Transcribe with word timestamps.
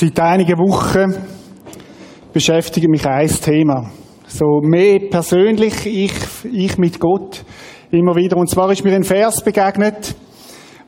Seit 0.00 0.20
einigen 0.20 0.56
Wochen 0.58 1.12
beschäftigt 2.32 2.86
mich 2.88 3.04
ein 3.04 3.26
Thema. 3.26 3.90
So 4.28 4.60
mehr 4.62 5.00
persönlich, 5.10 5.86
ich, 5.86 6.12
ich 6.44 6.78
mit 6.78 7.00
Gott 7.00 7.44
immer 7.90 8.14
wieder. 8.14 8.36
Und 8.36 8.48
zwar 8.48 8.70
ist 8.70 8.84
mir 8.84 8.94
ein 8.94 9.02
Vers 9.02 9.42
begegnet, 9.42 10.14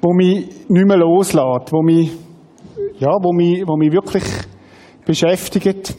wo 0.01 0.13
mich 0.13 0.47
nicht 0.69 0.87
mehr 0.87 0.99
loslässt, 0.99 1.73
wo 1.73 1.83
mich, 1.83 2.13
ja, 3.01 3.11
wo 3.21 3.33
mich, 3.33 3.65
wo 3.67 3.77
mich 3.77 3.91
wirklich 3.91 4.23
beschäftigt. 5.05 5.97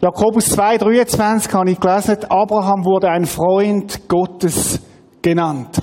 Jakobus 0.00 0.56
2,23 0.56 1.52
habe 1.52 1.72
ich 1.72 1.78
gelesen, 1.78 2.24
Abraham 2.30 2.86
wurde 2.86 3.10
ein 3.10 3.26
Freund 3.26 4.08
Gottes 4.08 4.80
genannt. 5.20 5.78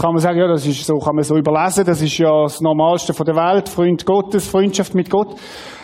Kann 0.00 0.14
man 0.14 0.22
sagen, 0.22 0.38
ja, 0.38 0.48
das 0.48 0.66
ist 0.66 0.86
so, 0.86 0.96
kann 0.96 1.14
man 1.14 1.24
so 1.24 1.36
überlesen, 1.36 1.84
das 1.84 2.00
ist 2.00 2.16
ja 2.16 2.44
das 2.44 2.62
Normalste 2.62 3.12
von 3.12 3.26
der 3.26 3.36
Welt, 3.36 3.68
Freund 3.68 4.06
Gottes, 4.06 4.46
Freundschaft 4.46 4.94
mit 4.94 5.10
Gott. 5.10 5.36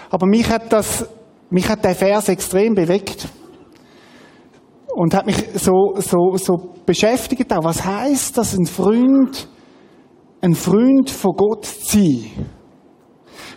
Aber 0.09 0.27
mich 0.27 0.49
hat 0.49 0.73
das, 0.73 1.07
mich 1.51 1.69
hat 1.69 1.85
der 1.85 1.95
Vers 1.95 2.31
extrem 2.31 2.75
bewegt. 2.75 3.29
Und 4.95 5.13
hat 5.13 5.27
mich 5.27 5.37
so, 5.57 5.97
so, 5.97 6.35
so 6.37 6.55
beschäftigt 6.87 7.53
auch. 7.53 7.63
Was 7.65 7.85
heißt 7.85 8.39
das, 8.39 8.57
ein 8.57 8.65
Freund, 8.65 9.49
ein 10.41 10.55
Freund 10.55 11.11
von 11.11 11.33
Gott 11.33 11.67
zu 11.67 11.99
sein? 11.99 12.31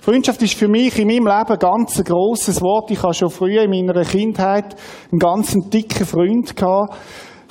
Freundschaft 0.02 0.42
ist 0.42 0.56
für 0.56 0.68
mich 0.68 1.00
in 1.00 1.08
meinem 1.08 1.28
Leben 1.28 1.54
ein 1.54 1.60
ganz 1.60 2.04
grosses 2.04 2.62
Wort. 2.62 2.92
Ich 2.92 3.02
habe 3.02 3.14
schon 3.14 3.30
früher 3.30 3.64
in 3.64 3.70
meiner 3.70 4.04
Kindheit 4.04 4.76
einen 5.10 5.20
ganz 5.20 5.54
dicken 5.70 6.06
Freund 6.06 6.54
gehabt. 6.54 6.98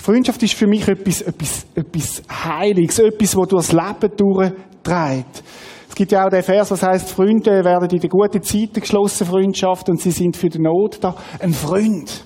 Freundschaft 0.03 0.43
ist 0.43 0.55
für 0.55 0.67
mich 0.67 0.87
etwas, 0.89 1.23
etwas, 1.23 1.67
etwas 1.75 2.23
Heiliges, 2.31 2.99
etwas, 2.99 3.33
das 3.33 3.49
durchs 3.49 3.73
Leben 3.73 4.17
durchträgt. 4.17 5.43
Es 5.89 5.95
gibt 5.95 6.13
ja 6.13 6.25
auch 6.25 6.31
den 6.31 6.43
Vers, 6.43 6.71
was 6.71 6.83
heißt, 6.83 7.11
Freunde 7.11 7.65
werden 7.65 7.91
in 7.91 8.01
der 8.01 8.09
guten 8.09 8.43
Zeiten 8.43 8.81
geschlossen, 8.81 9.27
Freundschaft, 9.27 9.89
und 9.89 10.01
sie 10.01 10.13
sind 10.13 10.37
für 10.37 10.49
die 10.49 10.61
Not 10.61 10.99
da. 11.03 11.15
Ein 11.41 11.53
Freund. 11.53 12.25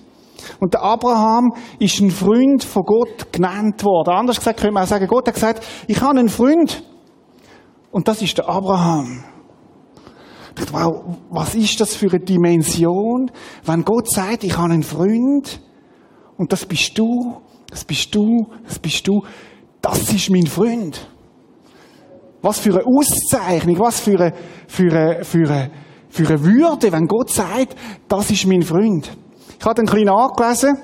Und 0.60 0.74
der 0.74 0.82
Abraham 0.82 1.54
ist 1.78 2.00
ein 2.00 2.10
Freund 2.10 2.62
von 2.62 2.82
Gott 2.82 3.32
genannt 3.32 3.82
worden. 3.84 4.10
Anders 4.14 4.36
gesagt 4.36 4.60
könnte 4.60 4.74
man 4.74 4.84
auch 4.84 4.88
sagen, 4.88 5.06
Gott 5.06 5.26
hat 5.26 5.34
gesagt, 5.34 5.64
ich 5.86 6.00
habe 6.00 6.18
einen 6.18 6.28
Freund. 6.28 6.82
Und 7.90 8.08
das 8.08 8.22
ist 8.22 8.36
der 8.38 8.48
Abraham. 8.48 9.24
Ich 10.48 10.66
dachte, 10.66 10.72
wow, 10.72 11.16
was 11.30 11.54
ist 11.54 11.80
das 11.80 11.94
für 11.94 12.10
eine 12.10 12.20
Dimension, 12.20 13.30
wenn 13.64 13.84
Gott 13.84 14.10
sagt, 14.10 14.44
ich 14.44 14.56
habe 14.56 14.72
einen 14.72 14.82
Freund 14.82 15.60
und 16.36 16.52
das 16.52 16.66
bist 16.66 16.98
du 16.98 17.40
das 17.72 17.86
bist 17.86 18.14
du, 18.14 18.46
das 18.66 18.78
bist 18.78 19.08
du, 19.08 19.22
das 19.80 20.12
ist 20.12 20.28
mein 20.28 20.46
Freund. 20.46 21.08
Was 22.42 22.58
für 22.58 22.74
eine 22.74 22.84
Auszeichnung, 22.84 23.78
was 23.78 23.98
für 23.98 24.20
eine, 24.20 24.34
für 24.68 24.92
eine, 24.92 25.24
für 25.24 25.50
eine, 25.50 25.70
für 26.10 26.28
eine 26.28 26.44
Würde, 26.44 26.92
wenn 26.92 27.06
Gott 27.06 27.30
sagt, 27.30 27.74
das 28.08 28.30
ist 28.30 28.46
mein 28.46 28.60
Freund. 28.60 29.16
Ich 29.58 29.64
habe 29.64 29.78
einen 29.78 29.88
kleinen 29.88 30.10
angelesen. 30.10 30.76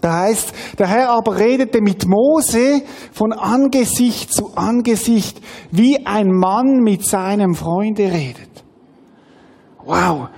Da 0.00 0.20
heißt, 0.20 0.52
der 0.78 0.86
Herr 0.86 1.10
aber 1.10 1.38
redete 1.40 1.80
mit 1.80 2.06
Mose 2.06 2.82
von 3.10 3.32
Angesicht 3.32 4.32
zu 4.32 4.54
Angesicht, 4.54 5.40
wie 5.72 6.06
ein 6.06 6.28
Mann 6.28 6.84
mit 6.84 7.04
seinem 7.04 7.54
Freunde 7.56 8.04
redet. 8.12 8.62
Wow. 9.84 10.28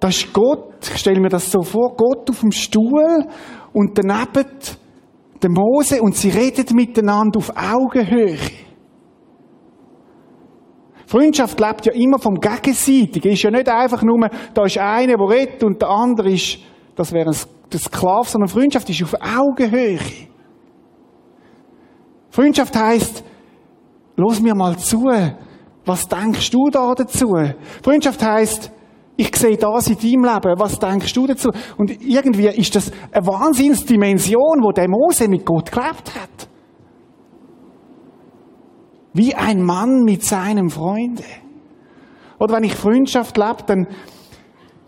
Das 0.00 0.16
ist 0.16 0.32
Gott, 0.32 0.90
ich 0.92 0.98
stelle 0.98 1.20
mir 1.20 1.28
das 1.28 1.52
so 1.52 1.62
vor, 1.62 1.94
Gott 1.96 2.28
auf 2.30 2.40
dem 2.40 2.50
Stuhl 2.50 3.26
und 3.72 3.96
daneben 3.96 4.46
der 5.42 5.50
Mose 5.50 6.02
und 6.02 6.16
sie 6.16 6.30
redet 6.30 6.72
miteinander 6.72 7.38
auf 7.38 7.52
Augenhöhe. 7.56 8.38
Freundschaft 11.06 11.58
lebt 11.58 11.86
ja 11.86 11.92
immer 11.92 12.18
vom 12.18 12.34
Gegenseitigen. 12.34 13.32
Ist 13.32 13.42
ja 13.42 13.50
nicht 13.50 13.68
einfach 13.68 14.02
nur, 14.02 14.28
da 14.52 14.64
ist 14.64 14.76
einer, 14.78 15.16
der 15.16 15.28
redet 15.28 15.64
und 15.64 15.80
der 15.80 15.88
andere 15.88 16.30
ist, 16.30 16.58
das 16.96 17.12
wäre 17.12 17.30
ein 17.30 17.78
Sklave, 17.78 18.28
sondern 18.28 18.48
Freundschaft 18.48 18.90
ist 18.90 19.02
auf 19.02 19.14
Augenhöhe. 19.14 19.98
Freundschaft 22.30 22.76
heißt, 22.76 23.24
los 24.16 24.40
mir 24.40 24.54
mal 24.54 24.76
zu. 24.76 25.04
Was 25.86 26.06
denkst 26.06 26.50
du 26.50 26.68
da 26.70 26.92
dazu? 26.94 27.34
Freundschaft 27.82 28.22
heißt, 28.22 28.70
ich 29.20 29.34
sehe 29.34 29.56
das 29.56 29.88
in 29.88 29.96
deinem 29.98 30.32
Leben. 30.32 30.60
Was 30.60 30.78
denkst 30.78 31.12
du 31.12 31.26
dazu? 31.26 31.50
Und 31.76 31.90
irgendwie 32.00 32.46
ist 32.46 32.76
das 32.76 32.92
eine 33.10 33.26
Wahnsinnsdimension, 33.26 34.62
wo 34.62 34.70
der 34.70 34.88
Mose 34.88 35.26
mit 35.26 35.44
Gott 35.44 35.72
gelebt 35.72 36.14
hat. 36.14 36.48
Wie 39.12 39.34
ein 39.34 39.60
Mann 39.60 40.04
mit 40.04 40.22
seinem 40.22 40.70
Freunde. 40.70 41.24
Oder 42.38 42.54
wenn 42.54 42.62
ich 42.62 42.76
Freundschaft 42.76 43.36
lebe, 43.36 43.64
dann, 43.66 43.88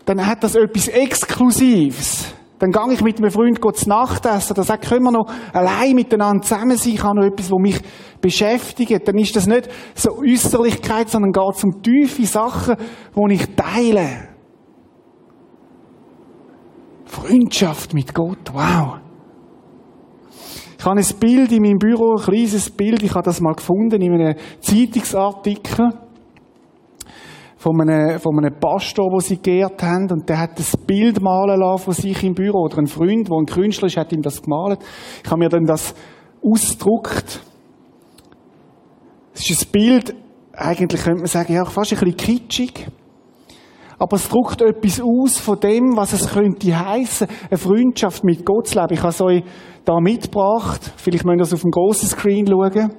dann 0.05 0.25
hat 0.25 0.45
das 0.45 0.55
etwas 0.55 0.87
Exklusives. 0.87 2.33
Dann 2.61 2.71
gehe 2.71 2.93
ich 2.93 3.01
mit 3.01 3.17
einem 3.17 3.31
Freund 3.31 3.59
Gott 3.59 3.87
Nacht 3.87 4.23
essen. 4.27 4.53
Dann 4.53 4.63
sage, 4.63 4.87
können 4.87 5.05
wir 5.05 5.11
noch 5.11 5.25
allein 5.51 5.95
miteinander 5.95 6.43
zusammen 6.43 6.77
sein. 6.77 6.93
Ich 6.93 7.03
habe 7.03 7.19
noch 7.19 7.25
etwas, 7.25 7.51
was 7.51 7.59
mich 7.59 7.79
beschäftigt. 8.21 9.07
Dann 9.07 9.17
ist 9.17 9.35
das 9.35 9.47
nicht 9.47 9.67
so 9.95 10.11
Äußerlichkeit, 10.11 11.09
sondern 11.09 11.31
geht 11.31 11.55
es 11.55 11.63
um 11.63 11.81
tiefe 11.81 12.23
Sachen, 12.27 12.75
die 13.15 13.33
ich 13.33 13.55
teile. 13.55 14.27
Freundschaft 17.05 17.95
mit 17.95 18.13
Gott. 18.13 18.53
Wow. 18.53 18.99
Ich 20.77 20.85
habe 20.85 20.99
ein 20.99 21.19
Bild 21.19 21.51
in 21.51 21.63
meinem 21.63 21.79
Büro, 21.79 22.15
ein 22.15 22.23
kleines 22.23 22.69
Bild. 22.69 23.01
Ich 23.01 23.15
habe 23.15 23.23
das 23.23 23.41
mal 23.41 23.53
gefunden 23.53 23.99
in 24.03 24.13
einem 24.13 24.35
Zeitungsartikel 24.59 25.89
von 27.61 27.79
einem, 27.79 28.19
von 28.19 28.39
einem 28.39 28.59
Pastor, 28.59 29.11
wo 29.11 29.19
sie 29.19 29.37
geehrt 29.37 29.83
haben, 29.83 30.11
und 30.11 30.27
der 30.27 30.39
hat 30.39 30.57
das 30.57 30.75
Bild 30.75 31.21
malen 31.21 31.59
lassen 31.59 31.83
von 31.83 31.93
sich 31.93 32.23
im 32.23 32.33
Büro, 32.33 32.63
oder 32.63 32.79
ein 32.79 32.87
Freund, 32.87 33.29
der 33.29 33.37
ein 33.37 33.45
Künstler 33.45 33.85
ist, 33.85 33.97
hat 33.97 34.11
ihm 34.11 34.23
das 34.23 34.41
gemalt. 34.41 34.79
Ich 35.23 35.29
habe 35.29 35.37
mir 35.37 35.49
dann 35.49 35.65
das 35.65 35.93
ausgedruckt. 36.43 37.39
Es 39.35 39.47
ist 39.47 39.67
ein 39.67 39.71
Bild, 39.71 40.15
eigentlich 40.53 41.03
könnte 41.03 41.19
man 41.19 41.27
sagen, 41.27 41.53
ja, 41.53 41.63
fast 41.63 41.93
ein 41.93 41.99
bisschen 41.99 42.17
kitschig. 42.17 42.87
Aber 43.99 44.15
es 44.15 44.27
druckt 44.27 44.63
etwas 44.63 44.99
aus 44.99 45.37
von 45.37 45.59
dem, 45.59 45.95
was 45.95 46.13
es 46.13 46.33
könnte 46.33 46.67
heißen, 46.75 47.27
eine 47.47 47.57
Freundschaft 47.59 48.23
mit 48.23 48.43
Gott 48.43 48.69
zu 48.69 48.79
leben. 48.79 48.93
Ich 48.93 49.01
habe 49.01 49.09
es 49.09 49.21
euch 49.21 49.43
da 49.85 49.99
mitgebracht. 49.99 50.93
Vielleicht 50.95 51.25
müsst 51.25 51.35
ihr 51.35 51.37
das 51.37 51.53
auf 51.53 51.61
dem 51.61 51.69
grossen 51.69 52.07
Screen 52.07 52.47
schauen. 52.47 52.91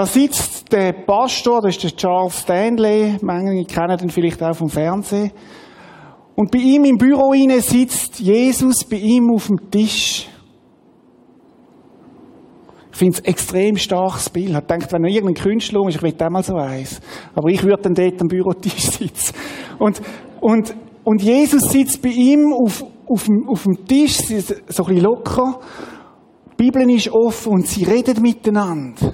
Da 0.00 0.06
sitzt 0.06 0.72
der 0.72 0.94
Pastor, 0.94 1.60
das 1.60 1.76
ist 1.76 1.82
der 1.82 1.90
Charles 1.94 2.40
Stanley, 2.40 3.18
manche 3.20 3.66
kennen 3.66 3.98
ihn 4.00 4.08
vielleicht 4.08 4.42
auch 4.42 4.56
vom 4.56 4.70
Fernsehen. 4.70 5.30
Und 6.34 6.50
bei 6.50 6.58
ihm 6.58 6.86
im 6.86 6.96
Büro 6.96 7.34
inne 7.34 7.60
sitzt 7.60 8.18
Jesus 8.18 8.82
bei 8.88 8.96
ihm 8.96 9.30
auf 9.30 9.48
dem 9.48 9.70
Tisch. 9.70 10.26
Ich 12.92 12.96
finde 12.96 13.18
es 13.18 13.24
extrem 13.26 13.76
starkes 13.76 14.30
Bild. 14.30 14.48
Ich 14.48 14.60
denkt, 14.60 14.90
wenn 14.90 15.04
er 15.04 15.10
irgendein 15.10 15.44
Künstler 15.44 15.86
ist, 15.86 15.96
ich 15.96 16.02
will 16.02 16.30
mal 16.30 16.42
so 16.42 16.54
eins. 16.54 16.98
Aber 17.34 17.50
ich 17.50 17.62
würde 17.62 17.82
dann 17.82 17.94
dort 17.94 18.22
am 18.22 18.28
Bürotisch 18.28 18.80
sitzen. 18.98 19.34
Und, 19.78 20.00
und, 20.40 20.74
und 21.04 21.22
Jesus 21.22 21.70
sitzt 21.70 22.00
bei 22.00 22.08
ihm 22.08 22.54
auf, 22.54 22.86
auf, 23.06 23.24
dem, 23.24 23.46
auf 23.46 23.64
dem 23.64 23.84
Tisch, 23.84 24.16
so 24.16 24.34
ein 24.34 24.64
bisschen 24.66 24.96
locker. 24.96 25.60
Die 26.52 26.56
Bibel 26.56 26.90
ist 26.90 27.10
offen 27.12 27.52
und 27.52 27.66
sie 27.66 27.84
reden 27.84 28.22
miteinander. 28.22 29.12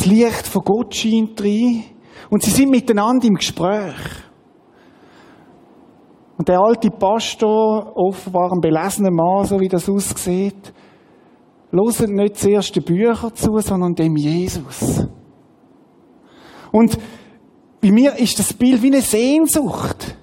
Das 0.00 0.06
Licht 0.06 0.46
von 0.46 0.62
Gott 0.64 0.94
scheint 0.94 1.38
rein. 1.42 1.84
Und 2.30 2.42
sie 2.42 2.50
sind 2.50 2.70
miteinander 2.70 3.26
im 3.26 3.34
Gespräch. 3.34 3.96
Und 6.38 6.48
der 6.48 6.58
alte 6.58 6.90
Pastor, 6.90 7.92
offenbar 7.94 8.50
ein 8.50 8.62
belesener 8.62 9.10
Mann, 9.10 9.44
so 9.44 9.60
wie 9.60 9.68
das 9.68 9.90
aussieht, 9.90 10.72
hört 11.70 12.08
nicht 12.08 12.38
zuerst 12.38 12.74
die 12.74 12.80
Bücher 12.80 13.34
zu, 13.34 13.58
sondern 13.58 13.94
dem 13.94 14.16
Jesus. 14.16 15.06
Und 16.72 16.98
bei 17.82 17.90
mir 17.90 18.16
ist 18.16 18.38
das 18.38 18.54
Bild 18.54 18.82
wie 18.82 18.86
eine 18.86 19.02
Sehnsucht. 19.02 20.16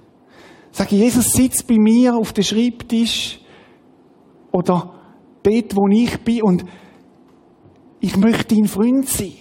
Sage, 0.71 0.95
Jesus 0.95 1.33
sitzt 1.33 1.67
bei 1.67 1.77
mir 1.77 2.15
auf 2.15 2.33
dem 2.33 2.43
Schreibtisch 2.43 3.41
oder 4.51 4.91
dort, 5.43 5.75
wo 5.75 5.87
ich 5.87 6.17
bin 6.23 6.41
und 6.41 6.65
ich 7.99 8.17
möchte 8.17 8.55
dein 8.55 8.65
Freund 8.65 9.07
sein. 9.07 9.33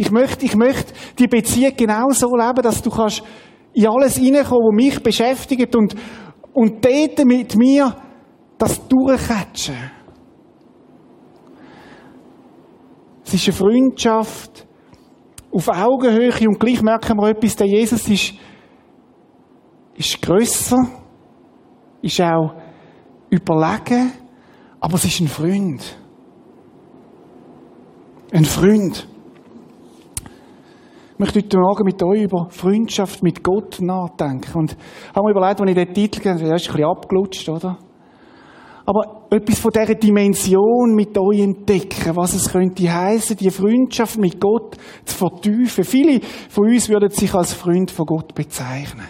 Ich 0.00 0.10
möchte, 0.10 0.46
ich 0.46 0.56
möchte 0.56 0.94
die 1.18 1.26
Beziehung 1.26 1.74
genau 1.76 2.08
so 2.08 2.34
leben, 2.34 2.62
dass 2.62 2.80
du 2.80 2.88
kannst 2.88 3.22
in 3.74 3.86
alles 3.86 4.16
hineinkommen, 4.16 4.68
was 4.68 4.74
mich 4.74 5.02
beschäftigt 5.02 5.76
und, 5.76 5.94
und 6.54 6.82
dort 6.82 7.22
mit 7.26 7.54
mir 7.54 7.94
das 8.56 8.80
durchcatchen. 8.88 9.90
Es 13.26 13.34
ist 13.34 13.48
eine 13.48 13.52
Freundschaft 13.52 14.66
auf 15.52 15.68
Augenhöhe 15.68 16.48
und 16.48 16.58
gleich 16.58 16.80
merken 16.80 17.18
wir 17.18 17.28
etwas, 17.28 17.56
der 17.56 17.66
Jesus 17.66 18.08
ist, 18.08 18.32
ist 19.96 20.22
grösser, 20.22 20.78
ist 22.00 22.22
auch 22.22 22.54
überlegen, 23.28 24.12
aber 24.80 24.94
es 24.94 25.04
ist 25.04 25.20
ein 25.20 25.28
Freund. 25.28 25.98
Ein 28.32 28.46
Freund. 28.46 29.06
Ich 31.20 31.34
möchte 31.34 31.40
heute 31.40 31.58
Morgen 31.58 31.84
mit 31.84 32.02
euch 32.02 32.22
über 32.22 32.48
Freundschaft 32.48 33.22
mit 33.22 33.44
Gott 33.44 33.78
nachdenken. 33.82 34.56
Und 34.56 34.74
habe 35.14 35.26
mir 35.26 35.32
überlegt, 35.32 35.60
als 35.60 35.68
ich 35.68 35.76
den 35.76 35.92
Titel 35.92 36.22
gegeben 36.22 36.46
habe, 36.46 36.56
ist 36.56 36.66
ein 36.66 36.72
bisschen 36.72 36.88
abgelutscht, 36.88 37.48
oder? 37.50 37.76
Aber 38.86 39.26
etwas 39.28 39.58
von 39.58 39.70
dieser 39.70 39.96
Dimension 39.96 40.94
mit 40.94 41.18
euch 41.18 41.40
entdecken, 41.40 42.16
was 42.16 42.32
es 42.32 42.50
könnte 42.50 42.90
heißen, 42.90 43.36
die 43.36 43.50
Freundschaft 43.50 44.18
mit 44.18 44.40
Gott 44.40 44.78
zu 45.04 45.14
vertiefen. 45.14 45.84
Viele 45.84 46.22
von 46.48 46.68
uns 46.68 46.88
würden 46.88 47.10
sich 47.10 47.34
als 47.34 47.52
Freund 47.52 47.90
von 47.90 48.06
Gott 48.06 48.34
bezeichnen. 48.34 49.04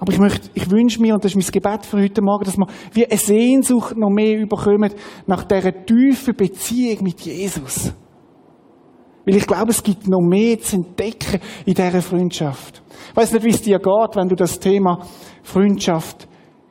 Aber 0.00 0.12
ich 0.12 0.18
möchte, 0.18 0.50
ich 0.54 0.68
wünsche 0.68 1.00
mir, 1.00 1.14
und 1.14 1.24
das 1.24 1.36
ist 1.36 1.36
mein 1.36 1.52
Gebet 1.52 1.86
für 1.86 2.02
heute 2.02 2.20
Morgen, 2.20 2.46
dass 2.46 2.56
wir 2.58 2.66
wie 2.94 3.06
eine 3.06 3.16
Sehnsucht 3.16 3.96
noch 3.96 4.10
mehr 4.10 4.40
überkommen 4.40 4.92
nach 5.28 5.44
dieser 5.44 5.84
tiefen 5.84 6.34
Beziehung 6.34 7.04
mit 7.04 7.20
Jesus. 7.20 7.92
Weil 9.26 9.36
ich 9.36 9.46
glaube, 9.46 9.72
es 9.72 9.82
gibt 9.82 10.06
noch 10.06 10.20
mehr 10.20 10.58
zu 10.60 10.76
entdecken 10.76 11.40
in 11.64 11.74
dieser 11.74 12.00
Freundschaft. 12.00 12.80
Ich 13.10 13.16
weiss 13.16 13.32
nicht, 13.32 13.44
wie 13.44 13.50
es 13.50 13.60
dir 13.60 13.78
geht, 13.78 14.14
wenn 14.16 14.28
du 14.28 14.36
das 14.36 14.60
Thema 14.60 15.00
Freundschaft 15.42 16.28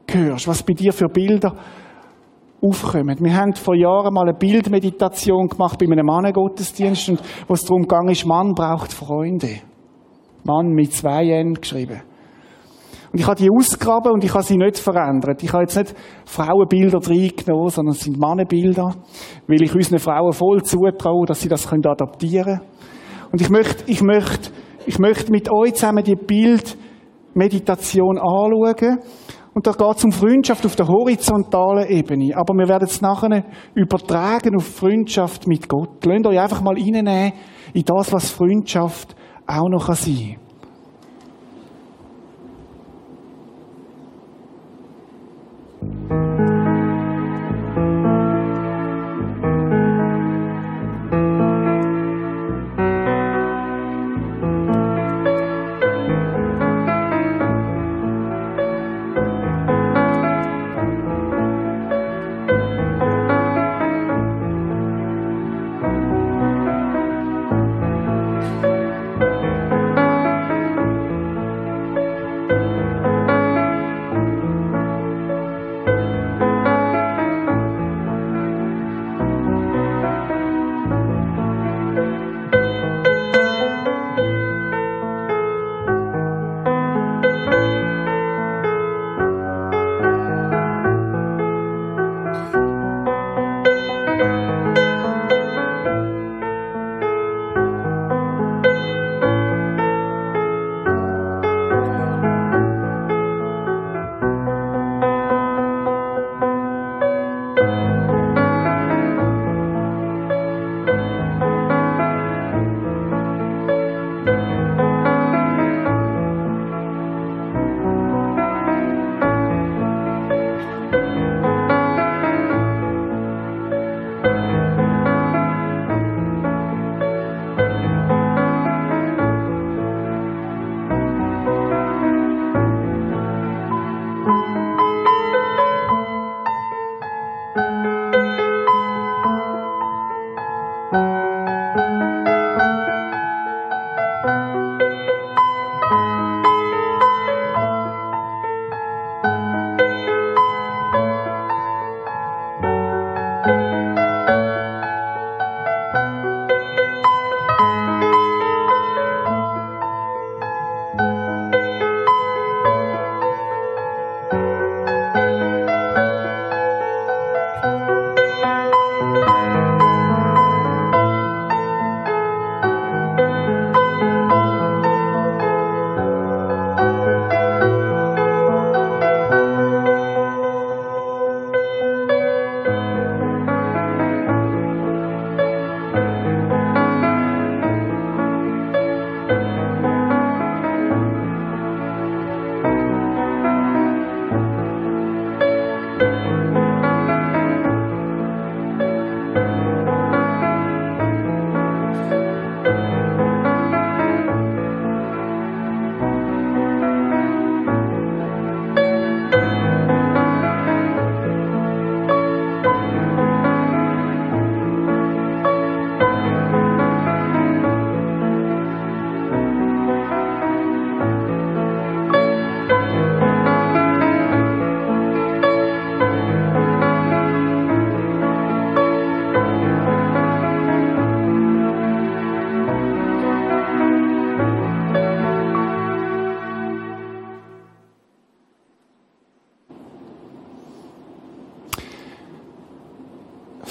hörst, 0.09 0.47
was 0.47 0.63
bei 0.63 0.73
dir 0.73 0.93
für 0.93 1.09
Bilder 1.09 1.53
aufkommen. 2.61 3.17
Wir 3.19 3.35
haben 3.35 3.53
vor 3.53 3.75
Jahren 3.75 4.13
mal 4.13 4.29
eine 4.29 4.37
Bildmeditation 4.37 5.47
gemacht 5.47 5.77
bei 5.77 5.85
einem 5.85 6.05
Mannengottesdienst 6.05 7.09
und 7.09 7.21
wo 7.47 7.53
es 7.53 7.63
darum 7.63 7.87
ging, 7.87 8.27
Mann 8.27 8.53
braucht 8.53 8.93
Freunde. 8.93 9.59
Mann 10.45 10.69
mit 10.69 10.93
zwei 10.93 11.29
N 11.29 11.55
geschrieben. 11.55 12.01
Und 13.15 13.21
ich 13.21 13.27
habe 13.27 13.37
die 13.37 13.49
ausgegraben 13.49 14.11
und 14.11 14.25
ich 14.25 14.33
habe 14.33 14.43
sie 14.43 14.57
nicht 14.57 14.77
verändert. 14.77 15.41
Ich 15.41 15.53
habe 15.53 15.63
jetzt 15.63 15.77
nicht 15.77 15.95
Frauenbilder 16.25 16.97
reingenommen, 16.97 17.69
sondern 17.69 17.95
es 17.95 18.01
sind 18.01 18.19
Mannenbilder, 18.19 18.93
weil 19.47 19.61
ich 19.61 19.73
unseren 19.73 19.99
Frauen 19.99 20.33
voll 20.33 20.61
zutraue, 20.63 21.25
dass 21.25 21.39
sie 21.39 21.47
das 21.47 21.65
adaptieren 21.65 22.43
können. 22.43 22.59
Und 23.31 23.39
ich 23.39 23.49
möchte, 23.49 23.89
ich 23.89 24.03
möchte, 24.03 24.51
ich 24.85 24.99
möchte 24.99 25.31
mit 25.31 25.49
euch 25.49 25.75
zusammen 25.75 26.03
die 26.03 26.17
Bildmeditation 26.17 28.17
anschauen. 28.17 28.99
Und 29.53 29.65
da 29.65 29.71
geht 29.71 29.95
es 29.95 30.03
um 30.03 30.11
Freundschaft 30.11 30.65
auf 30.65 30.75
der 30.75 30.89
horizontalen 30.89 31.87
Ebene. 31.87 32.35
Aber 32.35 32.53
wir 32.53 32.67
werden 32.67 32.83
es 32.83 32.99
nachher 32.99 33.45
übertragen 33.75 34.57
auf 34.57 34.67
Freundschaft 34.67 35.47
mit 35.47 35.69
Gott. 35.69 36.03
Lasst 36.03 36.27
euch 36.27 36.37
einfach 36.37 36.61
mal 36.61 36.75
reinnehmen 36.75 37.31
in 37.73 37.85
das, 37.85 38.11
was 38.11 38.29
Freundschaft 38.29 39.15
auch 39.47 39.69
noch 39.69 39.93
sein 39.93 40.35
kann. 40.35 40.44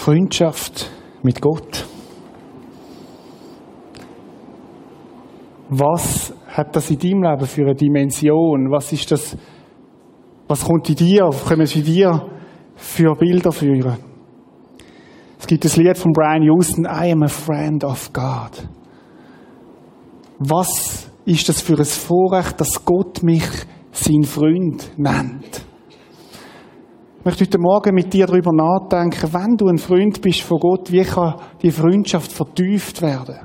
Freundschaft 0.05 0.91
mit 1.23 1.41
Gott. 1.41 1.87
Was 5.71 6.35
hat 6.47 6.77
das 6.77 6.91
in 6.91 6.99
deinem 6.99 7.23
Leben 7.23 7.47
für 7.47 7.63
eine 7.63 7.75
Dimension? 7.75 8.71
Was 8.71 8.93
ist 8.93 9.11
das? 9.11 9.35
Was 10.47 10.63
kommt 10.63 10.91
in 10.91 10.97
dir? 10.97 11.31
Kommen 11.49 11.65
sie 11.65 11.83
dir 11.83 12.23
für 12.77 13.15
Bilder 13.15 13.51
führen? 13.51 13.97
Es 15.39 15.47
gibt 15.47 15.65
das 15.65 15.79
Lied 15.79 15.97
von 15.97 16.13
Brian 16.13 16.43
Houston, 16.43 16.85
I 16.85 17.11
am 17.11 17.23
a 17.23 17.29
friend 17.29 17.83
of 17.83 18.13
God. 18.13 18.69
Was 20.39 21.11
ist 21.25 21.49
das 21.49 21.63
für 21.63 21.79
ein 21.79 21.85
Vorrecht, 21.87 22.61
dass 22.61 22.85
Gott 22.85 23.23
mich 23.23 23.49
sein 23.93 24.25
Freund 24.25 24.91
nennt? 24.99 25.54
Ich 27.25 27.27
möchte 27.27 27.45
heute 27.47 27.59
Morgen 27.59 27.95
mit 27.95 28.13
dir 28.13 28.27
darüber 28.27 28.53
nachdenken, 28.53 29.33
wenn 29.33 29.57
du 29.57 29.69
ein 29.69 29.79
Freund 29.79 30.21
bist 30.21 30.43
von 30.43 30.59
Gott, 30.61 30.93
wie 30.93 31.05
kann 31.05 31.37
die 31.63 31.71
Freundschaft 31.71 32.31
vertieft 32.31 33.01
werden? 33.01 33.37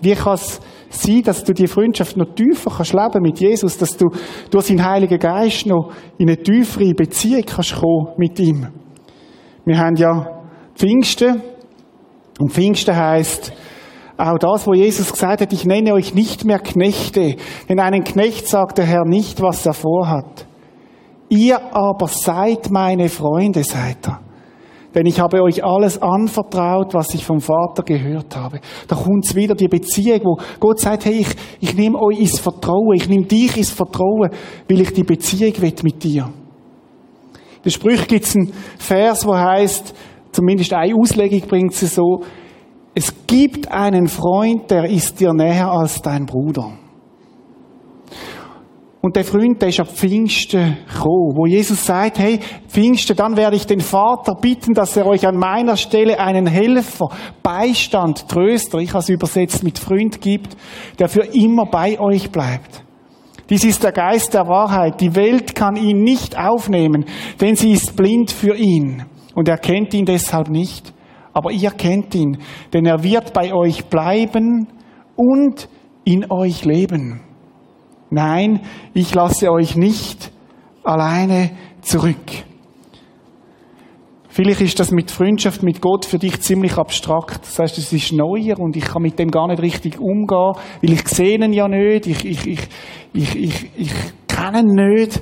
Wie 0.00 0.14
kann 0.14 0.34
es 0.34 0.60
sein, 0.90 1.24
dass 1.24 1.42
du 1.42 1.52
die 1.52 1.66
Freundschaft 1.66 2.16
noch 2.16 2.32
tiefer 2.36 2.70
kannst 2.70 2.92
leben 2.92 3.20
mit 3.20 3.40
Jesus, 3.40 3.76
dass 3.78 3.96
du 3.96 4.10
durch 4.52 4.66
seinen 4.66 4.84
Heiligen 4.84 5.18
Geist 5.18 5.66
noch 5.66 5.90
in 6.18 6.28
eine 6.28 6.40
tiefere 6.40 6.94
Beziehung 6.94 7.42
kannst 7.44 7.74
kommen 7.74 8.14
mit 8.16 8.38
ihm? 8.38 8.68
Wir 9.64 9.76
haben 9.76 9.96
ja 9.96 10.44
Pfingsten 10.76 11.42
und 12.38 12.52
Pfingsten 12.52 12.94
heißt 12.94 13.52
auch 14.18 14.38
das, 14.38 14.68
wo 14.68 14.72
Jesus 14.72 15.10
gesagt 15.10 15.40
hat, 15.40 15.52
ich 15.52 15.64
nenne 15.64 15.94
euch 15.94 16.14
nicht 16.14 16.44
mehr 16.44 16.60
Knechte, 16.60 17.34
denn 17.68 17.80
einen 17.80 18.04
Knecht 18.04 18.46
sagt 18.46 18.78
der 18.78 18.84
Herr 18.84 19.04
nicht, 19.04 19.42
was 19.42 19.66
er 19.66 19.74
vorhat. 19.74 20.46
Ihr 21.30 21.58
aber 21.74 22.08
seid 22.08 22.70
meine 22.70 23.08
Freunde, 23.08 23.62
seid 23.62 24.06
er. 24.06 24.20
Denn 24.94 25.06
ich 25.06 25.20
habe 25.20 25.40
euch 25.42 25.62
alles 25.64 26.02
anvertraut, 26.02 26.92
was 26.92 27.14
ich 27.14 27.24
vom 27.24 27.40
Vater 27.40 27.84
gehört 27.84 28.34
habe. 28.36 28.60
Da 28.88 28.96
kommt 28.96 29.32
wieder 29.36 29.54
die 29.54 29.68
Beziehung, 29.68 30.20
wo 30.24 30.36
Gott 30.58 30.80
sagt, 30.80 31.04
hey, 31.04 31.20
ich, 31.20 31.28
ich 31.60 31.76
nehme 31.76 31.96
euch 32.00 32.18
ins 32.18 32.40
Vertrauen, 32.40 32.96
ich 32.96 33.08
nehme 33.08 33.24
dich 33.24 33.56
ins 33.56 33.70
Vertrauen, 33.70 34.30
weil 34.68 34.80
ich 34.80 34.92
die 34.92 35.04
Beziehung 35.04 35.54
will 35.62 35.74
mit 35.84 36.02
dir. 36.02 36.24
In 36.24 37.62
der 37.64 37.70
Sprüche 37.70 38.06
gibt 38.06 38.24
es 38.24 38.34
einen 38.34 38.52
Vers, 38.78 39.24
wo 39.24 39.36
heißt, 39.36 39.94
zumindest 40.32 40.72
eine 40.72 40.92
Auslegung 40.96 41.42
bringt 41.42 41.74
sie 41.74 41.86
so, 41.86 42.22
es 42.92 43.14
gibt 43.28 43.70
einen 43.70 44.08
Freund, 44.08 44.68
der 44.68 44.90
ist 44.90 45.20
dir 45.20 45.32
näher 45.32 45.70
als 45.70 46.02
dein 46.02 46.26
Bruder. 46.26 46.72
Und 49.02 49.16
der 49.16 49.24
Freund, 49.24 49.62
der 49.62 49.70
ist 49.70 49.80
ab 49.80 49.88
Pfingsten 49.88 50.76
gekommen, 50.86 51.34
wo 51.34 51.46
Jesus 51.46 51.86
sagt, 51.86 52.18
hey, 52.18 52.38
Pfingsten, 52.68 53.16
dann 53.16 53.34
werde 53.34 53.56
ich 53.56 53.66
den 53.66 53.80
Vater 53.80 54.34
bitten, 54.34 54.74
dass 54.74 54.94
er 54.94 55.06
euch 55.06 55.26
an 55.26 55.36
meiner 55.36 55.78
Stelle 55.78 56.20
einen 56.20 56.46
Helfer, 56.46 57.08
Beistand, 57.42 58.28
Tröster, 58.28 58.78
ich 58.78 58.90
habe 58.90 58.98
es 58.98 59.08
übersetzt 59.08 59.64
mit 59.64 59.78
Freund 59.78 60.20
gibt, 60.20 60.54
der 60.98 61.08
für 61.08 61.24
immer 61.32 61.64
bei 61.64 61.98
euch 61.98 62.30
bleibt. 62.30 62.84
Dies 63.48 63.64
ist 63.64 63.82
der 63.82 63.92
Geist 63.92 64.34
der 64.34 64.46
Wahrheit. 64.46 65.00
Die 65.00 65.16
Welt 65.16 65.54
kann 65.54 65.76
ihn 65.76 66.02
nicht 66.02 66.38
aufnehmen, 66.38 67.06
denn 67.40 67.56
sie 67.56 67.72
ist 67.72 67.96
blind 67.96 68.30
für 68.30 68.54
ihn 68.54 69.04
und 69.34 69.48
er 69.48 69.58
kennt 69.58 69.94
ihn 69.94 70.04
deshalb 70.04 70.50
nicht. 70.50 70.92
Aber 71.32 71.50
ihr 71.50 71.70
kennt 71.70 72.14
ihn, 72.14 72.38
denn 72.72 72.84
er 72.84 73.02
wird 73.02 73.32
bei 73.32 73.54
euch 73.54 73.86
bleiben 73.86 74.68
und 75.16 75.68
in 76.04 76.30
euch 76.30 76.64
leben. 76.64 77.22
Nein, 78.10 78.60
ich 78.92 79.14
lasse 79.14 79.50
euch 79.50 79.76
nicht 79.76 80.30
alleine 80.82 81.50
zurück. 81.80 82.16
Vielleicht 84.28 84.60
ist 84.60 84.78
das 84.78 84.92
mit 84.92 85.10
Freundschaft 85.10 85.62
mit 85.62 85.80
Gott 85.80 86.06
für 86.06 86.18
dich 86.18 86.40
ziemlich 86.40 86.76
abstrakt. 86.78 87.40
Das 87.42 87.58
heißt, 87.58 87.78
es 87.78 87.92
ist 87.92 88.12
neuer 88.12 88.58
und 88.58 88.76
ich 88.76 88.84
kann 88.84 89.02
mit 89.02 89.18
dem 89.18 89.30
gar 89.30 89.48
nicht 89.48 89.60
richtig 89.60 90.00
umgehen, 90.00 90.52
weil 90.80 90.92
ich 90.92 91.06
sehe 91.08 91.34
ihn 91.34 91.52
ja 91.52 91.66
nicht, 91.66 92.06
ich, 92.06 92.24
ich, 92.24 92.46
ich, 92.46 92.60
ich, 93.12 93.36
ich, 93.36 93.70
ich 93.76 93.92
kenne 94.28 94.60
ihn 94.60 94.74
nicht. 94.74 95.20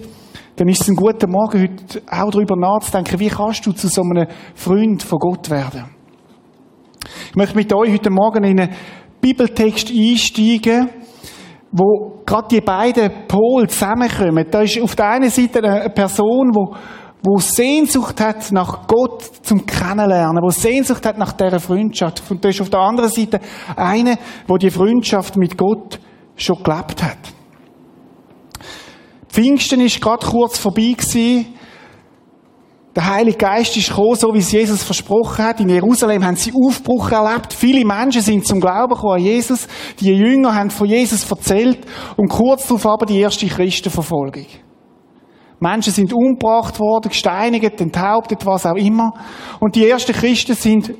Dann 0.57 0.69
ist 0.69 0.83
es 0.83 0.89
ein 0.89 0.97
guter 0.97 1.27
Morgen, 1.27 1.63
heute 1.63 2.03
auch 2.07 2.31
darüber 2.31 2.57
nachzudenken, 2.57 3.19
wie 3.19 3.29
kannst 3.29 3.65
du 3.65 3.73
zu 3.73 3.89
so 3.89 4.03
einem 4.03 4.27
Freund 4.55 5.03
von 5.03 5.19
Gott 5.19 5.49
werden. 5.49 5.85
Ich 7.31 7.37
möchte 7.37 7.57
mit 7.57 7.73
euch 7.73 7.93
heute 7.93 8.11
Morgen 8.11 8.45
in 8.45 8.61
einen 8.61 8.75
Bibeltext 9.21 9.91
einsteigen, 9.91 10.91
wo 11.71 12.23
gerade 12.25 12.49
die 12.49 12.61
beiden 12.61 13.11
Pole 13.27 13.67
zusammenkommen. 13.69 14.47
Da 14.51 14.63
ist 14.63 14.81
auf 14.81 14.97
der 14.97 15.11
einen 15.11 15.31
Seite 15.31 15.63
eine 15.63 15.91
Person, 15.91 16.51
wo, 16.55 16.75
wo 17.23 17.39
Sehnsucht 17.39 18.21
hat 18.21 18.51
nach 18.53 18.87
Gott 18.87 19.23
zum 19.43 19.67
Kennenlernen, 19.67 20.43
wo 20.43 20.51
Sehnsucht 20.51 21.05
hat 21.05 21.19
nach 21.19 21.33
dieser 21.33 21.61
Freundschaft. 21.61 22.23
Und 22.31 22.45
da 22.45 22.49
ist 22.49 22.61
auf 22.61 22.71
der 22.71 22.81
anderen 22.81 23.11
Seite 23.11 23.41
eine, 23.77 24.17
wo 24.47 24.57
die 24.57 24.71
Freundschaft 24.71 25.37
mit 25.37 25.59
Gott 25.59 26.01
schon 26.37 26.63
gelebt 26.63 27.03
hat. 27.03 27.19
Pfingsten 29.29 29.81
ist 29.81 30.01
gerade 30.01 30.27
kurz 30.27 30.59
vorbei 30.59 30.95
gewesen. 30.97 31.58
Der 32.99 33.07
Heilige 33.07 33.39
Geist 33.39 33.77
ist 33.77 33.91
gekommen, 33.91 34.17
so 34.17 34.35
wie 34.35 34.39
es 34.39 34.51
Jesus 34.51 34.83
versprochen 34.83 35.45
hat. 35.45 35.61
In 35.61 35.69
Jerusalem 35.69 36.25
haben 36.25 36.35
sie 36.35 36.53
Aufbruch 36.53 37.13
erlebt. 37.13 37.53
Viele 37.53 37.85
Menschen 37.85 38.23
sind 38.23 38.45
zum 38.45 38.61
Glauben 38.61 38.93
gekommen 38.93 39.19
an 39.19 39.23
Jesus. 39.23 39.69
Die 40.01 40.13
Jünger 40.13 40.53
haben 40.53 40.69
von 40.69 40.89
Jesus 40.89 41.31
erzählt 41.31 41.79
und 42.17 42.29
kurz 42.29 42.67
darauf 42.67 42.85
aber 42.87 43.07
die 43.07 43.21
erste 43.21 43.47
Christenverfolgung. 43.47 44.47
Menschen 45.61 45.93
sind 45.93 46.13
umgebracht 46.13 46.81
worden, 46.81 47.11
gesteinigt, 47.11 47.81
enthauptet, 47.81 48.45
was 48.45 48.67
auch 48.67 48.75
immer. 48.75 49.13
Und 49.61 49.77
die 49.77 49.89
ersten 49.89 50.13
Christen 50.13 50.57
sind, 50.57 50.93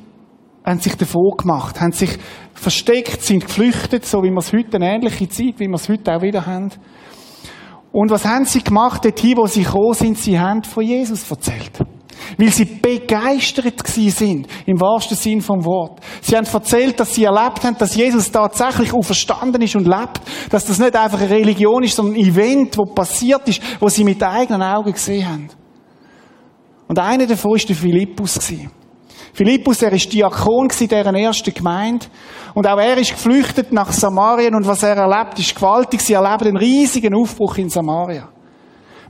haben 0.63 0.79
sich 0.79 0.95
davor 0.95 1.35
gemacht, 1.35 1.81
haben 1.81 1.91
sich 1.91 2.11
versteckt, 2.53 3.23
sind 3.23 3.45
geflüchtet, 3.45 4.05
so 4.05 4.23
wie 4.23 4.29
wir 4.29 4.37
es 4.37 4.53
heute, 4.53 4.77
eine 4.77 4.89
ähnliche 4.95 5.27
Zeit, 5.27 5.55
wie 5.57 5.67
wir 5.67 5.75
es 5.75 5.89
heute 5.89 6.15
auch 6.15 6.21
wieder 6.21 6.45
haben. 6.45 6.69
Und 7.91 8.11
was 8.11 8.25
haben 8.25 8.45
sie 8.45 8.63
gemacht, 8.63 9.03
dorthin, 9.03 9.37
wo 9.37 9.47
sie 9.47 9.63
gekommen 9.63 9.93
sind? 9.93 10.17
Sie 10.17 10.39
haben 10.39 10.63
von 10.63 10.83
Jesus 10.83 11.29
erzählt. 11.29 11.79
Weil 12.37 12.49
sie 12.49 12.65
begeistert 12.65 13.83
gewesen 13.83 14.11
sind, 14.11 14.47
im 14.65 14.79
wahrsten 14.79 15.17
Sinn 15.17 15.41
vom 15.41 15.63
Wort. 15.65 15.99
Sie 16.21 16.35
haben 16.35 16.45
erzählt, 16.45 16.99
dass 16.99 17.15
sie 17.15 17.23
erlebt 17.23 17.63
haben, 17.63 17.77
dass 17.77 17.95
Jesus 17.95 18.31
tatsächlich 18.31 18.93
auferstanden 18.93 19.61
ist 19.61 19.75
und 19.75 19.87
lebt. 19.87 20.21
Dass 20.49 20.65
das 20.65 20.79
nicht 20.79 20.95
einfach 20.95 21.19
eine 21.19 21.29
Religion 21.29 21.81
ist, 21.83 21.95
sondern 21.95 22.15
ein 22.15 22.21
Event, 22.21 22.77
wo 22.77 22.85
passiert 22.85 23.47
ist, 23.47 23.61
wo 23.79 23.89
sie 23.89 24.03
mit 24.03 24.21
eigenen 24.21 24.61
Augen 24.61 24.91
gesehen 24.91 25.27
haben. 25.27 25.49
Und 26.87 26.99
einer 26.99 27.25
davon 27.25 27.51
war 27.51 27.59
der 27.59 27.75
Philippus. 27.75 28.35
Gewesen. 28.35 28.71
Philippus, 29.33 29.81
er 29.81 29.93
ist 29.93 30.11
Diakon 30.11 30.69
in 30.79 30.87
deren 30.87 31.15
ersten 31.15 31.53
Gemeinde. 31.53 32.05
Und 32.53 32.67
auch 32.67 32.79
er 32.79 32.97
ist 32.97 33.11
geflüchtet 33.11 33.71
nach 33.71 33.91
Samarien 33.91 34.55
und 34.55 34.65
was 34.67 34.83
er 34.83 34.95
erlebt, 34.95 35.39
ist 35.39 35.55
gewaltig. 35.55 36.01
Sie 36.01 36.13
erleben 36.13 36.47
einen 36.47 36.57
riesigen 36.57 37.15
Aufbruch 37.15 37.57
in 37.57 37.69
Samaria. 37.69 38.27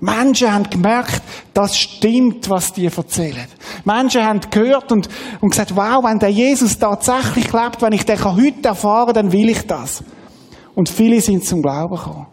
Menschen 0.02 0.54
haben 0.54 0.70
gemerkt, 0.70 1.22
das 1.54 1.78
stimmt, 1.78 2.50
was 2.50 2.72
die 2.72 2.86
erzählen. 2.86 3.48
Menschen 3.84 4.26
haben 4.26 4.40
gehört 4.50 4.92
und, 4.92 5.10
und 5.42 5.50
gesagt, 5.50 5.76
wow, 5.76 6.04
wenn 6.04 6.20
der 6.20 6.30
Jesus 6.30 6.80
tatsächlich 6.80 7.52
lebt, 7.52 7.82
wenn 7.82 7.94
ich 7.94 8.06
den 8.06 8.24
heute 8.24 8.70
erfahren 8.70 9.08
kann, 9.08 9.16
dann 9.16 9.32
will 9.32 9.50
ich 9.50 9.68
das. 9.68 10.04
Und 10.74 10.88
viele 10.88 11.20
sind 11.20 11.44
zum 11.46 11.62
Glauben 11.62 11.96
gekommen. 11.96 12.28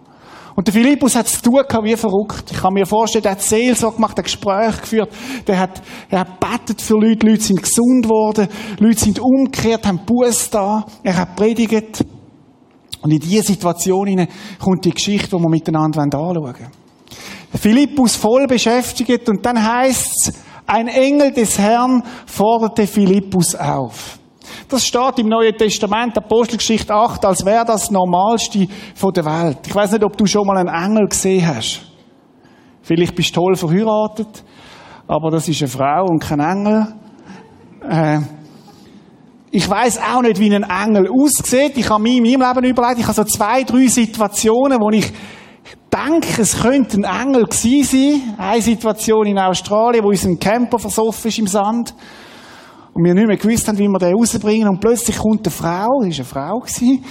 Und 0.56 0.66
der 0.66 0.72
Philippus 0.72 1.14
hat 1.14 1.26
es 1.26 1.42
tun 1.42 1.62
wie 1.82 1.96
verrückt. 1.96 2.50
Ich 2.50 2.56
kann 2.56 2.72
mir 2.72 2.86
vorstellen, 2.86 3.22
der 3.22 3.32
hat 3.32 3.42
Seelsorge 3.42 3.96
gemacht, 3.96 4.18
ein 4.18 4.24
Gespräch 4.24 4.80
geführt, 4.80 5.10
der 5.46 5.58
hat, 5.58 5.82
er 6.08 6.20
hat 6.20 6.40
bettet 6.40 6.80
für 6.80 6.94
Leute, 6.94 7.26
Leute 7.26 7.42
sind 7.42 7.62
gesund 7.62 8.04
geworden, 8.04 8.48
Leute 8.78 8.98
sind 8.98 9.20
umgekehrt, 9.20 9.86
haben 9.86 10.00
Buß 10.06 10.48
da, 10.48 10.86
er 11.02 11.16
hat 11.16 11.36
predigt. 11.36 12.04
Und 13.02 13.10
in 13.12 13.20
diese 13.20 13.42
Situation 13.44 14.26
kommt 14.58 14.84
die 14.86 14.92
Geschichte, 14.92 15.36
die 15.36 15.42
wir 15.42 15.50
miteinander 15.50 16.00
anschauen 16.00 16.36
wollen. 16.36 16.66
Philippus 17.54 18.16
voll 18.16 18.46
beschäftigt 18.46 19.28
und 19.28 19.44
dann 19.44 19.62
heißt 19.62 20.28
es, 20.28 20.32
ein 20.66 20.88
Engel 20.88 21.32
des 21.32 21.58
Herrn 21.58 22.02
forderte 22.26 22.86
Philippus 22.86 23.54
auf. 23.54 24.18
Das 24.68 24.84
steht 24.84 25.20
im 25.20 25.28
Neuen 25.28 25.56
Testament, 25.56 26.18
Apostelgeschichte 26.18 26.92
8, 26.92 27.24
als 27.24 27.44
wäre 27.44 27.64
das 27.64 27.88
Normalste 27.92 28.66
von 28.96 29.12
der 29.12 29.24
Welt. 29.24 29.58
Ich 29.64 29.72
weiß 29.72 29.92
nicht, 29.92 30.02
ob 30.02 30.16
du 30.16 30.26
schon 30.26 30.44
mal 30.44 30.56
einen 30.56 30.68
Engel 30.68 31.06
gesehen 31.06 31.46
hast. 31.46 31.82
Vielleicht 32.82 33.14
bist 33.14 33.36
du 33.36 33.40
toll 33.40 33.54
verheiratet, 33.54 34.42
aber 35.06 35.30
das 35.30 35.46
ist 35.46 35.62
eine 35.62 35.68
Frau 35.68 36.06
und 36.06 36.18
kein 36.18 36.40
Engel. 36.40 36.86
Äh, 37.88 38.18
ich 39.52 39.70
weiß 39.70 40.00
auch 40.00 40.22
nicht, 40.22 40.40
wie 40.40 40.52
ein 40.52 40.64
Engel 40.64 41.08
aussieht. 41.10 41.76
Ich 41.76 41.88
habe 41.88 42.02
mir 42.02 42.16
in 42.16 42.24
meinem 42.24 42.54
Leben 42.54 42.70
überlegt, 42.70 42.98
ich 42.98 43.06
habe 43.06 43.14
so 43.14 43.24
zwei, 43.24 43.62
drei 43.62 43.86
Situationen, 43.86 44.80
wo 44.80 44.90
ich 44.90 45.12
denke, 45.92 46.42
es 46.42 46.60
könnte 46.60 46.96
ein 46.96 47.04
Engel 47.04 47.44
gewesen 47.44 47.84
sein. 47.84 48.34
Eine 48.36 48.62
Situation 48.62 49.26
in 49.26 49.38
Australien, 49.38 50.02
wo 50.02 50.08
unser 50.08 50.34
Camper 50.34 50.80
versoffen 50.80 51.28
ist 51.28 51.38
im 51.38 51.46
Sand 51.46 51.94
und 52.96 53.04
wir 53.04 53.12
nicht 53.12 53.26
mehr 53.26 53.36
gewusst 53.36 53.68
haben, 53.68 53.76
wie 53.76 53.88
wir 53.88 53.98
den 53.98 54.14
rausbringen. 54.14 54.68
Und 54.68 54.80
plötzlich 54.80 55.18
kommt 55.18 55.46
eine 55.46 55.50
Frau, 55.50 56.00
das 56.00 56.00
war 56.00 56.02
eine 56.02 56.24
Frau, 56.24 56.60
gewesen, 56.60 57.04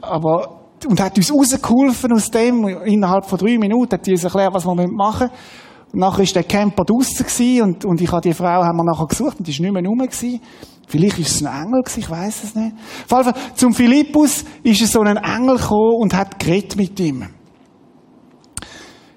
aber, 0.00 0.60
und 0.86 1.00
hat 1.00 1.16
uns 1.16 1.32
rausgeholfen 1.32 2.12
aus 2.12 2.30
dem. 2.30 2.64
Innerhalb 2.84 3.26
von 3.26 3.38
drei 3.38 3.58
Minuten 3.58 3.92
hat 3.92 4.06
die 4.06 4.12
uns 4.12 4.22
erklärt, 4.22 4.54
was 4.54 4.64
wir 4.64 4.74
machen 4.74 5.28
müssen. 5.28 5.92
Und 5.92 6.00
nachher 6.00 6.18
war 6.18 6.26
der 6.26 6.44
Camper 6.44 6.84
draussen 6.84 7.62
und, 7.62 7.84
und 7.84 8.00
ich 8.00 8.10
habe 8.10 8.20
die 8.20 8.32
Frau 8.32 8.62
haben 8.62 8.76
wir 8.76 8.84
nachher 8.84 9.06
gesucht 9.06 9.38
und 9.38 9.48
die 9.48 9.58
war 9.58 9.64
nicht 9.64 9.72
mehr 9.72 9.84
rum. 9.84 9.98
Gewesen. 9.98 10.40
Vielleicht 10.86 11.18
ist 11.18 11.34
es 11.34 11.44
ein 11.44 11.64
Engel 11.64 11.82
gewesen, 11.82 12.00
ich 12.00 12.10
weiß 12.10 12.44
es 12.44 12.54
nicht. 12.54 12.74
Jeden 13.10 13.24
Fall, 13.24 13.34
zum 13.54 13.72
Philippus 13.72 14.44
ist 14.62 14.86
so 14.86 15.00
ein 15.00 15.16
Engel 15.16 15.56
gekommen 15.56 15.96
und 16.00 16.14
hat 16.14 16.38
geredet 16.38 16.76
mit 16.76 17.00
ihm. 17.00 17.24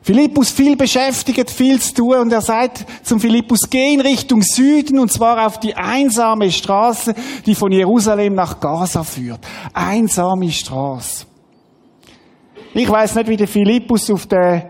Philippus 0.07 0.51
viel 0.51 0.77
beschäftigt, 0.77 1.51
viel 1.51 1.81
zu 1.81 1.95
tun 1.95 2.15
und 2.15 2.31
er 2.31 2.39
sagt 2.39 2.85
zum 3.03 3.19
Philippus, 3.19 3.69
geh 3.69 3.93
in 3.93 3.99
Richtung 3.99 4.41
Süden 4.41 4.99
und 4.99 5.11
zwar 5.11 5.45
auf 5.45 5.59
die 5.59 5.75
einsame 5.75 6.49
Straße, 6.49 7.13
die 7.45 7.53
von 7.53 7.73
Jerusalem 7.73 8.33
nach 8.33 8.57
Gaza 8.57 9.03
führt. 9.03 9.41
Einsame 9.73 10.49
Straße. 10.49 11.25
Ich 12.73 12.89
weiß 12.89 13.15
nicht, 13.15 13.27
wie 13.27 13.35
der 13.35 13.49
Philippus 13.49 14.09
auf 14.09 14.27
der, 14.27 14.69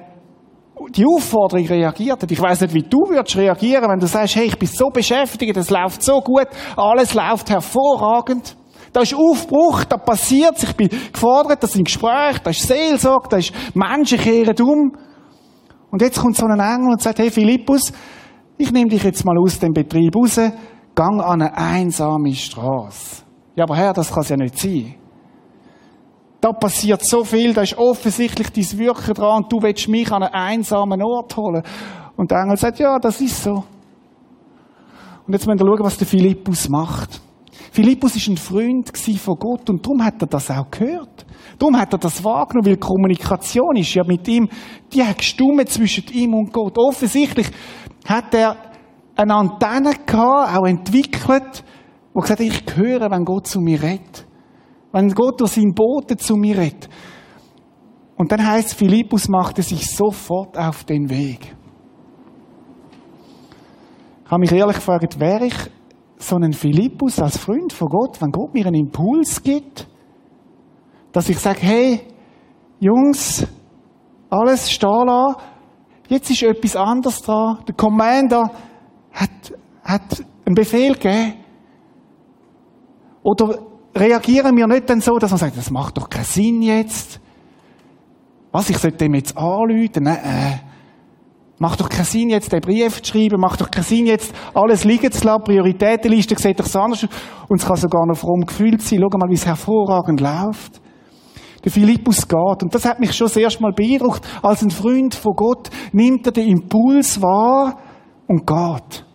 die 0.89 1.05
Aufforderung 1.05 1.67
reagiert 1.67 2.23
hat. 2.23 2.31
Ich 2.31 2.41
weiß 2.41 2.61
nicht, 2.61 2.73
wie 2.73 2.89
du 2.89 3.07
würdest 3.07 3.37
reagieren, 3.37 3.91
wenn 3.91 3.99
du 3.99 4.07
sagst, 4.07 4.37
hey, 4.37 4.47
ich 4.47 4.57
bin 4.57 4.67
so 4.67 4.89
beschäftigt, 4.89 5.55
es 5.55 5.69
läuft 5.69 6.01
so 6.01 6.19
gut, 6.19 6.47
alles 6.75 7.13
läuft 7.13 7.51
hervorragend. 7.51 8.57
Da 8.91 9.01
ist 9.01 9.13
Aufbruch, 9.13 9.83
da 9.83 9.97
passiert 9.97 10.63
ich 10.63 10.75
bin 10.75 10.89
gefordert, 11.13 11.61
das 11.61 11.73
sind 11.73 11.83
Gespräche, 11.83 12.39
da 12.43 12.49
ist 12.49 12.67
Seelsorge, 12.67 13.29
da 13.29 13.37
ist 13.37 13.53
Menschen 13.75 14.17
kehren 14.17 14.59
um. 14.61 15.06
Und 15.91 16.01
jetzt 16.01 16.19
kommt 16.19 16.35
so 16.35 16.45
ein 16.45 16.59
Engel 16.59 16.91
und 16.91 17.01
sagt, 17.01 17.19
hey 17.19 17.31
Philippus, 17.31 17.93
ich 18.57 18.71
nehme 18.71 18.89
dich 18.89 19.03
jetzt 19.03 19.23
mal 19.23 19.37
aus 19.37 19.59
dem 19.59 19.73
Betrieb 19.73 20.15
raus, 20.15 20.39
gang 20.95 21.21
an 21.21 21.41
eine 21.41 21.55
einsame 21.55 22.33
Straße. 22.33 23.23
Ja, 23.55 23.63
aber 23.63 23.75
Herr, 23.75 23.93
das 23.93 24.11
kann 24.11 24.23
es 24.23 24.29
ja 24.29 24.37
nicht 24.37 24.57
sein. 24.57 24.95
Da 26.41 26.51
passiert 26.51 27.03
so 27.03 27.23
viel, 27.23 27.53
da 27.53 27.61
ist 27.61 27.77
offensichtlich 27.77 28.51
dein 28.51 28.79
Wirken 28.79 29.13
dran 29.13 29.43
und 29.43 29.51
du 29.51 29.61
willst 29.61 29.87
mich 29.87 30.11
an 30.11 30.23
einen 30.23 30.33
einsamen 30.33 31.01
Ort 31.01 31.35
holen. 31.35 31.63
Und 32.15 32.31
der 32.31 32.41
Engel 32.41 32.57
sagt, 32.57 32.79
ja, 32.79 32.99
das 32.99 33.19
ist 33.21 33.43
so. 33.43 33.63
Und 35.25 35.33
jetzt 35.33 35.47
müssen 35.47 35.59
wir 35.59 35.65
schauen, 35.65 35.85
was 35.85 35.97
der 35.97 36.07
Philippus 36.07 36.69
macht. 36.69 37.21
Philippus 37.77 38.15
ist 38.15 38.27
ein 38.27 38.37
Freund 38.37 38.91
von 38.97 39.35
Gott 39.35 39.69
und 39.69 39.85
darum 39.85 40.03
hat 40.03 40.19
er 40.19 40.27
das 40.27 40.49
auch 40.49 40.71
gehört. 40.71 41.27
Darum 41.59 41.77
hat 41.77 41.93
er 41.93 41.99
das 41.99 42.23
wahrgenommen, 42.23 42.65
weil 42.65 42.77
Kommunikation 42.77 43.75
ist 43.75 43.93
ja 43.93 44.03
mit 44.03 44.27
ihm, 44.27 44.49
die 44.91 45.03
hat 45.03 45.19
gestummt 45.19 45.69
zwischen 45.69 46.05
ihm 46.11 46.33
und 46.33 46.51
Gott. 46.51 46.75
Offensichtlich 46.75 47.51
hat 48.03 48.33
er 48.33 48.57
eine 49.15 49.35
Antenne 49.35 49.91
gehabt, 50.07 50.57
auch 50.57 50.65
entwickelt, 50.65 51.63
wo 52.15 52.21
gesagt 52.21 52.39
hat, 52.39 52.47
ich 52.47 52.63
höre, 52.75 53.11
wenn 53.11 53.23
Gott 53.23 53.45
zu 53.45 53.59
mir 53.59 53.79
redet. 53.79 54.25
Wenn 54.91 55.13
Gott 55.13 55.39
durch 55.39 55.51
seinen 55.51 55.75
Boten 55.75 56.17
zu 56.17 56.35
mir 56.35 56.57
redet. 56.57 56.89
Und 58.15 58.31
dann 58.31 58.43
heißt 58.43 58.73
Philippus 58.73 59.29
machte 59.29 59.61
sich 59.61 59.85
sofort 59.85 60.57
auf 60.57 60.83
den 60.83 61.11
Weg. 61.11 61.55
Ich 64.25 64.31
habe 64.31 64.39
mich 64.39 64.51
ehrlich 64.51 64.77
gefragt, 64.77 65.19
wäre 65.19 65.45
ich 65.45 65.76
so 66.17 66.35
einen 66.35 66.53
Philippus 66.53 67.19
als 67.19 67.37
Freund 67.37 67.73
von 67.73 67.87
Gott, 67.89 68.21
wenn 68.21 68.31
Gott 68.31 68.53
mir 68.53 68.65
einen 68.65 68.87
Impuls 68.87 69.41
gibt, 69.41 69.87
dass 71.11 71.29
ich 71.29 71.39
sage, 71.39 71.59
hey, 71.61 72.01
Jungs, 72.79 73.47
alles 74.29 74.71
stehen 74.71 75.05
lassen, 75.07 75.41
jetzt 76.09 76.29
ist 76.29 76.43
etwas 76.43 76.75
anderes 76.75 77.21
dran. 77.21 77.59
Der 77.67 77.75
Commander 77.75 78.51
hat, 79.11 79.53
hat 79.83 80.23
einen 80.45 80.55
Befehl 80.55 80.93
gegeben. 80.93 81.35
Oder 83.23 83.59
reagieren 83.95 84.55
wir 84.55 84.67
nicht 84.67 84.89
dann 84.89 85.01
so, 85.01 85.17
dass 85.17 85.31
man 85.31 85.39
sagt, 85.39 85.57
das 85.57 85.71
macht 85.71 85.97
doch 85.97 86.09
keinen 86.09 86.23
Sinn 86.23 86.61
jetzt. 86.61 87.19
Was, 88.51 88.69
ich 88.69 88.77
sollte 88.77 88.97
dem 88.97 89.15
jetzt 89.15 89.37
anrufen? 89.37 90.03
Nein, 90.03 90.17
äh, 90.23 90.66
Macht 91.59 91.79
doch 91.81 91.89
keinen 91.89 92.05
Sinn, 92.05 92.29
jetzt 92.29 92.51
den 92.51 92.61
Brief 92.61 93.01
zu 93.01 93.11
schreiben, 93.13 93.39
macht 93.39 93.61
doch 93.61 93.71
keinen 93.71 93.83
Sinn, 93.83 94.05
jetzt 94.05 94.31
alles 94.53 94.83
liegen 94.83 95.11
zu 95.11 95.25
lassen, 95.25 95.43
Prioritätenliste 95.43 96.35
sieht 96.37 96.59
doch 96.59 96.67
so 96.67 96.79
anders 96.79 97.03
aus. 97.03 97.09
Und 97.47 97.59
es 97.59 97.67
kann 97.67 97.77
sogar 97.77 98.05
noch 98.05 98.17
fromm 98.17 98.41
gefühlt 98.41 98.81
sein. 98.81 98.99
Schau 99.01 99.17
mal, 99.17 99.29
wie 99.29 99.35
es 99.35 99.45
hervorragend 99.45 100.21
läuft. 100.21 100.79
Der 101.63 101.71
Philippus 101.71 102.27
geht. 102.27 102.63
Und 102.63 102.75
das 102.75 102.85
hat 102.85 102.99
mich 102.99 103.13
schon 103.13 103.25
das 103.25 103.37
erste 103.37 103.63
Mal 103.63 103.73
beeindruckt. 103.73 104.21
Als 104.43 104.61
ein 104.61 104.69
Freund 104.69 105.15
von 105.15 105.33
Gott 105.35 105.69
nimmt 105.91 106.27
er 106.27 106.31
den 106.31 106.47
Impuls 106.47 107.19
wahr 107.21 107.79
und 108.27 108.45
geht. 108.45 109.05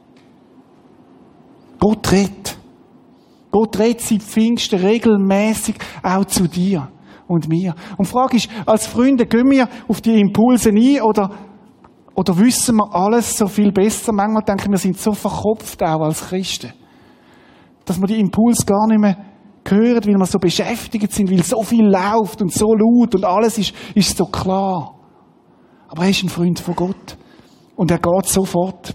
Gott 1.79 2.11
redet. 2.11 2.59
Gott 3.53 3.79
redet 3.79 4.01
seit 4.01 4.23
Pfingsten 4.23 4.81
regelmäßig 4.81 5.77
auch 6.03 6.25
zu 6.25 6.49
dir 6.49 6.89
und 7.29 7.49
mir. 7.49 7.75
Und 7.97 8.09
die 8.09 8.13
Frage 8.13 8.37
ist, 8.37 8.49
als 8.67 8.87
Freunde 8.87 9.27
gehen 9.27 9.49
wir 9.51 9.69
auf 9.87 10.01
die 10.01 10.19
Impulse 10.19 10.71
ein 10.71 11.01
oder 11.03 11.31
oder 12.15 12.39
wissen 12.39 12.77
wir 12.77 12.95
alles 12.95 13.37
so 13.37 13.47
viel 13.47 13.73
besser? 13.73 14.13
Manchmal 14.13 14.43
denken 14.43 14.71
wir, 14.71 14.79
sind 14.79 14.99
so 14.99 15.13
verkopft 15.13 15.83
auch 15.83 16.03
als 16.03 16.29
Christen, 16.29 16.73
dass 17.85 18.01
wir 18.01 18.07
die 18.07 18.21
Impuls 18.21 18.65
gar 18.67 18.87
nicht 18.87 19.01
mehr 19.01 19.17
hören, 19.67 20.05
weil 20.05 20.19
wir 20.19 20.27
so 20.27 20.39
beschäftigt 20.39 21.13
sind, 21.13 21.31
weil 21.31 21.43
so 21.43 21.63
viel 21.63 21.85
läuft 21.85 22.43
und 22.43 22.53
so 22.53 22.75
laut 22.75 23.15
und 23.15 23.25
alles 23.25 23.59
ist, 23.59 23.75
ist 23.95 24.17
so 24.17 24.27
klar. 24.27 24.95
Aber 25.89 26.05
er 26.05 26.11
ist 26.11 26.23
ein 26.23 26.29
Freund 26.29 26.59
von 26.59 26.75
Gott. 26.75 27.17
Und 27.77 27.91
er 27.91 27.99
geht 27.99 28.27
sofort. 28.27 28.95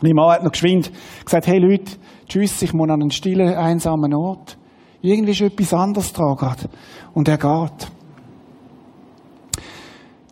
Mein 0.00 0.12
Mann 0.14 0.32
hat 0.32 0.44
noch 0.44 0.52
geschwind 0.52 0.90
gesagt, 1.24 1.46
hey 1.46 1.58
Leute, 1.58 1.92
tschüss, 2.26 2.62
ich 2.62 2.72
muss 2.72 2.88
an 2.88 3.02
einen 3.02 3.10
stillen, 3.10 3.54
einsamen 3.54 4.14
Ort. 4.14 4.58
Irgendwie 5.00 5.32
ist 5.32 5.40
etwas 5.40 5.74
anderes 5.74 6.12
dran 6.12 6.36
gerade. 6.36 6.68
Und 7.14 7.28
er 7.28 7.38
geht 7.38 7.91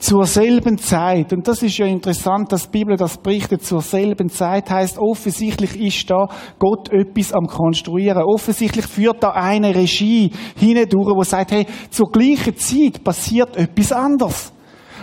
zur 0.01 0.25
selben 0.25 0.79
Zeit, 0.79 1.33
und 1.35 1.47
das 1.47 1.63
ist 1.63 1.77
ja 1.77 1.85
interessant, 1.85 2.51
dass 2.51 2.71
die 2.71 2.79
Bibel 2.79 2.97
das 2.97 3.19
berichtet, 3.19 3.63
zur 3.63 3.83
selben 3.83 4.31
Zeit 4.31 4.71
heißt 4.71 4.99
offensichtlich 4.99 5.79
ist 5.79 6.09
da 6.11 6.27
Gott 6.59 6.91
etwas 6.91 7.35
am 7.35 7.47
Konstruieren. 7.47 8.23
Offensichtlich 8.23 8.87
führt 8.87 9.23
da 9.23 9.33
eine 9.33 9.75
Regie 9.75 10.33
hindurch, 10.57 11.15
wo 11.15 11.23
sagt, 11.23 11.53
hey, 11.53 11.67
zur 11.91 12.11
gleichen 12.11 12.57
Zeit 12.57 13.05
passiert 13.05 13.57
etwas 13.57 13.93
anderes. 13.93 14.53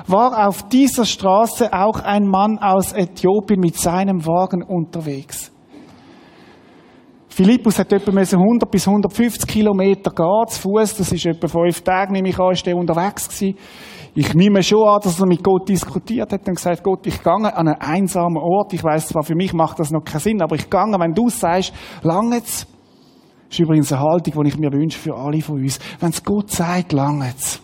War 0.07 0.47
auf 0.47 0.67
dieser 0.67 1.05
Straße 1.05 1.71
auch 1.71 1.99
ein 1.99 2.25
Mann 2.25 2.57
aus 2.57 2.91
Äthiopien 2.93 3.59
mit 3.59 3.75
seinem 3.75 4.25
Wagen 4.25 4.63
unterwegs. 4.63 5.51
Philippus 7.29 7.77
hat 7.77 7.93
etwa 7.93 8.11
100 8.11 8.71
bis 8.71 8.87
150 8.87 9.47
Kilometer 9.47 10.09
gehen 10.09 10.47
zu 10.47 10.59
Fuß. 10.59 10.95
Das 10.97 11.11
ist 11.11 11.23
etwa 11.23 11.47
fünf 11.47 11.81
Tage, 11.81 12.11
nehme 12.11 12.29
ich 12.29 12.39
an, 12.39 12.53
ist 12.53 12.65
der 12.65 12.75
unterwegs 12.75 13.29
gewesen. 13.29 13.59
Ich 14.19 14.33
nehme 14.33 14.63
schon 14.63 14.81
an, 14.81 14.99
dass 15.03 15.19
er 15.19 15.27
mit 15.27 15.43
Gott 15.43 15.69
diskutiert 15.69 16.33
hat 16.33 16.47
und 16.47 16.55
gesagt, 16.55 16.83
Gott, 16.83 17.05
ich 17.05 17.21
gehe 17.21 17.31
an 17.31 17.45
einen 17.45 17.75
einsamen 17.75 18.41
Ort. 18.41 18.73
Ich 18.73 18.83
weiß 18.83 19.09
zwar, 19.09 19.21
für 19.21 19.35
mich 19.35 19.53
macht 19.53 19.77
das 19.77 19.91
noch 19.91 20.03
keinen 20.03 20.21
Sinn, 20.21 20.41
aber 20.41 20.55
ich 20.55 20.71
gehe, 20.71 20.79
wenn 20.79 21.13
du 21.13 21.29
sagst, 21.29 21.71
langt's. 22.01 22.65
Das 23.47 23.51
ist 23.51 23.59
übrigens 23.59 23.93
eine 23.93 24.01
Haltung, 24.01 24.43
die 24.43 24.49
ich 24.49 24.57
mir 24.57 24.71
wünsche 24.73 24.97
für 24.97 25.15
alle 25.15 25.39
von 25.39 25.61
uns. 25.61 25.77
Wenn 25.99 26.09
es 26.09 26.23
Gott 26.23 26.49
sagt, 26.49 26.93
langt's. 26.93 27.61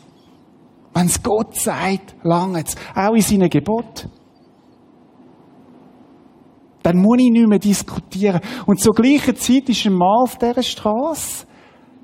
Wenn 0.94 1.08
es 1.08 1.24
Gott 1.24 1.56
sagt, 1.56 2.16
langt's. 2.22 2.76
Auch 2.94 3.16
in 3.16 3.22
seinen 3.22 3.50
Geboten 3.50 4.12
dann 6.84 6.98
muss 6.98 7.18
ich 7.18 7.32
nicht 7.32 7.48
mehr 7.48 7.60
diskutieren. 7.60 8.42
Und 8.66 8.80
zur 8.80 8.94
gleichen 8.94 9.38
Zeit 9.38 9.70
ist 9.70 9.86
ein 9.86 9.94
Mann 9.94 10.24
auf 10.24 10.38
dieser 10.38 10.62
Straße, 10.62 11.48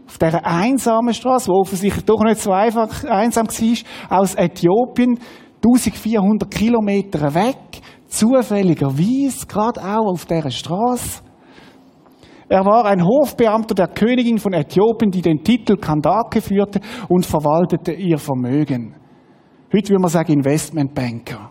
auf 0.09 0.17
dieser 0.17 0.43
einsamen 0.43 1.13
Straße, 1.13 1.51
wo 1.51 1.59
offensichtlich 1.59 2.03
doch 2.03 2.23
nicht 2.23 2.41
so 2.41 2.51
einfach 2.51 3.03
einsam 3.03 3.47
war, 3.47 4.19
aus 4.19 4.33
Äthiopien, 4.33 5.19
1400 5.63 6.49
Kilometer 6.49 7.35
weg, 7.35 7.79
zufälligerweise 8.07 9.45
gerade 9.45 9.79
auch 9.81 10.11
auf 10.11 10.25
dieser 10.25 10.49
Straße. 10.49 11.21
Er 12.47 12.65
war 12.65 12.85
ein 12.85 13.05
Hofbeamter 13.05 13.75
der 13.75 13.89
Königin 13.89 14.39
von 14.39 14.53
Äthiopien, 14.53 15.11
die 15.11 15.21
den 15.21 15.43
Titel 15.43 15.77
Kandake 15.77 16.41
führte 16.41 16.79
und 17.07 17.23
verwaltete 17.23 17.91
ihr 17.91 18.17
Vermögen. 18.17 18.95
Heute 19.71 19.89
würde 19.89 20.01
man 20.01 20.09
sagen 20.09 20.33
Investmentbanker. 20.33 21.48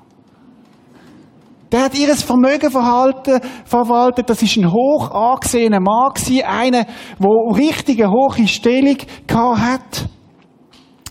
Der 1.71 1.85
hat 1.85 1.99
ihres 1.99 2.23
Vermögen 2.23 2.71
verwaltet. 2.71 4.31
Das 4.31 4.43
ist 4.43 4.57
ein 4.57 4.73
hoch 4.73 5.11
angesehener 5.11 5.81
Mann 5.81 6.13
gewesen, 6.15 6.45
einer, 6.45 6.87
der 7.19 7.57
richtige 7.57 8.11
hohe 8.11 8.49
Stellung 8.49 8.97
gehabt 9.27 9.61
hat. 9.61 10.09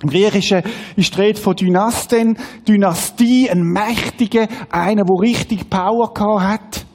Im 0.04 0.10
Griechischen 0.10 0.62
ist 0.96 1.16
die 1.16 1.22
Rede 1.22 1.40
von 1.40 1.56
Dynasten, 1.56 2.38
Dynastie, 2.68 3.50
ein 3.50 3.62
Mächtiger, 3.62 4.48
einer, 4.70 5.04
der 5.04 5.22
richtig 5.22 5.70
Power 5.70 6.14
gehabt 6.14 6.42
hat. 6.42 6.86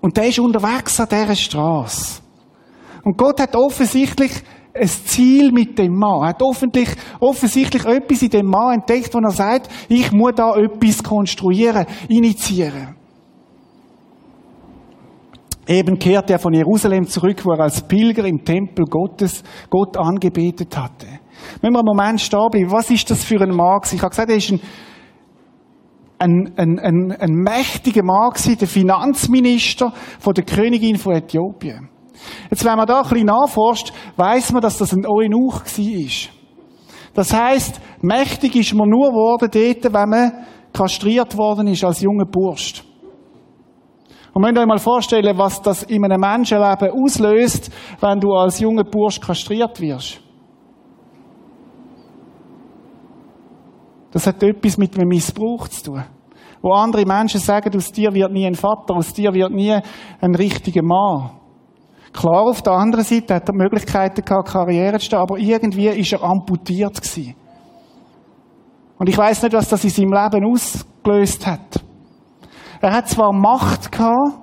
Und 0.00 0.16
der 0.16 0.26
ist 0.26 0.40
unterwegs 0.40 0.98
an 0.98 1.08
dieser 1.08 1.36
Straße. 1.36 2.22
Und 3.04 3.16
Gott 3.16 3.40
hat 3.40 3.54
offensichtlich 3.54 4.32
ein 4.74 4.88
Ziel 4.88 5.52
mit 5.52 5.78
dem 5.78 5.94
Mann. 5.94 6.22
Er 6.22 6.28
hat 6.28 6.42
offensichtlich, 6.42 7.84
etwas 7.84 8.22
in 8.22 8.30
dem 8.30 8.46
Mann 8.46 8.80
entdeckt, 8.80 9.14
wo 9.14 9.18
er 9.18 9.30
sagt, 9.30 9.68
ich 9.88 10.12
muss 10.12 10.32
da 10.34 10.54
etwas 10.56 11.02
konstruieren, 11.02 11.86
initiieren. 12.08 12.96
Eben 15.66 15.98
kehrt 15.98 16.28
er 16.30 16.38
von 16.38 16.52
Jerusalem 16.52 17.06
zurück, 17.06 17.44
wo 17.44 17.52
er 17.52 17.60
als 17.60 17.82
Pilger 17.82 18.24
im 18.24 18.44
Tempel 18.44 18.84
Gottes 18.86 19.44
Gott 19.70 19.96
angebetet 19.96 20.76
hatte. 20.76 21.06
Wenn 21.60 21.72
wir 21.72 21.78
einen 21.78 21.86
Moment 21.86 22.20
stehen 22.20 22.48
bleiben, 22.50 22.72
was 22.72 22.90
ist 22.90 23.10
das 23.10 23.22
für 23.22 23.40
ein 23.40 23.54
Mann? 23.54 23.80
Ich 23.84 24.00
habe 24.00 24.10
gesagt, 24.10 24.30
er 24.30 24.36
ist 24.36 24.50
ein, 24.50 24.60
ein, 26.18 26.52
ein, 26.56 26.78
ein, 26.78 27.12
ein 27.12 27.32
mächtiger 27.32 28.02
Mann, 28.02 28.32
der 28.34 28.68
Finanzminister 28.68 29.92
von 30.18 30.34
der 30.34 30.44
Königin 30.44 30.96
von 30.96 31.14
Äthiopien. 31.14 31.91
Jetzt, 32.50 32.64
wenn 32.64 32.76
man 32.76 32.86
da 32.86 33.02
ein 33.02 33.08
bisschen 33.08 33.26
nachforscht, 33.26 33.92
weiss 34.16 34.52
man, 34.52 34.62
dass 34.62 34.78
das 34.78 34.92
ein 34.92 35.06
Eunuch 35.06 35.64
war. 35.64 36.32
Das 37.14 37.32
heisst, 37.32 37.80
mächtig 38.00 38.56
ist 38.56 38.74
man 38.74 38.88
nur 38.88 39.10
geworden 39.10 39.50
dort, 39.52 39.92
wenn 39.92 40.08
man 40.08 40.32
kastriert 40.72 41.36
worden 41.36 41.66
ist 41.66 41.84
als 41.84 42.00
junger 42.00 42.24
Bursch. 42.24 42.82
Und 44.34 44.44
ihr 44.44 44.60
euch 44.60 44.66
mal 44.66 44.78
vorstellen, 44.78 45.36
was 45.36 45.60
das 45.60 45.82
in 45.82 46.04
einem 46.04 46.20
Menschenleben 46.20 46.90
auslöst, 46.90 47.70
wenn 48.00 48.18
du 48.18 48.32
als 48.32 48.60
junger 48.60 48.84
Bursch 48.84 49.20
kastriert 49.20 49.78
wirst. 49.80 50.20
Das 54.10 54.26
hat 54.26 54.42
etwas 54.42 54.78
mit 54.78 54.94
einem 54.96 55.08
Missbrauch 55.08 55.68
zu 55.68 55.84
tun. 55.84 56.04
Wo 56.62 56.72
andere 56.72 57.04
Menschen 57.04 57.40
sagen, 57.40 57.76
aus 57.76 57.92
dir 57.92 58.14
wird 58.14 58.32
nie 58.32 58.46
ein 58.46 58.54
Vater, 58.54 58.94
aus 58.94 59.12
dir 59.12 59.32
wird 59.34 59.52
nie 59.52 59.76
ein 60.20 60.34
richtiger 60.34 60.82
Mann. 60.82 61.30
Klar, 62.12 62.42
auf 62.42 62.62
der 62.62 62.74
anderen 62.74 63.04
Seite 63.04 63.34
hat 63.34 63.48
er 63.48 63.54
Möglichkeiten 63.54 64.22
gehabt, 64.22 64.48
Karriere 64.48 64.98
zu 64.98 65.06
stehen, 65.06 65.18
aber 65.18 65.38
irgendwie 65.38 65.88
ist 65.88 66.12
er 66.12 66.22
amputiert 66.22 67.00
gewesen. 67.00 67.34
Und 68.98 69.08
ich 69.08 69.16
weiß 69.16 69.42
nicht, 69.42 69.54
was 69.54 69.68
das 69.68 69.82
in 69.84 69.90
seinem 69.90 70.12
Leben 70.12 70.46
ausgelöst 70.46 71.46
hat. 71.46 71.82
Er 72.80 72.92
hat 72.92 73.08
zwar 73.08 73.32
Macht 73.32 73.90
gehabt, 73.90 74.42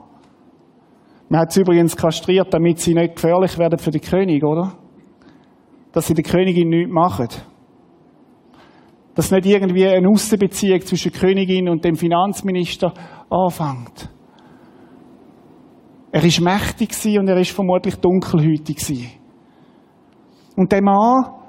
man 1.29 1.41
hat 1.41 1.51
sie 1.51 1.61
übrigens 1.61 1.95
kastriert, 1.95 2.51
damit 2.51 2.79
sie 2.79 2.95
nicht 2.95 3.15
gefährlich 3.15 3.57
werden 3.59 3.77
für 3.77 3.91
den 3.91 4.01
König, 4.01 4.43
oder? 4.43 4.73
Dass 5.91 6.07
sie 6.07 6.15
der 6.15 6.23
Königin 6.23 6.69
nichts 6.69 6.91
machen. 6.91 7.27
Dass 9.13 9.29
nicht 9.29 9.45
irgendwie 9.45 9.87
eine 9.87 10.09
Außenbeziehung 10.09 10.81
zwischen 10.81 11.11
der 11.11 11.21
Königin 11.21 11.69
und 11.69 11.85
dem 11.85 11.95
Finanzminister 11.95 12.93
anfängt. 13.29 14.09
Er 16.11 16.23
ist 16.23 16.41
mächtig 16.41 17.19
und 17.19 17.27
er 17.27 17.37
ist 17.37 17.51
vermutlich 17.51 17.95
dunkelhütig 17.95 19.17
Und 20.55 20.71
der 20.71 20.81
Mann 20.81 21.39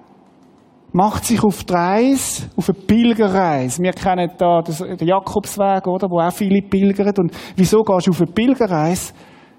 macht 0.93 1.25
sich 1.25 1.43
auf 1.43 1.65
die 1.65 1.73
Reise, 1.73 2.51
auf 2.57 2.69
eine 2.69 2.79
Pilgerreise. 2.79 3.83
Wir 3.83 3.93
kennen 3.93 4.31
da 4.37 4.61
den 4.61 5.09
Jakobsweg, 5.09 5.87
oder, 5.87 6.09
wo 6.11 6.21
auch 6.21 6.33
viele 6.33 6.63
pilgern. 6.63 7.15
Und 7.17 7.33
wieso 7.57 7.83
gehst 7.83 8.07
du 8.07 8.11
auf 8.11 8.21
eine 8.21 8.33
Pilgerreise? 8.33 9.15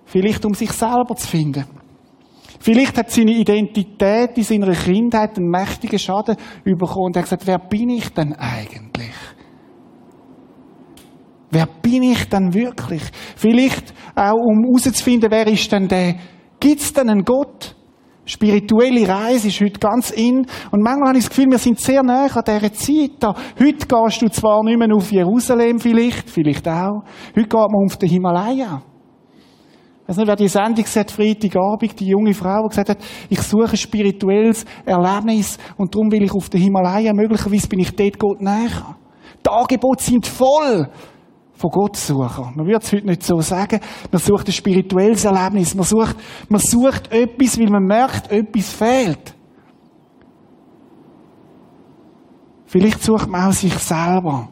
Vielleicht 0.05 0.45
um 0.45 0.53
sich 0.53 0.71
selber 0.71 1.15
zu 1.15 1.27
finden. 1.27 1.65
Vielleicht 2.59 2.95
hat 2.97 3.09
seine 3.09 3.31
Identität 3.31 4.37
in 4.37 4.43
seiner 4.43 4.73
Kindheit 4.73 5.37
einen 5.37 5.49
mächtigen 5.49 5.97
Schaden 5.97 6.35
bekommen 6.63 7.05
und 7.05 7.15
er 7.15 7.23
hat 7.23 7.29
gesagt, 7.29 7.47
wer 7.47 7.57
bin 7.57 7.89
ich 7.89 8.09
denn 8.09 8.33
eigentlich? 8.33 9.10
Wer 11.51 11.67
bin 11.81 12.03
ich 12.03 12.29
denn 12.29 12.53
wirklich? 12.53 13.03
Vielleicht 13.35 13.93
auch, 14.15 14.35
um 14.35 14.63
herauszufinden, 14.63 15.29
wer 15.29 15.47
ist 15.47 15.69
denn 15.71 15.87
der? 15.87 16.15
Gibt 16.59 16.81
es 16.81 16.93
denn 16.93 17.09
einen 17.09 17.25
Gott? 17.25 17.75
Spirituelle 18.23 19.07
Reise 19.07 19.49
ist 19.49 19.59
heute 19.59 19.79
ganz 19.79 20.11
in. 20.11 20.45
Und 20.71 20.81
manchmal 20.81 21.09
habe 21.09 21.17
ich 21.17 21.25
das 21.25 21.35
Gefühl, 21.35 21.51
wir 21.51 21.57
sind 21.57 21.79
sehr 21.79 22.03
nah 22.03 22.27
an 22.27 22.43
dieser 22.45 22.71
Zeit. 22.73 23.11
Da. 23.19 23.35
Heute 23.59 23.85
gehst 23.85 24.21
du 24.21 24.29
zwar 24.29 24.63
nicht 24.63 24.77
mehr 24.77 24.95
auf 24.95 25.11
Jerusalem 25.11 25.79
vielleicht, 25.79 26.29
vielleicht 26.29 26.65
auch. 26.67 27.03
Heute 27.35 27.47
geht 27.47 27.53
man 27.53 27.85
auf 27.85 27.97
den 27.97 28.09
Himalaya. 28.09 28.83
Ich 30.03 30.09
weiß 30.09 30.17
nicht, 30.17 30.27
wer 30.27 30.35
die 30.35 30.47
Sendung 30.47 30.85
sieht, 30.85 31.11
Freitagabend, 31.11 31.99
die 31.99 32.07
junge 32.07 32.33
Frau, 32.33 32.63
die 32.63 32.69
gesagt 32.69 32.89
hat, 32.89 32.97
ich 33.29 33.41
suche 33.41 33.71
ein 33.71 33.77
spirituelles 33.77 34.65
Erlebnis 34.85 35.57
und 35.77 35.93
darum 35.93 36.11
will 36.11 36.23
ich 36.23 36.31
auf 36.31 36.49
den 36.49 36.61
Himalaya. 36.61 37.13
Möglicherweise 37.13 37.67
bin 37.67 37.79
ich 37.79 37.95
dort 37.95 38.19
Gott 38.19 38.41
näher. 38.41 38.95
Die 39.45 39.49
Angebote 39.49 40.03
sind 40.03 40.27
voll 40.27 40.87
von 41.61 41.69
Gott 41.69 41.95
suchen. 41.95 42.53
Man 42.55 42.65
würde 42.65 42.79
es 42.81 42.91
heute 42.91 43.05
nicht 43.05 43.23
so 43.23 43.39
sagen. 43.39 43.79
Man 44.11 44.19
sucht 44.19 44.47
ein 44.47 44.51
spirituelles 44.51 45.23
Erlebnis. 45.25 45.75
Man 45.75 45.85
sucht, 45.85 46.15
man 46.49 46.59
sucht 46.59 47.11
etwas, 47.11 47.59
weil 47.59 47.69
man 47.69 47.83
merkt, 47.83 48.31
etwas 48.31 48.71
fehlt. 48.71 49.35
Vielleicht 52.65 53.03
sucht 53.03 53.29
man 53.29 53.49
auch 53.49 53.53
sich 53.53 53.73
selber. 53.75 54.49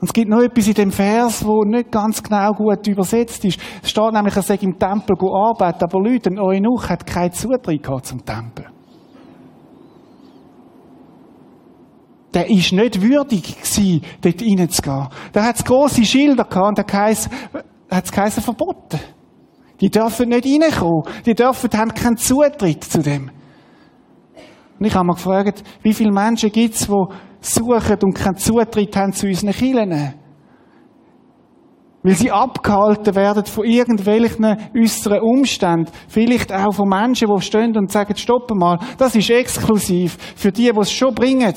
Und 0.00 0.08
es 0.08 0.12
gibt 0.12 0.28
noch 0.28 0.42
etwas 0.42 0.66
in 0.66 0.74
dem 0.74 0.90
Vers, 0.90 1.46
wo 1.46 1.62
nicht 1.62 1.92
ganz 1.92 2.22
genau 2.22 2.52
gut 2.52 2.86
übersetzt 2.86 3.44
ist. 3.44 3.60
Es 3.82 3.90
steht 3.90 4.12
nämlich, 4.12 4.34
er 4.34 4.42
sei 4.42 4.56
im 4.56 4.78
Tempel 4.78 5.16
arbeiten, 5.16 5.84
aber 5.84 6.00
Leute, 6.00 6.30
ein 6.30 6.38
Eunuch 6.38 6.88
hat 6.88 7.06
keinen 7.06 7.32
Zutritt 7.32 7.86
zum 8.02 8.24
Tempel. 8.24 8.73
Der 12.34 12.50
ist 12.50 12.72
nicht 12.72 13.00
würdig 13.00 13.56
gewesen, 13.56 14.02
dort 14.20 14.42
reinzugehen. 14.42 15.08
Da 15.32 15.44
hat 15.44 15.56
es 15.56 15.64
grosse 15.64 16.04
Schilder 16.04 16.44
gehabt 16.44 16.68
und 16.68 16.78
da 16.78 17.96
hat 17.96 18.04
es 18.26 18.44
verboten. 18.44 19.00
Die 19.80 19.90
dürfen 19.90 20.28
nicht 20.28 20.46
reinkommen. 20.46 21.02
Die 21.26 21.34
dürfen, 21.34 21.70
haben 21.72 21.94
keinen 21.94 22.16
Zutritt 22.16 22.84
zu 22.84 23.02
dem. 23.02 23.30
Und 24.78 24.86
ich 24.86 24.94
habe 24.94 25.06
mich 25.06 25.16
gefragt, 25.16 25.62
wie 25.82 25.94
viele 25.94 26.12
Menschen 26.12 26.50
gibt 26.50 26.74
es, 26.74 26.86
die 26.86 27.04
suchen 27.40 27.98
und 28.02 28.14
keinen 28.14 28.36
Zutritt 28.36 28.96
haben 28.96 29.12
zu 29.12 29.26
unseren 29.26 29.52
Kirchen? 29.52 30.14
Weil 32.02 32.14
sie 32.14 32.30
abgehalten 32.30 33.14
werden 33.14 33.46
von 33.46 33.64
irgendwelchen 33.64 34.58
äußeren 34.76 35.20
Umständen. 35.20 35.90
Vielleicht 36.08 36.52
auch 36.52 36.74
von 36.74 36.88
Menschen, 36.88 37.28
die 37.34 37.42
stehen 37.42 37.76
und 37.76 37.90
sagen, 37.90 38.14
stopp 38.16 38.50
mal, 38.54 38.78
das 38.98 39.14
ist 39.14 39.30
exklusiv 39.30 40.18
für 40.36 40.52
die, 40.52 40.70
die 40.70 40.78
es 40.78 40.92
schon 40.92 41.14
bringen. 41.14 41.54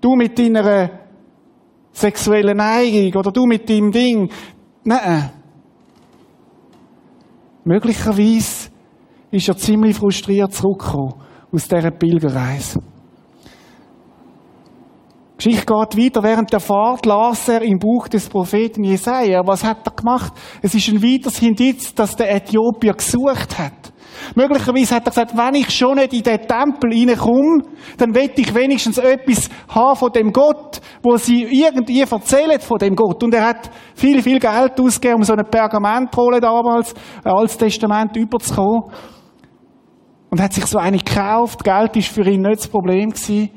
Du 0.00 0.14
mit 0.14 0.38
deiner 0.38 0.90
sexuellen 1.92 2.56
Neigung 2.56 3.18
oder 3.18 3.32
du 3.32 3.46
mit 3.46 3.68
deinem 3.68 3.90
Ding. 3.90 4.30
Nein. 4.84 5.30
Möglicherweise 7.64 8.70
ist 9.30 9.48
er 9.48 9.56
ziemlich 9.56 9.96
frustriert 9.96 10.52
zurückgekommen 10.54 11.14
aus 11.52 11.68
dieser 11.68 11.90
Pilgerreise. 11.90 12.80
Die 15.40 15.44
Geschichte 15.44 15.66
geht 15.66 15.96
weiter. 15.96 16.22
Während 16.22 16.52
der 16.52 16.60
Fahrt 16.60 17.06
las 17.06 17.48
er 17.48 17.62
im 17.62 17.78
Buch 17.78 18.08
des 18.08 18.28
Propheten 18.28 18.84
Jesaja. 18.84 19.46
Was 19.46 19.62
hat 19.62 19.86
er 19.86 19.92
gemacht? 19.92 20.32
Es 20.62 20.74
ist 20.74 20.88
ein 20.88 21.02
weiteres 21.02 21.40
Indiz, 21.42 21.94
dass 21.94 22.16
der 22.16 22.34
Äthiopier 22.34 22.94
gesucht 22.94 23.58
hat. 23.58 23.92
Möglicherweise 24.34 24.96
hat 24.96 25.06
er 25.06 25.10
gesagt, 25.10 25.36
wenn 25.36 25.54
ich 25.54 25.70
schon 25.70 25.96
nicht 25.96 26.12
in 26.12 26.22
den 26.22 26.40
Tempel 26.46 26.92
reinkomme, 26.92 27.62
dann 27.96 28.14
will 28.14 28.30
ich 28.36 28.54
wenigstens 28.54 28.98
etwas 28.98 29.48
haben 29.68 29.96
von 29.96 30.12
dem 30.12 30.32
Gott, 30.32 30.80
wo 31.02 31.16
sie 31.16 31.44
irgendwie 31.44 32.00
erzählen 32.00 32.60
von 32.60 32.78
dem 32.78 32.94
Gott. 32.94 33.22
Und 33.22 33.34
er 33.34 33.46
hat 33.48 33.70
viel, 33.94 34.22
viel 34.22 34.38
Geld 34.38 34.80
ausgegeben, 34.80 35.16
um 35.16 35.22
so 35.24 35.32
eine 35.32 35.44
Pergamentrolle 35.44 36.40
damals, 36.40 36.94
altes 37.24 37.56
Testament 37.56 38.16
überzukommen. 38.16 38.84
Und 40.30 40.42
hat 40.42 40.52
sich 40.52 40.66
so 40.66 40.78
eine 40.78 40.98
gekauft. 40.98 41.64
Geld 41.64 41.96
ist 41.96 42.08
für 42.08 42.28
ihn 42.28 42.42
nicht 42.42 42.60
das 42.60 42.68
Problem 42.68 43.10
gewesen. 43.10 43.50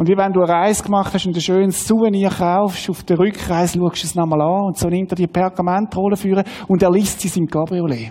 Und 0.00 0.08
wie 0.08 0.16
wenn 0.16 0.32
du 0.32 0.40
eine 0.40 0.50
Reise 0.50 0.82
gemacht 0.82 1.12
hast 1.12 1.26
und 1.26 1.36
ein 1.36 1.42
schönes 1.42 1.86
Souvenir 1.86 2.30
kaufst, 2.30 2.88
auf 2.88 3.02
der 3.02 3.18
Rückreise 3.18 3.78
schaust 3.78 4.02
du 4.02 4.06
es 4.06 4.14
nochmal 4.14 4.40
an 4.40 4.68
und 4.68 4.78
so 4.78 4.88
nimmt 4.88 5.12
er 5.12 5.16
die 5.16 5.26
Pergamentrolle 5.26 6.16
führen 6.16 6.44
und 6.68 6.82
er 6.82 6.90
liest 6.90 7.20
sie 7.20 7.38
im 7.38 7.46
Cabriolet. 7.46 8.10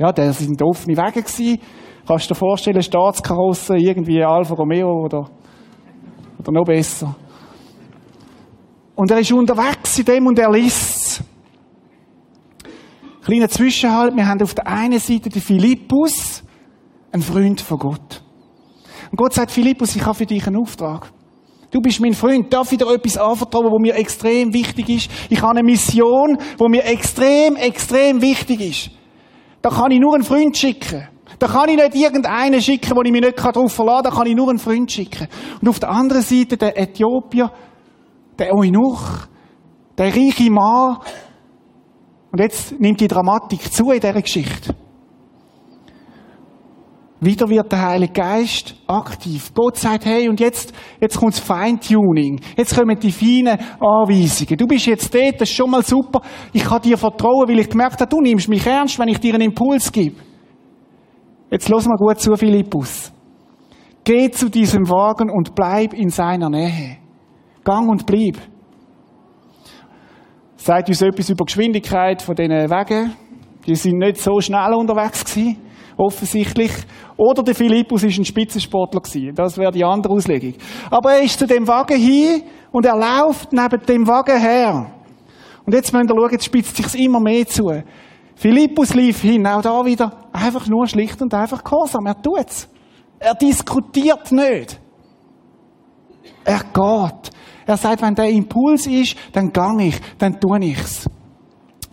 Ja, 0.00 0.12
das 0.12 0.38
sind 0.38 0.62
offene 0.62 0.96
Wege 0.96 1.22
gewesen. 1.22 1.58
Kannst 2.06 2.24
du 2.24 2.32
dir 2.32 2.38
vorstellen, 2.38 2.82
Staatskarosse, 2.82 3.76
irgendwie 3.76 4.24
Alfa 4.24 4.54
Romeo 4.54 5.04
oder, 5.04 5.28
oder 6.38 6.52
noch 6.52 6.64
besser. 6.64 7.14
Und 8.94 9.10
er 9.10 9.18
ist 9.18 9.30
unterwegs 9.30 9.98
in 9.98 10.06
dem 10.06 10.26
und 10.26 10.38
er 10.38 10.50
liest. 10.50 11.22
Kleiner 13.22 13.50
Zwischenhalt, 13.50 14.16
wir 14.16 14.26
haben 14.26 14.42
auf 14.42 14.54
der 14.54 14.66
einen 14.66 14.98
Seite 14.98 15.28
den 15.28 15.42
Philippus, 15.42 16.44
ein 17.12 17.20
Freund 17.20 17.60
von 17.60 17.78
Gott. 17.78 18.22
Und 19.10 19.18
Gott 19.18 19.34
sagt, 19.34 19.50
Philippus, 19.50 19.96
ich 19.96 20.06
habe 20.06 20.14
für 20.14 20.24
dich 20.24 20.46
einen 20.46 20.56
Auftrag. 20.56 21.12
Du 21.70 21.82
bist 21.82 22.00
mein 22.00 22.14
Freund, 22.14 22.50
darf 22.50 22.72
ich 22.72 22.78
dir 22.78 22.90
etwas 22.90 23.18
anvertrauen, 23.18 23.70
wo 23.70 23.78
mir 23.78 23.96
extrem 23.96 24.54
wichtig 24.54 24.88
ist? 24.88 25.10
Ich 25.28 25.42
habe 25.42 25.58
eine 25.58 25.62
Mission, 25.62 26.38
wo 26.56 26.68
mir 26.68 26.86
extrem, 26.86 27.56
extrem 27.56 28.22
wichtig 28.22 28.60
ist. 28.62 28.99
Da 29.62 29.70
kann 29.70 29.90
ich 29.90 30.00
nur 30.00 30.14
einen 30.14 30.24
Freund 30.24 30.56
schicken. 30.56 31.06
Da 31.38 31.46
kann 31.46 31.68
ich 31.68 31.76
nicht 31.76 31.94
irgendeinen 31.94 32.60
schicken, 32.60 32.96
wo 32.96 33.02
ich 33.02 33.12
mich 33.12 33.22
nicht 33.22 33.38
darauf 33.38 33.72
verlassen 33.72 34.04
kann. 34.04 34.12
Da 34.12 34.18
kann 34.18 34.26
ich 34.26 34.36
nur 34.36 34.50
einen 34.50 34.58
Freund 34.58 34.90
schicken. 34.90 35.28
Und 35.60 35.68
auf 35.68 35.78
der 35.78 35.90
anderen 35.90 36.22
Seite 36.22 36.56
der 36.56 36.78
Äthiopier, 36.78 37.50
der 38.38 38.54
Eunuch, 38.54 39.00
der 39.96 40.14
reiche 40.14 40.50
Mann. 40.50 40.98
Und 42.32 42.40
jetzt 42.40 42.78
nimmt 42.80 43.00
die 43.00 43.08
Dramatik 43.08 43.72
zu 43.72 43.90
in 43.90 44.00
dieser 44.00 44.20
Geschichte. 44.20 44.74
Wieder 47.22 47.50
wird 47.50 47.70
der 47.70 47.82
Heilige 47.82 48.14
Geist 48.14 48.74
aktiv. 48.86 49.52
Gott 49.52 49.76
sagt, 49.76 50.06
hey, 50.06 50.26
und 50.30 50.40
jetzt, 50.40 50.72
jetzt 51.00 51.18
kommt 51.18 51.34
das 51.34 51.40
Feintuning. 51.40 52.40
Jetzt 52.56 52.74
kommen 52.74 52.98
die 52.98 53.12
feinen 53.12 53.58
Anweisungen. 53.78 54.56
Du 54.56 54.66
bist 54.66 54.86
jetzt 54.86 55.14
dort, 55.14 55.38
das 55.38 55.50
ist 55.50 55.54
schon 55.54 55.70
mal 55.70 55.82
super. 55.82 56.22
Ich 56.54 56.64
kann 56.64 56.80
dir 56.80 56.96
vertrauen, 56.96 57.46
weil 57.46 57.58
ich 57.58 57.68
gemerkt 57.68 58.00
habe, 58.00 58.08
du 58.08 58.22
nimmst 58.22 58.48
mich 58.48 58.66
ernst, 58.66 58.98
wenn 58.98 59.08
ich 59.08 59.20
dir 59.20 59.34
einen 59.34 59.50
Impuls 59.50 59.92
gebe. 59.92 60.16
Jetzt 61.50 61.68
los 61.68 61.86
mal 61.86 61.96
gut 61.98 62.18
zu, 62.20 62.34
Philippus. 62.36 63.12
Geh 64.02 64.30
zu 64.30 64.48
diesem 64.48 64.88
Wagen 64.88 65.28
und 65.28 65.54
bleib 65.54 65.92
in 65.92 66.08
seiner 66.08 66.48
Nähe. 66.48 66.96
Gang 67.62 67.90
und 67.90 68.06
bleib. 68.06 68.38
Sagt 70.56 70.88
uns 70.88 71.02
etwas 71.02 71.28
über 71.28 71.44
die 71.44 71.52
Geschwindigkeit 71.52 72.22
von 72.22 72.34
diesen 72.34 72.70
Wegen. 72.70 73.12
Die 73.66 73.74
sind 73.74 73.98
nicht 73.98 74.16
so 74.16 74.40
schnell 74.40 74.72
unterwegs 74.72 75.22
gewesen 75.22 75.58
offensichtlich. 76.00 76.72
Oder 77.20 77.42
der 77.42 77.54
Philippus 77.54 78.02
ist 78.02 78.16
ein 78.16 78.24
Spitzensportler 78.24 79.02
gewesen. 79.02 79.34
Das 79.34 79.58
wäre 79.58 79.70
die 79.70 79.84
andere 79.84 80.14
Auslegung. 80.14 80.54
Aber 80.90 81.12
er 81.12 81.22
ist 81.22 81.38
zu 81.38 81.46
dem 81.46 81.68
Wagen 81.68 82.00
hin 82.00 82.44
und 82.72 82.86
er 82.86 82.96
läuft 82.96 83.52
neben 83.52 83.78
dem 83.84 84.08
Wagen 84.08 84.40
her. 84.40 84.90
Und 85.66 85.74
jetzt 85.74 85.92
müsst 85.92 86.08
ihr 86.08 86.16
schauen, 86.16 86.30
jetzt 86.32 86.46
spitzt 86.46 86.76
sich's 86.78 86.94
immer 86.94 87.20
mehr 87.20 87.46
zu. 87.46 87.70
Philippus 88.36 88.94
lief 88.94 89.20
hin, 89.20 89.46
auch 89.46 89.60
da 89.60 89.84
wieder, 89.84 90.30
einfach 90.32 90.66
nur 90.66 90.86
schlicht 90.86 91.20
und 91.20 91.34
einfach 91.34 91.62
gehorsam. 91.62 92.06
Er 92.06 92.22
tut's. 92.22 92.70
Er 93.18 93.34
diskutiert 93.34 94.32
nicht. 94.32 94.80
Er 96.42 96.60
geht. 96.60 97.30
Er 97.66 97.76
sagt, 97.76 98.00
wenn 98.00 98.14
der 98.14 98.30
Impuls 98.30 98.86
ist, 98.86 99.14
dann 99.34 99.52
gang 99.52 99.78
ich, 99.78 100.00
dann 100.16 100.40
tue 100.40 100.58
ich's. 100.64 101.06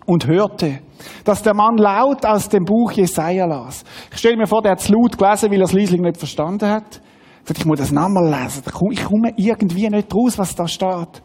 Und 0.06 0.26
hörte, 0.26 0.80
dass 1.28 1.44
der 1.44 1.54
Mann 1.54 1.78
laut 1.78 2.26
aus 2.26 2.48
dem 2.48 2.64
Buch 2.64 2.92
Jesaja 2.94 3.46
las. 3.46 3.84
Ich 4.12 4.20
stelle 4.20 4.38
mir 4.38 4.48
vor, 4.48 4.62
der 4.62 4.72
hat 4.72 4.80
es 4.80 4.90
laut 4.90 5.18
gelesen, 5.18 5.52
weil 5.52 5.60
er 5.60 5.66
es 5.66 5.74
leislich 5.74 6.00
nicht 6.00 6.18
verstanden 6.18 6.70
hat. 6.70 7.02
Ich 7.50 7.66
muss 7.66 7.80
das 7.80 7.92
nochmal 7.92 8.26
lesen. 8.30 8.64
Ich 8.92 9.04
komme 9.04 9.34
irgendwie 9.36 9.90
nicht 9.90 10.14
raus, 10.14 10.38
was 10.38 10.56
da 10.56 10.68
steht. 10.68 11.22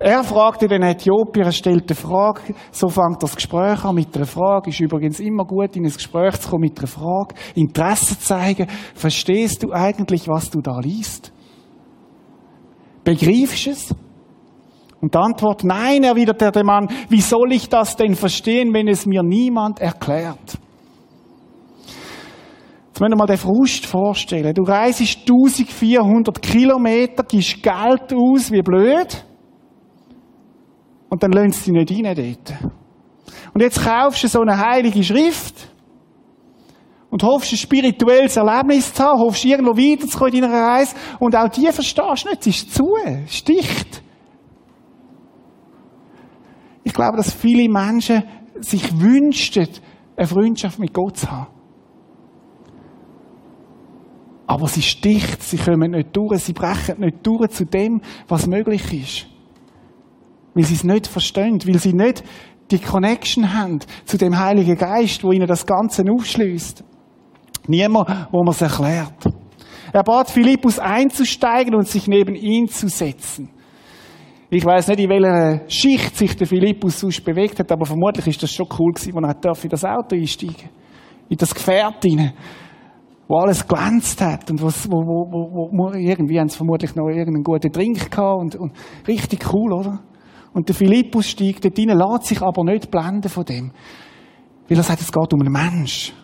Er 0.00 0.22
fragte 0.22 0.68
den 0.68 0.82
Äthiopier, 0.82 1.46
er 1.46 1.52
stellte 1.52 1.96
Frage, 1.96 2.54
so 2.70 2.88
fängt 2.88 3.20
das 3.20 3.34
Gespräch 3.34 3.84
an 3.84 3.96
mit 3.96 4.14
einer 4.14 4.26
Frage. 4.26 4.70
Ist 4.70 4.78
übrigens 4.78 5.18
immer 5.18 5.44
gut, 5.44 5.74
in 5.74 5.84
ein 5.84 5.92
Gespräch 5.92 6.38
zu 6.38 6.50
kommen 6.50 6.62
mit 6.62 6.78
einer 6.78 6.86
Frage. 6.86 7.34
Interesse 7.56 8.18
zeigen. 8.18 8.68
Verstehst 8.94 9.64
du 9.64 9.72
eigentlich, 9.72 10.28
was 10.28 10.50
du 10.50 10.60
da 10.60 10.78
liest? 10.78 11.32
Begreifst 13.02 13.66
du 13.66 13.70
es? 13.70 13.94
Und 15.00 15.14
Antwort, 15.14 15.62
nein, 15.62 16.02
erwidert 16.02 16.40
der 16.40 16.64
Mann, 16.64 16.88
wie 17.08 17.20
soll 17.20 17.52
ich 17.52 17.68
das 17.68 17.96
denn 17.96 18.14
verstehen, 18.14 18.74
wenn 18.74 18.88
es 18.88 19.06
mir 19.06 19.22
niemand 19.22 19.80
erklärt? 19.80 20.58
Jetzt 22.88 23.00
müssen 23.00 23.12
wir 23.12 23.16
mal 23.16 23.26
den 23.26 23.36
Frust 23.36 23.86
vorstellen. 23.86 24.52
Du 24.54 24.64
reist 24.64 25.00
1400 25.00 26.42
Kilometer, 26.42 27.22
gibst 27.22 27.62
Geld 27.62 28.12
aus, 28.12 28.50
wie 28.50 28.60
blöd. 28.60 29.24
Und 31.08 31.22
dann 31.22 31.30
löhnst 31.30 31.64
du 31.64 31.72
dich 31.72 31.90
nicht 31.90 32.04
rein 32.04 32.16
dort. 32.16 32.72
Und 33.54 33.62
jetzt 33.62 33.80
kaufst 33.84 34.24
du 34.24 34.28
so 34.28 34.40
eine 34.40 34.58
heilige 34.58 35.04
Schrift 35.04 35.68
und 37.10 37.22
hoffst, 37.22 37.52
ein 37.52 37.56
spirituelles 37.56 38.36
Erlebnis 38.36 38.92
zu 38.92 39.04
haben, 39.04 39.20
hoffst, 39.20 39.44
irgendwo 39.44 39.76
weiterzukommen 39.76 40.34
in 40.34 40.42
deiner 40.42 40.60
Reise 40.60 40.96
und 41.20 41.36
auch 41.36 41.48
die 41.48 41.70
verstehst 41.70 42.24
du 42.24 42.28
nicht, 42.28 42.40
es 42.40 42.46
ist 42.46 42.74
zu, 42.74 42.94
dicht. 43.46 44.02
Ich 46.88 46.94
glaube, 46.94 47.18
dass 47.18 47.32
viele 47.32 47.68
Menschen 47.68 48.24
sich 48.60 48.98
wünschten, 48.98 49.68
eine 50.16 50.26
Freundschaft 50.26 50.78
mit 50.78 50.92
Gott 50.92 51.18
zu 51.18 51.30
haben. 51.30 51.52
Aber 54.46 54.66
sie 54.66 54.80
ist 54.80 55.04
dicht, 55.04 55.42
sie 55.42 55.58
kommen 55.58 55.90
nicht 55.90 56.16
durch, 56.16 56.42
sie 56.42 56.54
brechen 56.54 57.00
nicht 57.00 57.18
durch 57.26 57.50
zu 57.50 57.66
dem, 57.66 58.00
was 58.26 58.46
möglich 58.46 58.92
ist 58.92 59.26
weil 60.58 60.64
sie 60.64 60.74
es 60.74 60.82
nicht 60.82 61.06
verstehen, 61.06 61.60
weil 61.66 61.78
sie 61.78 61.92
nicht 61.92 62.24
die 62.72 62.80
Connection 62.80 63.54
haben 63.54 63.78
zu 64.04 64.18
dem 64.18 64.36
Heiligen 64.36 64.76
Geist, 64.76 65.22
wo 65.22 65.30
ihnen 65.30 65.46
das 65.46 65.64
Ganze 65.64 66.02
aufschließt. 66.10 66.82
Niemand, 67.68 68.08
wo 68.32 68.42
man 68.42 68.52
es 68.52 68.60
erklärt. 68.60 69.14
Er 69.92 70.02
bat 70.02 70.30
Philippus 70.30 70.80
einzusteigen 70.80 71.76
und 71.76 71.86
sich 71.86 72.08
neben 72.08 72.34
ihn 72.34 72.66
zu 72.66 72.88
setzen. 72.88 73.50
Ich 74.50 74.64
weiß 74.64 74.88
nicht, 74.88 75.00
in 75.00 75.10
welcher 75.10 75.68
Schicht 75.68 76.16
sich 76.16 76.34
der 76.34 76.46
Philippus 76.46 77.00
sonst 77.00 77.22
bewegt 77.22 77.58
hat, 77.58 77.70
aber 77.70 77.84
vermutlich 77.84 78.26
ist 78.28 78.42
das 78.42 78.50
schon 78.50 78.66
cool 78.78 78.92
gewesen, 78.92 79.22
als 79.22 79.44
er 79.44 79.64
in 79.64 79.68
das 79.68 79.84
Auto 79.84 80.16
einsteigen 80.16 80.70
In 81.28 81.36
das 81.36 81.54
Gefährt 81.54 82.02
hinein, 82.02 82.32
wo 83.28 83.36
alles 83.36 83.68
glänzt 83.68 84.22
hat 84.22 84.50
und 84.50 84.62
wo, 84.62 84.68
wo, 84.68 85.30
wo, 85.30 85.70
wo 85.70 85.92
irgendwie 85.92 86.40
haben 86.40 86.48
sie 86.48 86.56
vermutlich 86.56 86.94
noch 86.94 87.08
irgendeinen 87.08 87.44
guten 87.44 87.70
Trink 87.70 88.10
gehabt 88.10 88.40
und, 88.40 88.56
und 88.56 88.72
richtig 89.06 89.52
cool, 89.52 89.70
oder? 89.74 90.00
Und 90.54 90.66
der 90.66 90.74
Philippus 90.74 91.28
steigt 91.28 91.66
dort 91.66 91.78
rein, 91.78 91.88
lässt 91.88 92.24
sich 92.24 92.40
aber 92.40 92.64
nicht 92.64 92.90
blenden 92.90 93.28
von 93.28 93.44
dem. 93.44 93.70
Weil 94.66 94.78
er 94.78 94.82
sagt, 94.82 95.02
es 95.02 95.12
geht 95.12 95.34
um 95.34 95.42
einen 95.42 95.52
Mensch. 95.52 96.14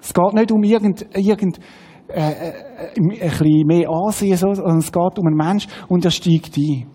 Es 0.00 0.14
geht 0.14 0.32
nicht 0.32 0.50
um 0.50 0.64
irgend, 0.64 1.06
irgend 1.14 1.58
äh, 2.14 2.30
äh, 2.30 2.52
ein 2.96 3.08
bisschen 3.08 3.66
mehr 3.66 3.88
Ansehen, 3.88 4.36
sondern 4.36 4.78
es 4.78 4.92
geht 4.92 5.18
um 5.18 5.26
einen 5.26 5.36
Mensch 5.36 5.66
und 5.88 6.04
er 6.04 6.10
steigt 6.10 6.56
ein. 6.56 6.86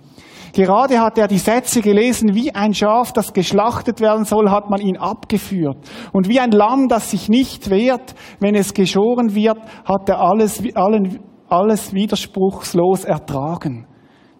Gerade 0.54 1.00
hat 1.00 1.18
er 1.18 1.28
die 1.28 1.38
Sätze 1.38 1.82
gelesen, 1.82 2.34
wie 2.34 2.54
ein 2.54 2.74
Schaf, 2.74 3.12
das 3.14 3.34
geschlachtet 3.34 4.02
werden 4.02 4.26
soll, 4.26 4.50
hat 4.50 4.70
man 4.70 4.82
ihn 4.82 4.98
abgeführt. 4.98 5.78
Und 6.14 6.28
wie 6.28 6.40
ein 6.40 6.52
Lamm, 6.52 6.88
das 6.88 7.12
sich 7.12 7.30
nicht 7.30 7.70
wehrt, 7.70 8.16
wenn 8.40 8.56
es 8.56 8.74
geschoren 8.74 9.36
wird, 9.36 9.60
hat 9.86 10.10
er 10.10 10.20
alles, 10.20 10.64
allen, 10.76 11.20
alles 11.48 11.94
widerspruchslos 11.94 13.06
ertragen. 13.06 13.86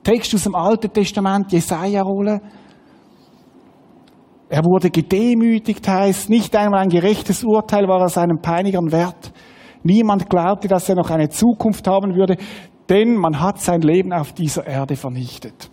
Text 0.04 0.34
aus 0.34 0.44
dem 0.46 0.56
Alten 0.56 0.92
Testament, 0.92 1.52
Jesaja 1.52 2.02
rollen. 2.02 2.42
Er 4.50 4.64
wurde 4.64 4.90
gedemütigt, 4.90 5.88
heißt, 5.88 6.30
nicht 6.30 6.56
einmal 6.56 6.80
ein 6.80 6.90
gerechtes 6.90 7.44
Urteil 7.44 7.88
war 7.88 8.02
er 8.02 8.10
seinen 8.10 8.40
Peinigern 8.40 8.92
wert. 8.92 9.34
Niemand 9.88 10.30
glaubte, 10.30 10.68
dass 10.68 10.90
er 10.90 10.96
noch 10.96 11.10
eine 11.10 11.30
Zukunft 11.30 11.88
haben 11.88 12.14
würde, 12.14 12.36
denn 12.90 13.16
man 13.16 13.40
hat 13.40 13.62
sein 13.62 13.80
Leben 13.80 14.12
auf 14.12 14.34
dieser 14.34 14.68
Erde 14.68 14.98
vernichtet. 14.98 15.70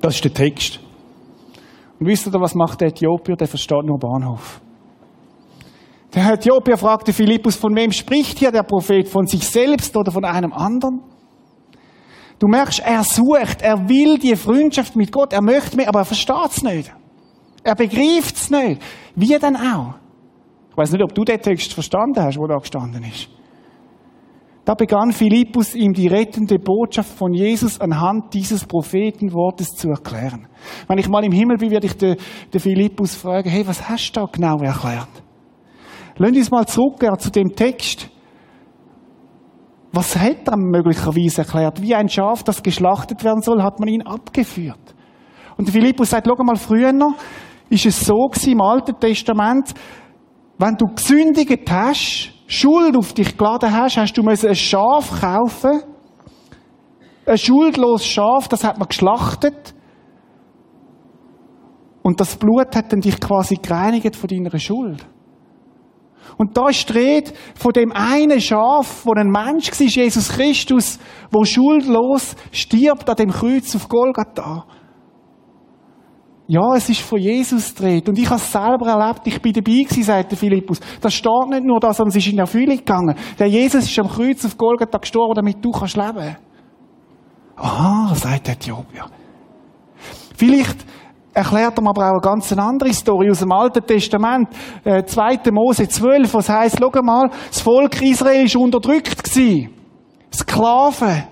Das 0.00 0.14
ist 0.14 0.24
der 0.24 0.32
Text. 0.32 0.78
Und 1.98 2.06
wisst 2.06 2.28
ihr, 2.28 2.40
was 2.40 2.54
macht 2.54 2.80
der 2.80 2.88
Äthiopier? 2.88 3.34
Der 3.34 3.48
versteht 3.48 3.82
nur 3.84 3.98
Bahnhof. 3.98 4.60
Der 6.14 6.34
Äthiopier 6.34 6.76
fragte 6.76 7.12
Philippus, 7.12 7.56
von 7.56 7.74
wem 7.74 7.90
spricht 7.90 8.38
hier 8.38 8.52
der 8.52 8.62
Prophet? 8.62 9.08
Von 9.08 9.26
sich 9.26 9.44
selbst 9.44 9.96
oder 9.96 10.12
von 10.12 10.24
einem 10.24 10.52
anderen? 10.52 11.00
Du 12.38 12.46
merkst, 12.46 12.78
er 12.78 13.02
sucht, 13.02 13.60
er 13.62 13.88
will 13.88 14.18
die 14.18 14.36
Freundschaft 14.36 14.94
mit 14.94 15.10
Gott, 15.10 15.32
er 15.32 15.42
möchte 15.42 15.76
mehr, 15.76 15.88
aber 15.88 16.00
er 16.00 16.04
versteht 16.04 16.50
es 16.50 16.62
nicht. 16.62 16.94
Er 17.64 17.74
begreift 17.74 18.36
es 18.36 18.50
nicht. 18.50 18.80
Wie 19.16 19.36
denn 19.36 19.56
auch? 19.56 19.94
Ich 20.76 20.78
weiß 20.78 20.92
nicht, 20.92 21.02
ob 21.02 21.14
du 21.14 21.24
den 21.24 21.40
Text 21.40 21.72
verstanden 21.72 22.22
hast, 22.22 22.36
wo 22.36 22.46
da 22.46 22.58
gestanden 22.58 23.02
ist. 23.02 23.30
Da 24.66 24.74
begann 24.74 25.10
Philippus 25.10 25.74
ihm 25.74 25.94
die 25.94 26.06
rettende 26.06 26.58
Botschaft 26.58 27.16
von 27.16 27.32
Jesus 27.32 27.80
anhand 27.80 28.34
dieses 28.34 28.66
Prophetenwortes 28.66 29.70
zu 29.70 29.88
erklären. 29.88 30.48
Wenn 30.86 30.98
ich 30.98 31.08
mal 31.08 31.24
im 31.24 31.32
Himmel 31.32 31.56
bin, 31.56 31.70
werde 31.70 31.86
ich 31.86 31.96
den, 31.96 32.16
den 32.52 32.60
Philippus 32.60 33.14
fragen, 33.14 33.48
hey, 33.48 33.66
was 33.66 33.88
hast 33.88 34.12
du 34.12 34.20
da 34.20 34.26
genau 34.30 34.58
erklärt? 34.58 35.08
Lass 36.18 36.32
uns 36.32 36.50
mal 36.50 36.66
zurückgehen 36.66 37.18
zu 37.20 37.30
dem 37.30 37.56
Text. 37.56 38.10
Was 39.92 40.14
hat 40.14 40.46
er 40.46 40.58
möglicherweise 40.58 41.40
erklärt? 41.40 41.80
Wie 41.80 41.94
ein 41.94 42.10
Schaf, 42.10 42.42
das 42.42 42.62
geschlachtet 42.62 43.24
werden 43.24 43.40
soll, 43.40 43.62
hat 43.62 43.80
man 43.80 43.88
ihn 43.88 44.02
abgeführt. 44.02 44.94
Und 45.56 45.70
Philippus 45.70 46.10
sagt, 46.10 46.26
schau 46.28 46.44
mal, 46.44 46.56
früher 46.56 46.92
ist 47.70 47.86
es 47.86 48.04
so 48.04 48.26
gewesen, 48.26 48.52
im 48.52 48.60
Alten 48.60 49.00
Testament, 49.00 49.72
wenn 50.58 50.76
du 50.76 50.86
gesündigt 50.86 51.70
hast, 51.70 52.32
Schuld 52.46 52.96
auf 52.96 53.12
dich 53.12 53.36
geladen 53.36 53.72
hast, 53.72 53.96
hast 53.96 54.14
du 54.14 54.22
ein 54.22 54.54
Schaf 54.54 55.20
kaufen. 55.20 55.82
Ein 57.26 57.38
schuldloses 57.38 58.06
Schaf, 58.06 58.48
das 58.48 58.62
hat 58.62 58.78
man 58.78 58.88
geschlachtet. 58.88 59.74
Und 62.02 62.20
das 62.20 62.36
Blut 62.36 62.76
hat 62.76 62.92
dann 62.92 63.00
dich 63.00 63.20
quasi 63.20 63.56
gereinigt 63.56 64.14
von 64.14 64.28
deiner 64.28 64.56
Schuld. 64.60 65.04
Und 66.38 66.56
da 66.56 66.72
steht 66.72 67.32
von 67.56 67.72
dem 67.72 67.92
einen 67.92 68.40
Schaf, 68.40 69.04
wo 69.04 69.12
ein 69.12 69.28
Mensch 69.28 69.70
war, 69.70 69.86
Jesus 69.86 70.28
Christus, 70.28 70.98
wo 71.32 71.44
schuldlos 71.44 72.36
stirbt 72.52 73.08
an 73.08 73.16
dem 73.16 73.30
Kreuz 73.30 73.74
auf 73.74 73.88
Golgatha. 73.88 74.66
Ja, 76.48 76.76
es 76.76 76.88
ist 76.88 77.00
von 77.00 77.18
Jesus 77.18 77.74
dreht. 77.74 78.08
Und 78.08 78.18
ich 78.18 78.26
habe 78.26 78.36
es 78.36 78.52
selber 78.52 78.86
erlebt. 78.86 79.26
Ich 79.26 79.42
bin 79.42 79.52
dabei 79.52 79.82
gewesen, 79.82 80.04
sagt 80.04 80.30
der 80.30 80.38
Philippus. 80.38 80.78
Das 81.00 81.12
steht 81.12 81.48
nicht 81.48 81.64
nur 81.64 81.80
da, 81.80 81.92
sondern 81.92 82.16
es 82.16 82.24
ist 82.24 82.32
in 82.32 82.38
Erfüllung 82.38 82.76
gegangen. 82.76 83.16
Der 83.38 83.48
Jesus 83.48 83.84
ist 83.84 83.98
am 83.98 84.08
Kreuz 84.08 84.44
auf 84.44 84.56
Golgatha 84.56 84.98
gestorben, 84.98 85.34
damit 85.34 85.64
du 85.64 85.72
kannst 85.72 85.96
leben. 85.96 86.36
Aha, 87.56 88.14
sagt 88.14 88.48
Äthiopier. 88.48 89.06
Vielleicht 90.36 90.84
erklärt 91.32 91.78
er 91.78 91.86
aber 91.86 92.06
auch 92.06 92.12
eine 92.12 92.20
ganz 92.20 92.52
andere 92.52 92.92
Story 92.92 93.30
aus 93.30 93.40
dem 93.40 93.50
Alten 93.50 93.84
Testament. 93.84 94.48
Äh, 94.84 95.04
2. 95.04 95.50
Mose 95.50 95.88
12, 95.88 96.32
was 96.32 96.48
heißt, 96.48 96.78
schau 96.80 97.02
mal, 97.02 97.28
das 97.48 97.60
Volk 97.60 98.00
Israel 98.02 98.44
ist 98.44 98.56
unterdrückt 98.56 99.24
gewesen. 99.24 99.70
Sklaven 100.32 101.24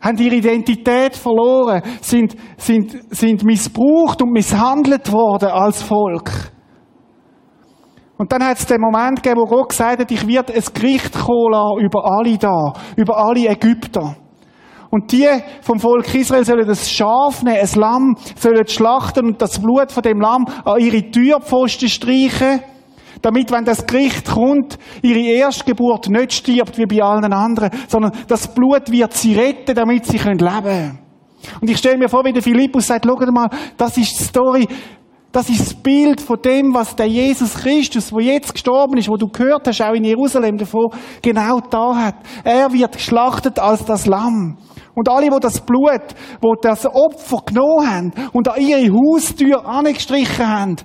haben 0.00 0.18
ihre 0.18 0.36
Identität 0.36 1.14
verloren, 1.14 1.82
sind, 2.00 2.34
sind, 2.56 2.96
sind 3.10 3.44
missbraucht 3.44 4.22
und 4.22 4.32
misshandelt 4.32 5.12
worden 5.12 5.50
als 5.50 5.82
Volk. 5.82 6.30
Und 8.16 8.32
dann 8.32 8.44
hat 8.44 8.58
es 8.58 8.66
den 8.66 8.80
Moment 8.80 9.22
gegeben, 9.22 9.40
wo 9.40 9.46
Gott 9.46 9.70
gesagt 9.70 10.00
hat, 10.00 10.10
ich 10.10 10.26
werde 10.26 10.52
ein 10.52 10.64
Gericht 10.74 11.18
kommen 11.18 11.80
über 11.80 12.04
alle 12.04 12.36
da, 12.36 12.72
über 12.96 13.16
alle 13.16 13.48
Ägypter. 13.48 14.14
Und 14.90 15.12
die 15.12 15.26
vom 15.62 15.78
Volk 15.78 16.14
Israel 16.14 16.44
sollen 16.44 16.66
das 16.66 16.90
Schaf 16.90 17.42
nehmen, 17.42 17.60
ein 17.60 17.80
Lamm, 17.80 18.16
sollen 18.36 18.66
schlachten 18.66 19.24
und 19.24 19.40
das 19.40 19.60
Blut 19.60 19.92
von 19.92 20.02
dem 20.02 20.20
Lamm 20.20 20.46
an 20.64 20.80
ihre 20.80 21.10
Türpfosten 21.10 21.88
streichen, 21.88 22.60
Damit, 23.22 23.50
wenn 23.50 23.64
das 23.64 23.86
Gericht 23.86 24.26
kommt, 24.26 24.78
ihre 25.02 25.20
Erstgeburt 25.20 26.08
nicht 26.08 26.32
stirbt 26.32 26.78
wie 26.78 26.86
bei 26.86 27.02
allen 27.02 27.32
anderen, 27.32 27.70
sondern 27.88 28.12
das 28.28 28.48
Blut 28.48 28.90
wird 28.90 29.12
sie 29.12 29.34
retten, 29.34 29.74
damit 29.74 30.06
sie 30.06 30.18
leben 30.18 30.38
können. 30.38 30.98
Und 31.60 31.70
ich 31.70 31.78
stelle 31.78 31.98
mir 31.98 32.08
vor, 32.08 32.24
wie 32.24 32.32
der 32.32 32.42
Philippus 32.42 32.86
sagt, 32.86 33.06
schau 33.06 33.32
mal, 33.32 33.48
das 33.76 33.96
ist 33.96 34.18
die 34.18 34.24
Story, 34.24 34.68
das 35.32 35.48
ist 35.48 35.60
das 35.60 35.74
Bild 35.74 36.20
von 36.20 36.38
dem, 36.42 36.74
was 36.74 36.96
der 36.96 37.06
Jesus 37.06 37.54
Christus, 37.54 38.12
wo 38.12 38.18
jetzt 38.18 38.52
gestorben 38.52 38.98
ist, 38.98 39.08
wo 39.08 39.16
du 39.16 39.28
gehört 39.28 39.66
hast, 39.66 39.80
auch 39.80 39.94
in 39.94 40.04
Jerusalem 40.04 40.58
davon, 40.58 40.88
genau 41.22 41.60
da 41.60 41.94
hat. 41.94 42.16
Er 42.42 42.72
wird 42.72 42.94
geschlachtet 42.94 43.58
als 43.58 43.84
das 43.84 44.06
Lamm. 44.06 44.58
Und 44.94 45.08
alle, 45.08 45.30
wo 45.30 45.38
das 45.38 45.60
Blut, 45.60 46.02
wo 46.40 46.54
das 46.60 46.84
Opfer 46.84 47.42
genommen 47.46 47.88
haben 47.88 48.12
und 48.32 48.48
an 48.48 48.60
ihre 48.60 48.92
Haustür 48.92 49.64
angestrichen 49.64 50.46
haben, 50.46 50.76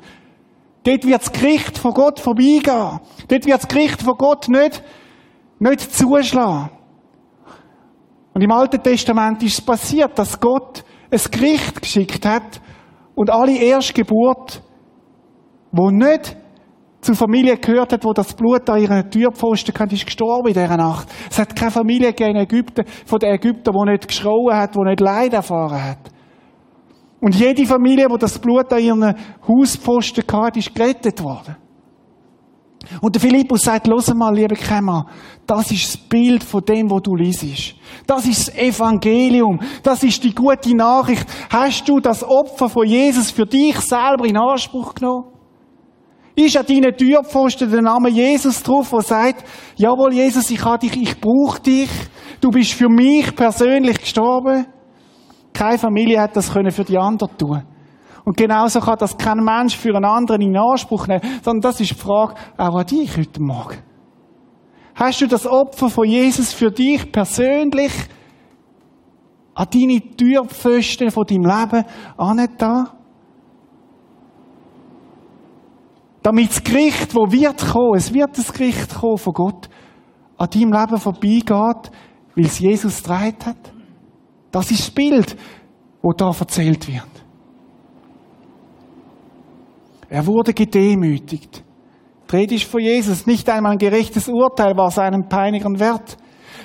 dort 0.86 1.06
wird 1.06 1.22
das 1.22 1.32
Gericht 1.32 1.78
von 1.78 1.94
Gott 1.94 2.20
vorbeigehen. 2.20 3.00
Dort 3.28 3.46
wird 3.46 3.58
das 3.58 3.68
Gericht 3.68 4.02
von 4.02 4.16
Gott 4.18 4.48
nicht, 4.48 4.82
nicht 5.60 5.82
zuschlagen. 5.82 6.70
Und 8.34 8.42
im 8.42 8.52
Alten 8.52 8.82
Testament 8.82 9.42
ist 9.44 9.60
es 9.60 9.66
passiert, 9.66 10.18
dass 10.18 10.40
Gott 10.40 10.84
ein 11.12 11.22
Gericht 11.32 11.82
geschickt 11.82 12.26
hat 12.26 12.62
und 13.16 13.30
alle 13.30 13.58
Erstgeburt, 13.58 14.62
wo 15.72 15.90
nicht 15.90 16.36
zur 17.02 17.16
Familie 17.16 17.58
gehört 17.58 17.94
hat, 17.94 18.04
wo 18.04 18.14
das 18.14 18.34
Blut 18.34 18.70
an 18.70 18.82
ihren 18.82 19.10
Türpfosten 19.10 19.74
kann, 19.74 19.90
ist 19.90 20.06
gestorben 20.06 20.48
in 20.48 20.54
dieser 20.54 20.76
Nacht. 20.76 21.08
Es 21.30 21.38
hat 21.38 21.56
keine 21.56 21.72
Familie 21.72 22.10
gegeben 22.10 22.38
in 22.38 22.44
Ägypten, 22.44 22.84
von 23.06 23.20
den 23.20 23.36
Ägyptern, 23.36 23.76
die 23.76 23.92
nicht 23.92 24.08
geschrauen 24.08 24.56
hat, 24.56 24.76
die 24.76 24.80
nicht 24.80 25.00
Leid 25.00 25.34
erfahren 25.34 25.84
hat. 25.84 26.15
Und 27.20 27.36
jede 27.36 27.66
Familie, 27.66 28.10
wo 28.10 28.18
das 28.18 28.38
Blut 28.38 28.72
an 28.72 28.84
ihren 28.84 29.16
Hauspfosten 29.48 30.24
hatte, 30.32 30.60
ist 30.60 30.76
gerettet 30.76 31.24
worden. 31.24 31.56
Und 33.02 33.16
der 33.16 33.22
Philippus 33.22 33.64
sagt, 33.64 33.88
los 33.88 34.14
mal, 34.14 34.34
liebe 34.36 34.56
Kämmer, 34.56 35.08
das 35.48 35.72
ist 35.72 35.88
das 35.88 35.98
Bild 35.98 36.44
von 36.44 36.62
dem, 36.62 36.90
wo 36.90 37.00
du 37.00 37.16
liest. 37.16 37.76
Das 38.06 38.26
ist 38.26 38.48
das 38.48 38.56
Evangelium. 38.56 39.60
Das 39.84 40.04
ist 40.04 40.24
die 40.24 40.34
gute 40.34 40.76
Nachricht. 40.76 41.26
Hast 41.50 41.88
du 41.88 42.00
das 42.00 42.24
Opfer 42.24 42.70
von 42.70 42.88
Jesus 42.88 43.32
für 43.32 43.46
dich 43.46 43.80
selber 43.80 44.26
in 44.26 44.38
Anspruch 44.38 44.94
genommen? 44.96 45.26
Ist 46.36 46.58
an 46.58 46.66
deinen 46.66 46.96
Türpfosten 46.96 47.72
der 47.72 47.82
Name 47.82 48.10
Jesus 48.10 48.62
drauf, 48.62 48.90
der 48.90 49.02
sagt, 49.02 49.46
jawohl, 49.78 50.14
Jesus, 50.14 50.50
ich 50.52 50.64
habe 50.64 50.80
dich, 50.80 51.02
ich 51.02 51.20
brauche 51.20 51.62
dich. 51.62 51.90
Du 52.42 52.50
bist 52.50 52.74
für 52.74 52.90
mich 52.90 53.34
persönlich 53.36 54.00
gestorben. 54.00 54.66
Keine 55.56 55.78
Familie 55.78 56.20
hat 56.20 56.36
das 56.36 56.52
können 56.52 56.70
für 56.70 56.84
die 56.84 56.98
anderen 56.98 57.38
tun. 57.38 57.64
Und 58.26 58.36
genauso 58.36 58.82
kann 58.82 58.98
das 59.00 59.18
kein 59.18 59.38
Mensch 59.38 59.78
für 59.78 59.96
einen 59.96 60.04
anderen 60.04 60.42
in 60.42 60.58
Anspruch 60.58 61.08
nehmen, 61.08 61.22
sondern 61.42 61.62
das 61.62 61.80
ist 61.80 61.92
die 61.92 61.96
Frage 61.96 62.36
auch 62.58 62.76
an 62.76 62.86
dich 62.86 63.16
heute 63.16 63.42
Morgen. 63.42 63.78
Hast 64.96 65.22
du 65.22 65.28
das 65.28 65.48
Opfer 65.48 65.90
von 65.90 66.06
Jesus 66.06 66.52
für 66.52 66.72
dich 66.72 67.10
persönlich 67.10 67.94
an 69.54 69.68
deine 69.72 70.02
Türpfosten 70.18 71.10
von 71.10 71.26
deinem 71.26 71.46
Leben 71.46 71.86
angetan? 72.18 72.90
Damit 76.22 76.50
das 76.50 76.64
Gericht, 76.64 77.16
wo 77.16 77.32
wird 77.32 77.66
kommen, 77.72 77.96
es 77.96 78.14
wird 78.14 78.38
das 78.38 78.52
Gericht 78.52 78.94
kommen 78.96 79.18
von 79.18 79.34
Gott, 79.34 79.70
an 80.38 80.50
deinem 80.50 80.74
Leben 80.74 80.98
vorbeigeht, 80.98 81.92
weil 82.36 82.46
es 82.46 82.60
Jesus 82.60 83.02
dreit 83.04 83.46
hat. 83.46 83.75
Das 84.56 84.72
ist 84.72 84.80
das 84.80 84.92
Bild, 84.92 85.36
wo 86.02 86.14
da 86.14 86.32
erzählt 86.32 86.88
wird. 86.88 87.04
Er 90.08 90.26
wurde 90.26 90.54
gedemütigt. 90.54 91.62
Rede 92.32 92.56
ist 92.56 92.64
von 92.64 92.80
Jesus. 92.80 93.28
Nicht 93.28 93.50
einmal 93.50 93.74
ein 93.74 93.78
gerechtes 93.78 94.30
Urteil 94.30 94.78
war 94.78 94.92
seinem 94.92 95.28
Peinigern 95.28 95.78
wert. 95.78 96.16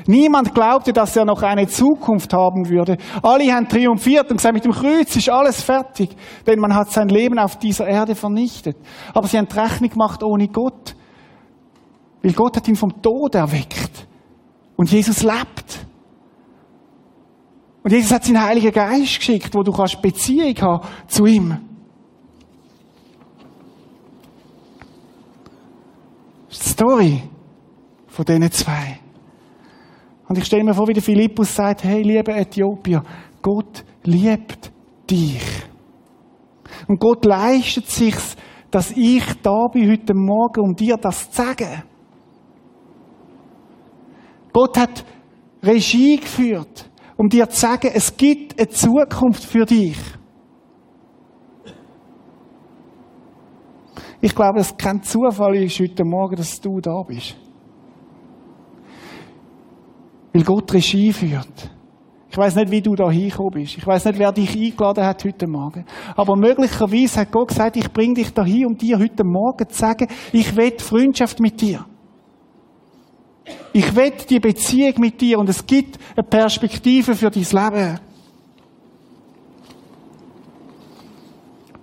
Niemand 0.07 0.55
glaubte, 0.55 0.93
dass 0.93 1.17
er 1.17 1.25
noch 1.25 1.43
eine 1.43 1.67
Zukunft 1.67 2.33
haben 2.33 2.69
würde. 2.69 2.97
Alle 3.25 3.53
haben 3.53 3.69
triumphiert 3.69 4.31
und 4.31 4.37
gesagt, 4.37 4.55
mit 4.55 4.65
dem 4.65 4.73
Kreuz 4.73 5.17
ist 5.17 5.29
alles 5.29 5.61
fertig. 5.61 6.11
Denn 6.47 6.61
man 6.61 6.73
hat 6.73 6.93
sein 6.93 7.09
Leben 7.09 7.41
auf 7.41 7.59
dieser 7.59 7.89
Erde 7.89 8.15
vernichtet. 8.15 8.77
Aber 9.13 9.27
sie 9.27 9.37
haben 9.37 9.49
Rechnung 9.49 9.91
gemacht 9.91 10.23
ohne 10.23 10.47
Gott. 10.47 10.95
Weil 12.23 12.35
Gott 12.35 12.57
hat 12.57 12.69
ihn 12.69 12.77
vom 12.77 13.03
Tod 13.03 13.35
erweckt. 13.35 14.07
Und 14.77 14.93
Jesus 14.93 15.25
lebt. 15.25 15.90
Und 17.83 17.93
Jesus 17.93 18.13
hat 18.13 18.25
seinen 18.25 18.43
Heiligen 18.43 18.73
Geist 18.73 19.19
geschickt, 19.19 19.55
wo 19.55 19.63
du 19.63 19.73
kannst 19.73 20.03
Beziehung 20.03 20.55
haben 20.61 20.87
zu 21.07 21.25
ihm. 21.25 21.57
Story 26.51 27.23
von 28.07 28.25
diesen 28.25 28.51
zwei. 28.51 29.01
Und 30.29 30.39
ich 30.39 30.45
stelle 30.45 30.65
mir 30.65 30.75
vor, 30.75 30.89
wie 30.89 30.93
der 30.93 31.03
Philippus 31.03 31.55
sagt, 31.55 31.85
hey, 31.85 32.03
liebe 32.03 32.33
Äthiopier, 32.33 33.03
Gott 33.43 33.85
liebt 34.05 34.71
dich. 35.11 35.43
Und 36.87 37.01
Gott 37.01 37.25
leistet 37.25 37.89
sich, 37.89 38.15
dass 38.71 38.93
ich 38.93 39.25
da 39.43 39.67
bin 39.73 39.91
heute 39.91 40.15
Morgen, 40.15 40.61
um 40.61 40.75
dir 40.75 40.97
das 40.97 41.31
zu 41.31 41.43
sagen. 41.43 41.83
Gott 44.53 44.77
hat 44.77 45.05
Regie 45.63 46.19
geführt, 46.19 46.90
um 47.21 47.29
dir 47.29 47.47
zu 47.51 47.61
sagen, 47.61 47.91
es 47.93 48.17
gibt 48.17 48.59
eine 48.59 48.71
Zukunft 48.71 49.45
für 49.45 49.67
dich. 49.67 49.99
Ich 54.23 54.35
glaube, 54.35 54.61
es 54.61 54.75
kein 54.75 55.03
Zufall 55.03 55.57
ist 55.57 55.79
heute 55.81 56.03
Morgen, 56.03 56.37
dass 56.37 56.59
du 56.59 56.81
da 56.81 57.03
bist. 57.03 57.37
Weil 60.33 60.45
Gott 60.45 60.73
Regie 60.73 61.13
führt. 61.13 61.71
Ich 62.31 62.39
weiß 62.39 62.57
nicht, 62.57 62.71
wie 62.71 62.81
du 62.81 62.95
da 62.95 63.11
hingekommen 63.11 63.53
bist. 63.53 63.77
Ich 63.77 63.87
weiß 63.87 64.07
nicht, 64.07 64.19
wer 64.19 64.33
dich 64.33 64.57
eingeladen 64.57 65.05
hat 65.05 65.23
heute 65.23 65.47
Morgen. 65.47 65.85
Aber 66.17 66.37
möglicherweise 66.37 67.21
hat 67.21 67.33
Gott 67.33 67.49
gesagt, 67.49 67.77
ich 67.77 67.93
bringe 67.93 68.15
dich 68.15 68.33
da 68.33 68.47
hin, 68.47 68.65
um 68.65 68.77
dir 68.79 68.99
heute 68.99 69.25
Morgen 69.25 69.69
zu 69.69 69.79
sagen, 69.79 70.09
ich 70.33 70.57
will 70.57 70.73
Freundschaft 70.79 71.39
mit 71.39 71.61
dir. 71.61 71.85
Ich 73.73 73.95
will 73.95 74.13
die 74.29 74.41
Beziehung 74.41 74.95
mit 74.99 75.21
dir 75.21 75.39
und 75.39 75.49
es 75.49 75.65
gibt 75.67 75.99
eine 76.17 76.27
Perspektive 76.27 77.15
für 77.15 77.31
dein 77.31 77.43
Leben. 77.43 78.01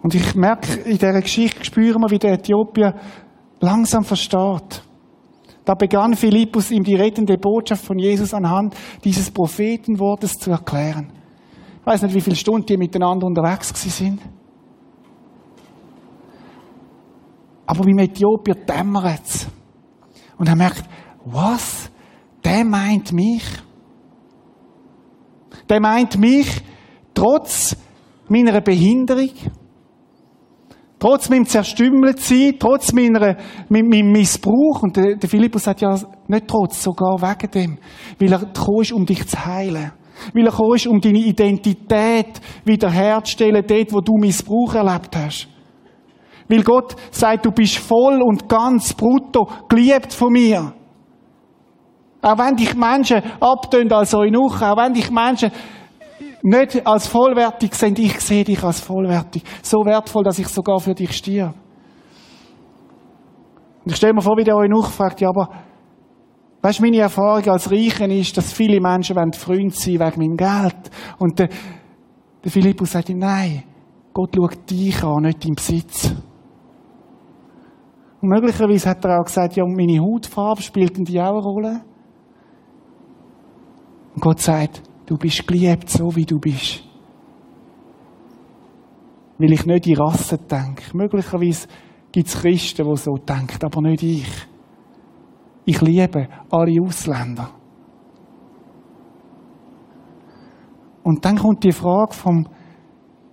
Und 0.01 0.15
ich 0.15 0.35
merke, 0.35 0.73
in 0.81 0.97
dieser 0.97 1.21
Geschichte 1.21 1.65
spüren 1.65 2.01
wir, 2.01 2.09
wie 2.09 2.19
der 2.19 2.33
Äthiopier 2.33 2.95
langsam 3.59 4.03
versteht. 4.03 4.81
Da 5.65 5.73
begann 5.73 6.15
Philippus 6.15 6.71
ihm 6.71 6.83
die 6.83 6.95
rettende 6.95 7.37
Botschaft 7.37 7.83
von 7.83 7.99
Jesus 7.99 8.33
anhand 8.33 8.73
dieses 9.03 9.29
Prophetenwortes 9.29 10.33
zu 10.33 10.51
erklären. 10.51 11.11
Ich 11.81 11.85
weiß 11.85 12.03
nicht, 12.03 12.15
wie 12.15 12.21
viele 12.21 12.37
Stunden 12.37 12.65
die 12.65 12.77
miteinander 12.77 13.27
unterwegs 13.27 13.73
sind. 13.97 14.21
Aber 17.65 17.83
beim 17.83 17.99
Äthiopier 17.99 18.55
dämmert 18.55 19.25
es. 19.25 19.47
Und 20.37 20.47
er 20.47 20.55
merkt, 20.55 20.83
was? 21.33 21.91
Der 22.43 22.63
meint 22.63 23.11
mich? 23.11 23.43
Der 25.69 25.81
meint 25.81 26.17
mich 26.17 26.61
trotz 27.13 27.75
meiner 28.29 28.61
Behinderung? 28.61 29.31
Trotz 30.99 31.29
meinem 31.29 31.45
Zerstümmeltsein, 31.45 32.55
trotz 32.57 32.91
meiner, 32.91 33.37
meinem 33.69 34.11
Missbrauch. 34.11 34.81
Und 34.81 34.97
der, 34.97 35.15
der 35.15 35.29
Philippus 35.29 35.65
sagt 35.65 35.81
ja 35.81 35.95
nicht 36.27 36.47
trotz, 36.47 36.81
sogar 36.81 37.21
wegen 37.21 37.51
dem. 37.51 37.77
Weil 38.19 38.31
er 38.31 38.39
gekommen 38.39 38.81
ist, 38.81 38.93
um 38.93 39.05
dich 39.05 39.27
zu 39.27 39.45
heilen. 39.45 39.91
Weil 40.33 40.45
er 40.45 40.51
gekommen 40.51 40.75
ist, 40.75 40.87
um 40.87 40.99
deine 40.99 41.19
Identität 41.19 42.41
wiederherzustellen, 42.65 43.63
dort, 43.67 43.93
wo 43.93 44.01
du 44.01 44.13
Missbrauch 44.17 44.73
erlebt 44.73 45.15
hast. 45.15 45.47
Weil 46.47 46.63
Gott 46.63 46.95
sagt, 47.11 47.45
du 47.45 47.51
bist 47.51 47.77
voll 47.77 48.21
und 48.23 48.49
ganz 48.49 48.93
brutto 48.93 49.47
geliebt 49.69 50.13
von 50.13 50.31
mir. 50.31 50.73
Auch 52.21 52.37
wenn 52.37 52.55
dich 52.55 52.75
Menschen 52.75 53.21
abtönt 53.39 53.93
als 53.93 54.13
Eunuch, 54.13 54.61
auch 54.61 54.77
wenn 54.77 54.93
dich 54.93 55.09
Menschen 55.11 55.51
nicht 56.43 56.85
als 56.85 57.07
vollwertig 57.07 57.73
sind, 57.75 57.99
ich 57.99 58.19
sehe 58.19 58.43
dich 58.43 58.63
als 58.63 58.79
vollwertig. 58.79 59.43
So 59.61 59.85
wertvoll, 59.85 60.23
dass 60.23 60.39
ich 60.39 60.47
sogar 60.47 60.79
für 60.79 60.93
dich 60.93 61.11
stehe. 61.11 61.53
Und 63.83 63.91
ich 63.91 63.95
stelle 63.95 64.13
mir 64.13 64.21
vor, 64.21 64.37
wie 64.37 64.43
der 64.43 64.55
euch 64.55 64.69
nachfragt, 64.69 65.21
ja, 65.21 65.29
aber, 65.29 65.49
weißt 66.61 66.79
du, 66.79 66.83
meine 66.83 66.99
Erfahrung 66.99 67.47
als 67.47 67.71
Reichen 67.71 68.11
ist, 68.11 68.35
dass 68.37 68.51
viele 68.51 68.81
Menschen 68.81 69.15
wollen 69.15 69.33
Freund 69.33 69.75
sein 69.75 69.99
wegen 69.99 70.19
meinem 70.19 70.37
Geld. 70.37 70.91
Und 71.19 71.39
der, 71.39 71.49
der 72.43 72.51
Philippus 72.51 72.91
sagt 72.91 73.09
ihm, 73.09 73.19
nein, 73.19 73.63
Gott 74.13 74.35
schaut 74.35 74.69
dich 74.69 75.03
an, 75.03 75.23
nicht 75.23 75.43
deinen 75.43 75.55
Besitz. 75.55 76.13
Und 78.19 78.29
möglicherweise 78.29 78.89
hat 78.89 79.05
er 79.05 79.19
auch 79.19 79.25
gesagt, 79.25 79.55
ja, 79.55 79.63
und 79.63 79.75
meine 79.75 79.99
Hautfarbe 79.99 80.61
spielt 80.61 80.97
in 80.97 81.05
die 81.05 81.21
auch 81.21 81.29
eine 81.29 81.39
Rolle. 81.39 81.81
Und 84.17 84.21
Gott 84.21 84.39
sagt, 84.39 84.81
Du 85.07 85.15
bist 85.15 85.47
geliebt, 85.47 85.89
so 85.89 86.13
wie 86.15 86.25
du 86.25 86.37
bist. 86.37 86.83
Weil 89.37 89.53
ich 89.53 89.65
nicht 89.65 89.87
in 89.87 89.95
Rassen 89.95 90.39
denke. 90.51 90.83
Möglicherweise 90.93 91.67
gibt 92.11 92.27
es 92.27 92.41
Christen, 92.41 92.89
die 92.89 92.97
so 92.97 93.15
denken, 93.15 93.63
aber 93.63 93.81
nicht 93.81 94.03
ich. 94.03 94.47
Ich 95.63 95.79
liebe 95.81 96.27
alle 96.49 96.81
Ausländer. 96.81 97.51
Und 101.03 101.23
dann 101.23 101.37
kommt 101.37 101.63
die 101.63 101.71
Frage 101.71 102.13
vom 102.13 102.45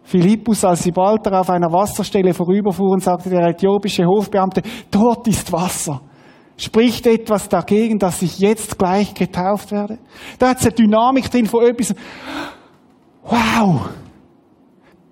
Philippus, 0.04 0.64
als 0.64 0.84
sie 0.84 0.92
bald 0.92 1.26
auf 1.26 1.50
einer 1.50 1.72
Wasserstelle 1.72 2.32
vorüberfuhren, 2.32 3.00
sagte 3.00 3.30
der 3.30 3.48
äthiopische 3.48 4.04
Hofbeamte, 4.04 4.62
dort 4.92 5.26
ist 5.26 5.50
Wasser. 5.50 6.02
Spricht 6.56 7.06
etwas 7.06 7.48
dagegen, 7.48 7.98
dass 7.98 8.22
ich 8.22 8.38
jetzt 8.38 8.78
gleich 8.78 9.12
getauft 9.14 9.72
werde? 9.72 9.98
Da 10.38 10.50
hat 10.50 10.58
es 10.60 10.66
eine 10.66 10.74
Dynamik 10.74 11.30
drin 11.30 11.46
von 11.46 11.66
etwas. 11.66 11.94
Wow! 13.24 13.88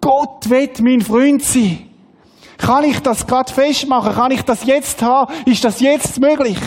Gott 0.01 0.49
wird 0.49 0.81
mein 0.81 1.01
Freund 1.01 1.43
sein. 1.43 1.89
Kann 2.59 2.85
ich 2.85 3.01
das 3.01 3.27
gerade 3.27 3.53
festmachen? 3.53 4.15
Kann 4.15 4.31
ich 4.31 4.43
das 4.43 4.65
jetzt 4.65 5.03
haben? 5.03 5.33
Ist 5.47 5.65
das 5.65 5.81
jetzt 5.81 6.21
möglich? 6.21 6.59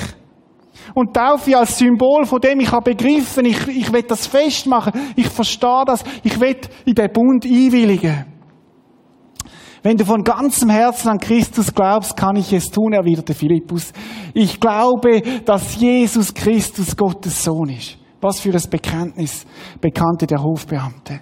Und 0.93 1.13
Taufe 1.13 1.57
als 1.57 1.77
Symbol 1.77 2.25
von 2.25 2.39
dem, 2.39 2.59
ich 2.59 2.71
habe 2.71 2.93
begriffen, 2.93 3.45
ich, 3.45 3.67
ich 3.67 3.91
will 3.91 4.03
das 4.03 4.27
festmachen, 4.27 4.93
ich 5.15 5.27
verstehe 5.27 5.83
das, 5.85 6.03
ich 6.23 6.39
will 6.39 6.57
in 6.85 6.95
den 6.95 7.11
Bund 7.11 7.45
einwilligen. 7.45 8.34
Wenn 9.85 9.97
du 9.97 10.03
von 10.03 10.23
ganzem 10.23 10.71
Herzen 10.71 11.09
an 11.09 11.19
Christus 11.19 11.71
glaubst, 11.71 12.17
kann 12.17 12.35
ich 12.37 12.51
es 12.51 12.71
tun, 12.71 12.93
erwiderte 12.93 13.35
Philippus. 13.35 13.93
Ich 14.33 14.59
glaube, 14.59 15.21
dass 15.45 15.79
Jesus 15.79 16.33
Christus 16.33 16.97
Gottes 16.97 17.43
Sohn 17.43 17.69
ist. 17.69 17.95
Was 18.19 18.39
für 18.39 18.51
ein 18.51 18.63
Bekenntnis 18.67 19.45
bekannte 19.79 20.25
der 20.25 20.41
Hofbeamte. 20.41 21.21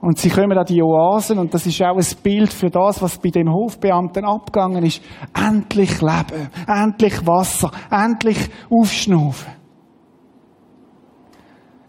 Und 0.00 0.16
sie 0.18 0.30
kommen 0.30 0.56
an 0.56 0.64
die 0.64 0.80
Oasen 0.80 1.40
und 1.40 1.52
das 1.52 1.66
ist 1.66 1.82
auch 1.82 1.96
ein 1.96 2.22
Bild 2.22 2.52
für 2.52 2.70
das, 2.70 3.02
was 3.02 3.18
bei 3.18 3.30
dem 3.30 3.52
Hofbeamten 3.52 4.24
abgegangen 4.24 4.84
ist. 4.84 5.02
Endlich 5.36 6.00
Leben, 6.00 6.50
endlich 6.68 7.26
Wasser, 7.26 7.72
endlich 7.90 8.38
aufschnaufen. 8.70 9.63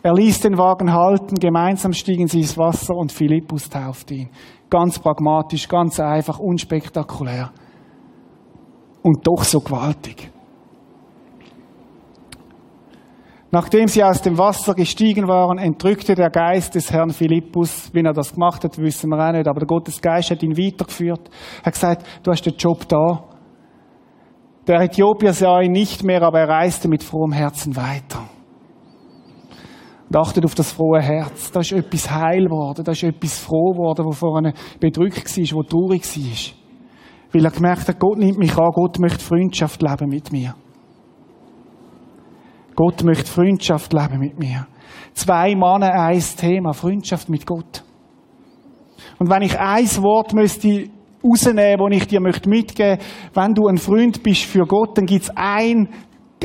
Er 0.06 0.14
ließ 0.14 0.42
den 0.42 0.60
Wagen 0.60 0.94
halten, 0.94 1.34
gemeinsam 1.40 1.92
stiegen 1.92 2.28
sie 2.28 2.42
ins 2.42 2.60
Wasser 2.60 2.96
und 2.96 3.12
Philippus 3.12 3.72
taufte 3.72 4.14
ihn. 4.14 4.30
Ganz 4.70 5.00
pragmatisch, 5.00 5.68
ganz 5.68 6.00
einfach, 6.00 6.38
unspektakulär. 6.38 7.50
Und 9.02 9.26
doch 9.26 9.44
so 9.44 9.62
gewaltig. 9.62 10.30
Nachdem 13.50 13.88
sie 13.88 14.04
aus 14.04 14.22
dem 14.22 14.38
Wasser 14.38 14.76
gestiegen 14.76 15.28
waren, 15.28 15.58
entrückte 15.58 16.14
der 16.14 16.30
Geist 16.30 16.76
des 16.76 16.92
Herrn 16.92 17.10
Philippus. 17.10 17.92
Wie 17.92 18.02
er 18.02 18.14
das 18.14 18.36
gemacht 18.36 18.64
hat, 18.64 18.78
wissen 18.78 19.10
wir 19.10 19.18
auch 19.18 19.32
nicht. 19.32 19.48
Aber 19.48 19.62
der 19.62 19.68
Gottes 19.68 20.00
Geist 20.00 20.30
hat 20.30 20.44
ihn 20.44 20.56
weitergeführt. 20.56 21.32
Er 21.62 21.66
hat 21.66 21.74
gesagt, 21.74 22.06
du 22.22 22.30
hast 22.30 22.46
den 22.46 22.56
Job 22.58 22.88
da. 22.88 23.24
Der 24.68 24.82
Äthiopier 24.82 25.34
sah 25.34 25.62
ihn 25.62 25.72
nicht 25.72 26.04
mehr, 26.04 26.22
aber 26.22 26.42
er 26.42 26.50
reiste 26.50 26.88
mit 26.88 27.02
frohem 27.02 27.32
Herzen 27.32 27.76
weiter. 27.76 28.20
Und 30.08 30.18
achtet 30.18 30.46
auf 30.46 30.56
das 30.56 30.72
frohe 30.72 31.02
Herz. 31.02 31.52
Da 31.52 31.62
ist 31.62 31.72
etwas 31.72 32.10
heil 32.12 32.46
geworden. 32.46 32.84
Da 32.84 32.92
ist 32.92 33.04
etwas 33.04 33.40
froh 33.40 33.72
geworden, 33.72 34.06
wo 34.06 34.12
vorher 34.12 34.54
bedrückt 34.80 35.38
war, 35.38 35.58
wo 35.58 35.64
traurig 35.64 36.04
war. 36.04 36.56
Weil 37.34 37.46
er 37.46 37.52
gemerkt 37.52 37.88
hat, 37.88 38.00
Gott 38.00 38.18
nimmt 38.18 38.38
mich 38.38 38.56
an, 38.58 38.72
Gott 38.72 39.00
möchte 39.00 39.24
Freundschaft 39.24 39.82
leben 39.82 40.10
mit 40.10 40.32
mir. 40.32 40.56
Gott 42.76 43.04
möchte 43.04 43.32
Freundschaft 43.32 43.94
leben 43.94 44.20
mit 44.20 44.38
mir. 44.38 44.68
Zwei 45.14 45.56
Männer, 45.56 45.94
ein 45.94 46.20
Thema, 46.20 46.74
Freundschaft 46.74 47.30
mit 47.30 47.46
Gott. 47.46 47.84
Und 49.18 49.30
wenn 49.30 49.42
ich 49.42 49.58
ein 49.60 49.86
Wort 50.04 50.34
müsste 50.34 50.90
rausnehmen, 51.24 51.92
das 51.92 52.02
ich 52.02 52.08
dir 52.08 52.22
möchte 52.22 52.50
mitgeben 52.50 53.00
wenn 53.34 53.54
du 53.54 53.68
ein 53.68 53.78
Freund 53.78 54.22
bist 54.24 54.44
für 54.44 54.66
Gott, 54.66 54.98
dann 54.98 55.06
gibt 55.06 55.24
es 55.24 55.32
ein, 55.36 55.90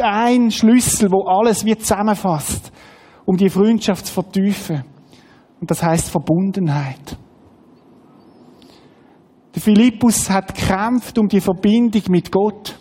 ein 0.00 0.50
Schlüssel, 0.50 1.10
wo 1.10 1.26
alles 1.26 1.64
wird 1.64 1.82
zusammenfasst, 1.82 2.72
um 3.24 3.36
die 3.36 3.48
Freundschaft 3.48 4.06
zu 4.06 4.12
vertiefen. 4.12 4.84
Und 5.60 5.70
das 5.70 5.82
heißt 5.82 6.10
Verbundenheit. 6.10 7.18
Der 9.54 9.62
Philippus 9.62 10.30
hat 10.30 10.54
gekämpft 10.54 11.18
um 11.18 11.28
die 11.28 11.40
Verbindung 11.40 12.02
mit 12.08 12.30
Gott. 12.30 12.78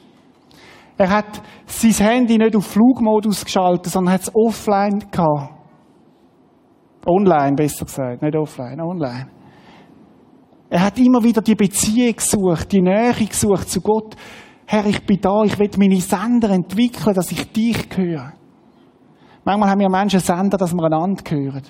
Er 0.97 1.09
hat 1.09 1.41
sein 1.65 1.91
Handy 1.91 2.37
nicht 2.37 2.55
auf 2.55 2.67
Flugmodus 2.67 3.43
geschaltet, 3.43 3.91
sondern 3.91 4.13
hat 4.13 4.21
es 4.21 4.31
offline 4.35 4.99
gehabt. 5.11 5.55
Online, 7.05 7.55
besser 7.55 7.85
gesagt, 7.85 8.21
nicht 8.21 8.35
offline, 8.35 8.79
online. 8.81 9.29
Er 10.69 10.81
hat 10.81 10.99
immer 10.99 11.23
wieder 11.23 11.41
die 11.41 11.55
Beziehung 11.55 12.15
gesucht, 12.15 12.71
die 12.71 12.81
Nähe 12.81 13.13
gesucht 13.13 13.69
zu 13.69 13.81
Gott. 13.81 14.15
Herr, 14.67 14.85
ich 14.85 15.03
bin 15.05 15.19
da, 15.19 15.43
ich 15.43 15.57
will 15.57 15.71
meine 15.77 15.99
Sender 15.99 16.51
entwickeln, 16.51 17.15
dass 17.15 17.31
ich 17.31 17.51
dich 17.51 17.87
höre. 17.95 18.33
Manchmal 19.43 19.69
haben 19.69 19.79
wir 19.79 19.89
Menschen 19.89 20.19
Sender, 20.19 20.57
dass 20.57 20.73
wir 20.73 20.83
einander 20.83 21.23
hören. 21.29 21.63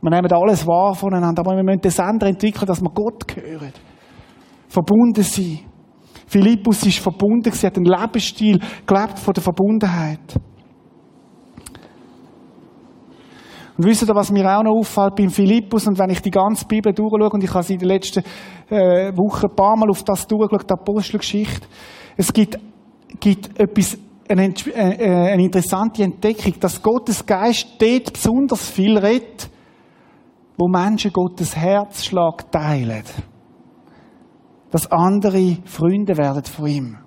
Wir 0.00 0.10
nehmen 0.10 0.32
alles 0.32 0.66
wahr 0.66 0.94
voneinander, 0.94 1.40
aber 1.40 1.56
wir 1.56 1.62
müssen 1.62 1.80
den 1.80 1.90
Sender 1.90 2.26
entwickeln, 2.26 2.66
dass 2.66 2.80
wir 2.80 2.90
Gott 2.90 3.24
hören. 3.36 3.72
Verbunden 4.68 5.22
sein. 5.22 5.60
Philippus 6.26 6.86
ist 6.86 6.98
verbunden, 6.98 7.52
sie 7.52 7.66
hat 7.66 7.76
einen 7.76 7.84
Lebensstil 7.84 8.58
gelebt 8.86 9.18
von 9.18 9.34
der 9.34 9.42
Verbundenheit. 9.42 10.40
Und 13.76 13.86
wisst 13.86 14.02
ihr, 14.02 14.14
was 14.14 14.30
mir 14.30 14.46
auch 14.46 14.62
noch 14.62 14.78
auffällt 14.78 15.16
beim 15.16 15.30
Philippus, 15.30 15.86
und 15.86 15.98
wenn 15.98 16.10
ich 16.10 16.20
die 16.20 16.30
ganze 16.30 16.66
Bibel 16.66 16.92
durchschaue, 16.92 17.30
und 17.30 17.44
ich 17.44 17.52
habe 17.52 17.62
sie 17.62 17.74
in 17.74 17.80
den 17.80 17.88
letzten 17.88 18.22
äh, 18.70 19.12
Wochen 19.16 19.46
ein 19.46 19.54
paar 19.54 19.76
Mal 19.76 19.90
auf 19.90 20.02
das 20.04 20.26
durchgeschaut, 20.26 20.70
die 20.70 20.72
Apostelgeschichte, 20.72 21.66
es 22.16 22.32
gibt, 22.32 22.58
gibt 23.20 23.58
etwas, 23.58 23.98
eine, 24.28 24.48
äh, 24.48 25.32
eine 25.32 25.44
interessante 25.44 26.02
Entdeckung, 26.02 26.54
dass 26.60 26.82
Gottes 26.82 27.24
Geist 27.24 27.66
dort 27.78 28.12
besonders 28.12 28.70
viel 28.70 28.98
redet, 28.98 29.48
wo 30.56 30.68
Menschen 30.68 31.12
Gottes 31.12 31.56
Herzschlag 31.56 32.50
teilen 32.50 33.04
dass 34.72 34.90
andere 34.90 35.58
Freunde 35.66 36.16
werden 36.16 36.44
von 36.44 36.66
ihm. 36.66 36.98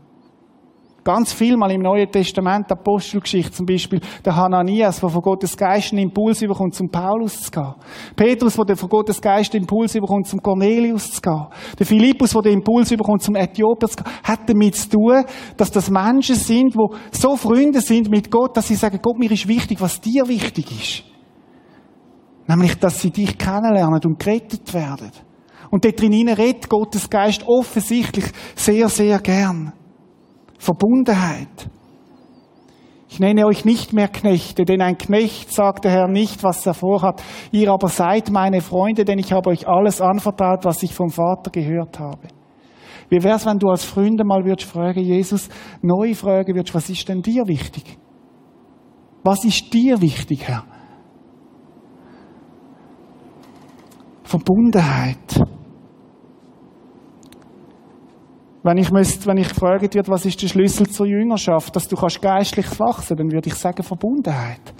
Ganz 1.05 1.33
viel 1.33 1.55
mal 1.55 1.69
im 1.69 1.83
Neuen 1.83 2.09
Testament, 2.11 2.71
Apostelgeschichte 2.71 3.51
zum 3.51 3.67
Beispiel, 3.67 4.01
der 4.25 4.35
Hananias, 4.35 5.01
der 5.01 5.09
von 5.09 5.21
Gottes 5.21 5.55
Geist 5.55 5.93
einen 5.93 6.05
Impuls 6.05 6.41
überkommt, 6.41 6.73
zum 6.73 6.89
Paulus 6.89 7.43
zu 7.43 7.51
gehen. 7.51 7.75
Petrus, 8.15 8.55
der 8.55 8.75
von 8.75 8.89
Gottes 8.89 9.21
Geist 9.21 9.53
den 9.53 9.61
Impuls 9.61 9.93
überkommt, 9.93 10.25
zum 10.25 10.41
Cornelius 10.41 11.11
zu 11.11 11.21
gehen. 11.21 11.45
Der 11.77 11.85
Philippus, 11.85 12.31
der 12.31 12.41
den 12.41 12.53
Impuls 12.53 12.89
überkommt, 12.89 13.21
zum 13.21 13.35
Äthiopier 13.35 13.87
zu 13.87 13.97
gehen, 13.97 14.11
hat 14.23 14.49
damit 14.49 14.73
zu 14.73 14.89
tun, 14.89 15.23
dass 15.55 15.69
das 15.69 15.91
Menschen 15.91 16.37
sind, 16.37 16.73
die 16.73 16.97
so 17.11 17.35
Freunde 17.35 17.81
sind 17.81 18.09
mit 18.09 18.31
Gott, 18.31 18.57
dass 18.57 18.67
sie 18.67 18.73
sagen, 18.73 18.97
Gott, 18.99 19.19
mir 19.19 19.29
ist 19.29 19.47
wichtig, 19.47 19.79
was 19.81 20.01
dir 20.01 20.27
wichtig 20.27 20.71
ist. 20.71 21.03
Nämlich, 22.47 22.79
dass 22.79 22.99
sie 22.99 23.11
dich 23.11 23.37
kennenlernen 23.37 24.01
und 24.03 24.17
gerettet 24.17 24.73
werden. 24.73 25.11
Und 25.69 25.85
dort 25.85 26.01
drin 26.01 26.29
redet 26.29 26.67
Gottes 26.67 27.07
Geist 27.07 27.43
offensichtlich 27.47 28.25
sehr, 28.55 28.89
sehr 28.89 29.19
gern. 29.19 29.71
Verbundenheit. 30.57 31.69
Ich 33.07 33.19
nenne 33.19 33.45
euch 33.45 33.63
nicht 33.63 33.93
mehr 33.93 34.07
Knechte, 34.07 34.65
denn 34.65 34.81
ein 34.81 34.97
Knecht 34.97 35.53
sagt 35.53 35.85
der 35.85 35.91
Herr 35.91 36.07
nicht, 36.07 36.43
was 36.43 36.65
er 36.65 36.73
vorhat. 36.73 37.23
Ihr 37.51 37.71
aber 37.71 37.87
seid 37.87 38.29
meine 38.29 38.61
Freunde, 38.61 39.05
denn 39.05 39.19
ich 39.19 39.31
habe 39.31 39.51
euch 39.51 39.67
alles 39.67 40.01
anvertraut, 40.01 40.65
was 40.65 40.83
ich 40.83 40.93
vom 40.93 41.09
Vater 41.09 41.49
gehört 41.51 41.99
habe. 41.99 42.27
Wie 43.09 43.23
wär's, 43.23 43.45
wenn 43.45 43.59
du 43.59 43.69
als 43.69 43.85
Freunde 43.85 44.25
mal 44.25 44.43
würdest 44.43 44.69
fragen, 44.69 45.01
Jesus, 45.01 45.49
neu 45.81 46.13
fragen 46.13 46.55
würdest, 46.55 46.73
was 46.73 46.89
ist 46.89 47.07
denn 47.07 47.21
dir 47.21 47.47
wichtig? 47.47 47.97
Was 49.23 49.45
ist 49.45 49.73
dir 49.73 50.01
wichtig, 50.01 50.47
Herr? 50.47 50.65
Verbundenheit. 54.23 55.39
Wenn 58.65 58.77
ich, 58.77 58.91
müsste, 58.91 59.27
wenn 59.27 59.37
ich 59.37 59.49
gefragt 59.49 59.93
wird, 59.93 60.09
was 60.09 60.25
ist 60.25 60.41
der 60.41 60.47
Schlüssel 60.47 60.89
zur 60.89 61.05
Jüngerschaft, 61.05 61.75
dass 61.75 61.87
du 61.87 61.95
kannst 61.95 62.19
geistlich 62.19 62.65
wachsen, 62.79 63.15
dann 63.15 63.31
würde 63.31 63.47
ich 63.47 63.53
sagen 63.53 63.83
Verbundenheit. 63.83 64.73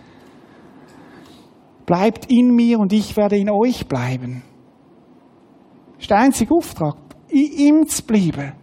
Bleibt 1.85 2.31
in 2.31 2.55
mir 2.55 2.79
und 2.79 2.91
ich 2.91 3.15
werde 3.15 3.37
in 3.37 3.47
euch 3.47 3.87
bleiben. 3.87 4.41
Das 5.93 6.01
ist 6.01 6.09
der 6.09 6.17
einzige 6.17 6.55
Auftrag, 6.55 6.95
in 7.29 7.45
ihm 7.45 7.87
zu 7.87 8.03
bleiben. 8.03 8.53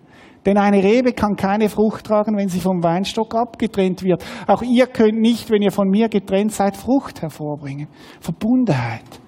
Denn 0.44 0.58
eine 0.58 0.82
Rebe 0.82 1.12
kann 1.12 1.36
keine 1.36 1.68
Frucht 1.68 2.04
tragen, 2.04 2.36
wenn 2.36 2.48
sie 2.48 2.58
vom 2.58 2.82
Weinstock 2.82 3.36
abgetrennt 3.36 4.02
wird. 4.02 4.24
Auch 4.48 4.62
ihr 4.62 4.88
könnt 4.88 5.20
nicht, 5.20 5.50
wenn 5.50 5.62
ihr 5.62 5.70
von 5.70 5.88
mir 5.88 6.08
getrennt 6.08 6.50
seid, 6.50 6.76
Frucht 6.76 7.22
hervorbringen. 7.22 7.86
Verbundenheit. 8.18 9.21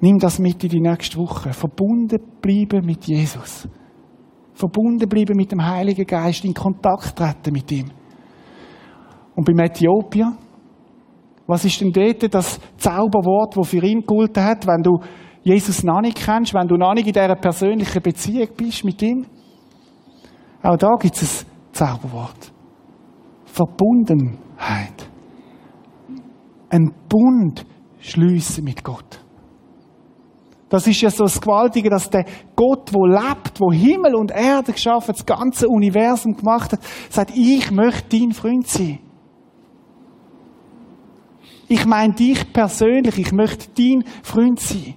Nimm 0.00 0.18
das 0.18 0.38
mit 0.38 0.62
in 0.64 0.70
die 0.70 0.80
nächste 0.80 1.18
Woche. 1.18 1.52
Verbunden 1.52 2.18
bleiben 2.40 2.84
mit 2.86 3.04
Jesus. 3.06 3.68
Verbunden 4.54 5.08
bleiben 5.08 5.36
mit 5.36 5.52
dem 5.52 5.64
Heiligen 5.64 6.06
Geist, 6.06 6.44
in 6.44 6.54
Kontakt 6.54 7.16
treten 7.16 7.52
mit 7.52 7.70
ihm. 7.70 7.90
Und 9.34 9.44
beim 9.44 9.58
Äthiopier, 9.58 10.32
Was 11.46 11.64
ist 11.64 11.80
denn 11.80 11.90
dort 11.90 12.32
das 12.32 12.60
Zauberwort, 12.76 13.56
das 13.56 13.68
für 13.68 13.84
ihn 13.84 14.02
gegolten 14.02 14.44
hat, 14.44 14.68
wenn 14.68 14.82
du 14.82 15.00
Jesus 15.42 15.82
noch 15.82 16.00
nicht 16.00 16.24
kennst, 16.24 16.54
wenn 16.54 16.68
du 16.68 16.76
noch 16.76 16.94
nicht 16.94 17.08
in 17.08 17.12
dieser 17.12 17.34
persönlichen 17.34 18.00
Beziehung 18.00 18.48
bist 18.56 18.84
mit 18.84 19.02
ihm? 19.02 19.26
Auch 20.62 20.76
da 20.76 20.90
gibt 21.00 21.20
es 21.20 21.42
ein 21.42 21.46
Zauberwort. 21.72 22.52
Verbundenheit. 23.46 25.10
Ein 26.68 26.94
Bund 27.08 27.66
schließen 27.98 28.62
mit 28.62 28.84
Gott. 28.84 29.20
Das 30.70 30.86
ist 30.86 31.00
ja 31.00 31.10
so 31.10 31.24
das 31.24 31.40
Gewaltige, 31.40 31.90
dass 31.90 32.08
der 32.08 32.24
Gott, 32.54 32.94
wo 32.94 33.04
lebt, 33.04 33.60
wo 33.60 33.72
Himmel 33.72 34.14
und 34.14 34.30
Erde 34.30 34.72
geschaffen, 34.72 35.12
das 35.12 35.26
ganze 35.26 35.68
Universum 35.68 36.36
gemacht 36.36 36.72
hat, 36.72 36.80
sagt, 37.10 37.36
ich 37.36 37.72
möchte 37.72 38.16
dein 38.16 38.32
Freund 38.32 38.68
sein. 38.68 39.00
Ich 41.68 41.84
meine 41.86 42.14
dich 42.14 42.52
persönlich, 42.52 43.18
ich 43.18 43.32
möchte 43.32 43.66
dein 43.76 44.04
Freund 44.22 44.60
sein. 44.60 44.94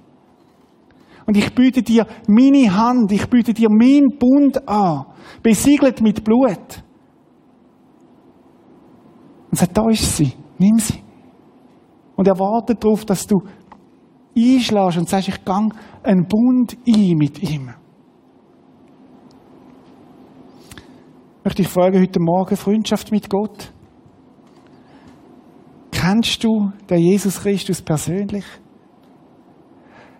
Und 1.26 1.38
ich 1.38 1.53
biete 1.55 1.82
dir 1.82 2.05
meine 2.28 2.76
Hand, 2.76 3.11
ich 3.11 3.28
biete 3.28 3.53
dir 3.53 3.69
meinen 3.69 4.17
Bund 4.19 4.67
an, 4.67 5.05
besiegelt 5.41 6.01
mit 6.01 6.24
Blut. 6.24 6.84
Und 9.49 9.57
sagt, 9.57 9.76
da 9.76 9.89
ist 9.89 10.17
sie, 10.17 10.34
nimm 10.59 10.78
sie. 10.78 11.01
Und 12.15 12.28
er 12.28 12.38
wartet 12.38 12.84
darauf, 12.84 13.05
dass 13.05 13.26
du 13.26 13.41
einschlägst 14.36 14.97
und 14.97 15.09
sagst, 15.09 15.29
ich 15.29 15.45
gang 15.45 15.73
einen 16.03 16.27
Bund 16.27 16.77
ein 16.88 17.17
mit 17.17 17.41
ihm. 17.41 17.69
Möchte 21.43 21.61
ich 21.61 21.67
fragen, 21.67 21.99
heute 22.01 22.19
Morgen 22.21 22.55
Freundschaft 22.55 23.11
mit 23.11 23.29
Gott? 23.29 23.71
Kennst 25.91 26.43
du 26.43 26.71
den 26.89 26.99
Jesus 26.99 27.41
Christus 27.41 27.81
persönlich? 27.81 28.45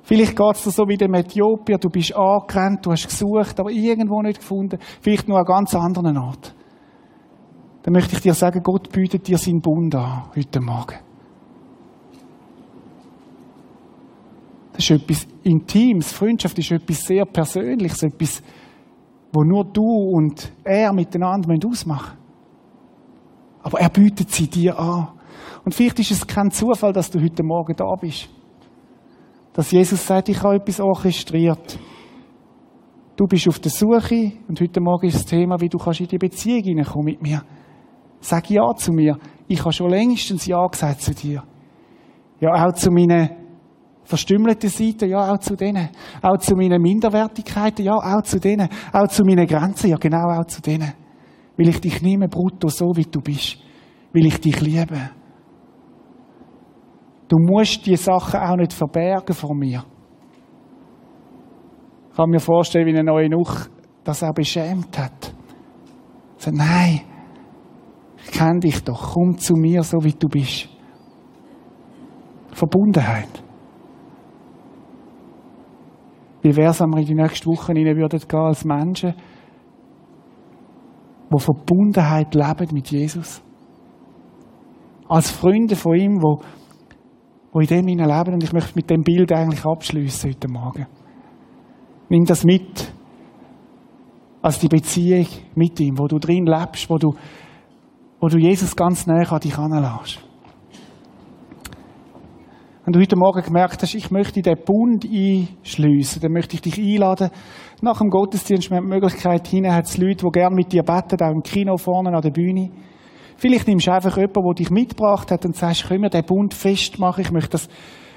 Vielleicht 0.04 0.36
geht 0.36 0.56
es 0.56 0.64
dir 0.64 0.72
so 0.72 0.88
wie 0.88 0.98
dem 0.98 1.14
Äthiopier, 1.14 1.78
du 1.78 1.90
bist 1.90 2.14
angerannt, 2.14 2.86
du 2.86 2.92
hast 2.92 3.08
gesucht, 3.08 3.58
aber 3.60 3.72
irgendwo 3.72 4.22
nicht 4.22 4.40
gefunden. 4.40 4.78
Vielleicht 5.02 5.30
nur 5.30 5.40
an 5.40 5.46
ganz 5.46 5.74
anderen 5.74 6.18
Ort. 6.18 6.54
Dann 7.84 7.94
möchte 7.94 8.16
ich 8.16 8.22
dir 8.22 8.34
sagen, 8.34 8.62
Gott 8.62 8.92
bietet 8.92 9.28
dir 9.28 9.38
seinen 9.38 9.62
Bund 9.62 9.96
an, 9.96 10.24
heute 10.36 10.60
Morgen. 10.60 11.13
Ist 14.90 15.02
etwas 15.02 15.28
Intimes. 15.44 16.12
Freundschaft 16.12 16.58
ist 16.60 16.72
etwas 16.72 17.06
sehr 17.06 17.26
Persönliches, 17.26 18.04
etwas, 18.04 18.42
wo 19.32 19.44
nur 19.44 19.66
du 19.66 19.84
und 19.84 20.52
er 20.64 20.94
miteinander 20.94 21.50
ausmachen 21.68 22.14
müssen. 22.14 22.24
Aber 23.64 23.80
er 23.80 23.90
bietet 23.90 24.30
sie 24.30 24.48
dir 24.48 24.78
an. 24.78 25.08
Und 25.64 25.74
vielleicht 25.74 26.00
ist 26.00 26.12
es 26.12 26.28
kein 26.28 26.52
Zufall, 26.52 26.92
dass 26.92 27.10
du 27.10 27.22
heute 27.22 27.44
Morgen 27.44 27.76
da 27.76 27.96
bist. 28.00 28.30
Dass 29.54 29.72
Jesus 29.72 30.06
sagt, 30.06 30.30
ich 30.30 30.42
habe 30.44 30.56
etwas 30.56 30.80
orchestriert. 30.80 31.80
Du 33.16 33.26
bist 33.26 33.48
auf 33.48 33.60
der 33.60 33.72
Suche 33.72 34.34
und 34.48 34.60
heute 34.60 34.82
Morgen 34.82 35.08
ist 35.08 35.16
das 35.16 35.26
Thema, 35.26 35.60
wie 35.62 35.70
du 35.70 35.78
kannst 35.78 36.02
in 36.02 36.08
die 36.08 36.18
Beziehung 36.18 36.64
hineinkommen 36.64 37.06
mit 37.06 37.22
mir. 37.22 37.44
Sag 38.20 38.50
ja 38.50 38.74
zu 38.76 38.92
mir. 38.92 39.18
Ich 39.48 39.60
habe 39.62 39.72
schon 39.72 39.90
längstens 39.90 40.46
Ja 40.46 40.66
gesagt 40.68 41.02
zu 41.02 41.14
dir. 41.14 41.44
Ja, 42.40 42.50
auch 42.52 42.74
zu 42.74 42.90
meinen 42.92 43.43
verstümmelte 44.04 44.70
Seiten, 44.70 45.10
ja, 45.10 45.34
auch 45.34 45.40
zu 45.40 45.56
denen. 45.56 45.90
Auch 46.22 46.38
zu 46.38 46.56
meinen 46.56 46.82
Minderwertigkeiten, 46.82 47.86
ja, 47.86 47.96
auch 47.96 48.22
zu 48.24 48.40
denen. 48.40 48.70
Auch 48.92 49.08
zu 49.08 49.24
meinen 49.24 49.48
Grenzen, 49.48 49.90
ja, 49.90 49.98
genau 49.98 50.40
auch 50.40 50.46
zu 50.46 50.62
denen. 50.62 50.94
Will 51.56 51.70
ich 51.70 51.80
dich 51.80 52.02
nehme, 52.02 52.28
brutto, 52.28 52.68
so 52.68 52.92
wie 52.96 53.06
du 53.06 53.22
bist. 53.22 53.58
Will 54.12 54.26
ich 54.26 54.40
dich 54.40 54.60
lieben. 54.62 55.10
Du 57.28 57.38
musst 57.40 57.86
die 57.86 57.96
Sachen 57.96 58.40
auch 58.40 58.56
nicht 58.56 58.74
verbergen 58.74 59.34
vor 59.34 59.56
mir. 59.56 59.84
Ich 62.10 62.18
kann 62.18 62.30
mir 62.30 62.40
vorstellen, 62.40 62.86
wie 62.86 62.92
eine 62.92 63.04
neue 63.04 63.30
Nuch 63.30 63.68
das 64.04 64.22
auch 64.24 64.34
beschämt 64.34 64.98
hat. 64.98 65.34
So, 66.38 66.52
nein, 66.52 67.02
ich 68.24 68.32
kenne 68.32 68.60
dich 68.60 68.84
doch, 68.84 69.14
komm 69.14 69.38
zu 69.38 69.56
mir, 69.56 69.82
so 69.84 70.04
wie 70.04 70.14
du 70.14 70.28
bist. 70.28 70.70
Verbundenheit. 72.52 73.43
Wie 76.44 76.56
wäre 76.58 76.72
es, 76.72 76.82
wenn 76.82 76.90
wir 76.90 77.00
in 77.00 77.06
die 77.06 77.16
nächste 77.16 77.48
Woche 77.48 77.70
rein 77.70 77.96
würden 77.96 78.20
gehen 78.20 78.40
als 78.40 78.66
Menschen, 78.66 79.14
die 81.34 81.40
Verbundenheit 81.40 82.36
leben 82.36 82.68
mit 82.74 82.92
Jesus? 82.92 83.42
Als 85.08 85.32
Freunde 85.32 85.78
von 85.78 85.96
ihm, 85.96 86.22
wo, 86.22 86.42
wo 87.54 87.60
in 87.62 87.68
dem 87.68 87.88
hinein 87.88 88.10
leben. 88.10 88.34
Und 88.34 88.44
ich 88.44 88.52
möchte 88.52 88.76
mit 88.76 88.90
dem 88.90 89.04
Bild 89.04 89.32
eigentlich 89.32 89.66
abschließen 89.66 90.32
heute 90.32 90.50
Morgen. 90.50 90.86
Nimm 92.10 92.26
das 92.26 92.44
mit. 92.44 92.92
Als 94.42 94.60
die 94.60 94.68
Beziehung 94.68 95.28
mit 95.56 95.80
ihm, 95.80 95.98
wo 95.98 96.08
du 96.08 96.20
drin 96.20 96.46
lebst, 96.46 96.90
wo 96.90 96.98
du, 96.98 97.14
wo 98.20 98.28
du 98.28 98.38
Jesus 98.38 98.76
ganz 98.76 99.08
näher 99.08 99.32
an 99.32 99.40
dich 99.40 99.58
heranlässt. 99.58 100.20
Wenn 102.86 102.92
du 102.92 103.00
heute 103.00 103.16
Morgen 103.16 103.42
gemerkt 103.42 103.82
hast, 103.82 103.96
ich 103.96 104.12
möchte 104.12 104.42
den 104.42 104.58
Bund 104.66 105.06
einschliessen, 105.06 106.22
dann 106.22 106.34
möchte 106.34 106.56
ich 106.56 106.62
dich 106.62 106.78
einladen. 106.78 107.30
Nach 107.82 108.00
dem 108.00 108.10
Gottesdienst 108.10 108.72
mit 108.72 108.84
Möglichkeit 108.84 109.48
hinein 109.48 109.74
hat 109.74 109.86
es 109.86 109.98
Leute, 109.98 110.26
die 110.26 110.32
gerne 110.32 110.54
mit 110.54 110.74
dir 110.74 110.84
beten, 110.84 111.24
auch 111.24 111.32
im 111.32 111.44
Kino 111.44 111.78
vorne 111.78 112.14
an 112.14 112.22
der 112.22 112.32
Bühne. 112.32 112.72
Vielleicht 113.38 113.70
nimmst 113.70 113.88
du 113.88 113.94
einfach 113.94 114.18
jemanden, 114.18 114.44
der 114.44 114.54
dich 114.56 114.70
mitgebracht 114.70 115.32
hat 115.32 115.46
und 115.46 115.56
sagst, 115.56 115.88
können 115.88 116.02
wir 116.02 116.10
den 116.10 116.26
Bund 116.26 116.54
festmachen? 116.54 117.22
Ich 117.22 117.32
möchte 117.32 117.52
das 117.52 117.70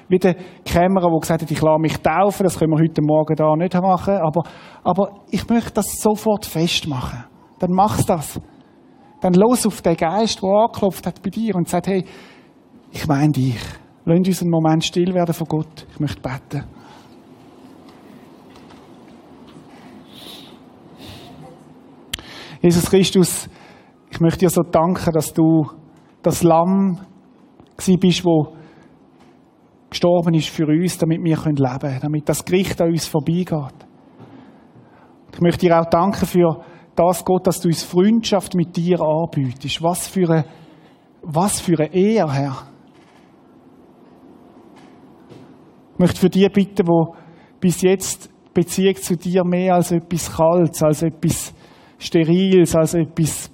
wie 0.09 0.19
der 0.19 0.35
Kämmerer, 0.65 1.11
der 1.11 1.21
gesagt 1.21 1.43
hat, 1.43 1.51
ich 1.51 1.63
lasse 1.63 1.81
mich 1.81 1.99
taufen, 1.99 2.43
das 2.43 2.59
können 2.59 2.73
wir 2.73 2.83
heute 2.83 3.03
Morgen 3.03 3.37
da 3.37 3.55
nicht 3.55 3.75
machen, 3.75 4.15
aber, 4.15 4.43
aber 4.83 5.21
ich 5.31 5.49
möchte 5.49 5.75
das 5.75 6.01
sofort 6.01 6.45
festmachen. 6.45 7.25
Dann 7.61 7.71
mach's 7.71 8.05
das. 8.05 8.41
Dann 9.21 9.35
los 9.35 9.65
auf 9.65 9.81
den 9.81 9.97
Geist, 9.97 10.43
der 10.43 10.51
angeklopft 10.51 11.07
hat 11.07 11.23
bei 11.23 11.31
dir 11.31 11.55
und 11.55 11.69
sagt, 11.69 11.87
hey, 11.87 12.05
ich 12.91 13.07
meine 13.07 13.31
dich. 13.31 13.61
Lass 14.09 14.19
uns 14.19 14.41
einen 14.41 14.53
Moment 14.53 14.85
still 14.85 15.13
werden 15.15 15.35
vor 15.35 15.49
Gott. 15.49 15.85
Ich 15.93 15.99
möchte 15.99 16.21
beten. 16.21 16.65
Jesus 22.63 22.89
Christus, 22.89 23.51
ich 24.09 24.21
möchte 24.21 24.39
dir 24.39 24.51
so 24.51 24.63
danken, 24.63 25.13
dass 25.13 25.33
du 25.33 25.69
das 26.23 26.45
Lamm 26.45 27.01
bist, 27.77 28.25
wo 28.25 28.55
gestorben 29.91 30.35
ist 30.35 30.51
für 30.51 30.67
uns, 30.67 30.99
damit 30.99 31.19
wir 31.25 31.37
leben 31.37 31.79
können, 31.81 31.99
damit 32.01 32.29
das 32.29 32.45
Gericht 32.45 32.81
an 32.81 32.91
uns 32.91 33.07
vorbeigeht. 33.07 33.75
Ich 35.33 35.41
möchte 35.41 35.67
dir 35.67 35.81
auch 35.81 35.91
danken 35.91 36.27
für 36.27 36.65
das, 36.95 37.25
Gott, 37.25 37.49
dass 37.49 37.61
du 37.61 37.69
uns 37.69 37.83
Freundschaft 37.83 38.55
mit 38.55 38.77
dir 38.77 39.01
anbietest. 39.01 39.83
Was 39.83 40.07
für 40.07 40.31
eine, 40.31 40.45
was 41.23 41.61
für 41.61 41.81
eine 41.81 41.93
Ehe, 41.93 42.33
Herr. 42.33 42.76
Ich 45.97 46.01
möchte 46.01 46.21
für 46.21 46.29
die 46.29 46.47
bitten, 46.51 46.87
wo 46.87 47.15
bis 47.59 47.81
jetzt 47.81 48.29
Beziehung 48.53 48.97
zu 48.97 49.17
dir 49.17 49.45
mehr 49.47 49.77
als 49.77 49.93
etwas 49.93 50.31
Kaltes, 50.31 50.83
als 50.83 51.03
etwas 51.03 51.55
Steriles, 51.97 52.77
als 52.77 52.93
etwas 52.93 53.51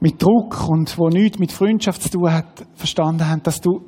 mit 0.00 0.20
Druck 0.20 0.68
und 0.68 0.98
wo 0.98 1.08
nichts 1.10 1.38
mit 1.38 1.52
Freundschaft 1.52 2.02
zu 2.02 2.10
tun 2.10 2.32
hat, 2.32 2.66
verstanden 2.74 3.28
haben, 3.28 3.44
dass 3.44 3.60
du 3.60 3.82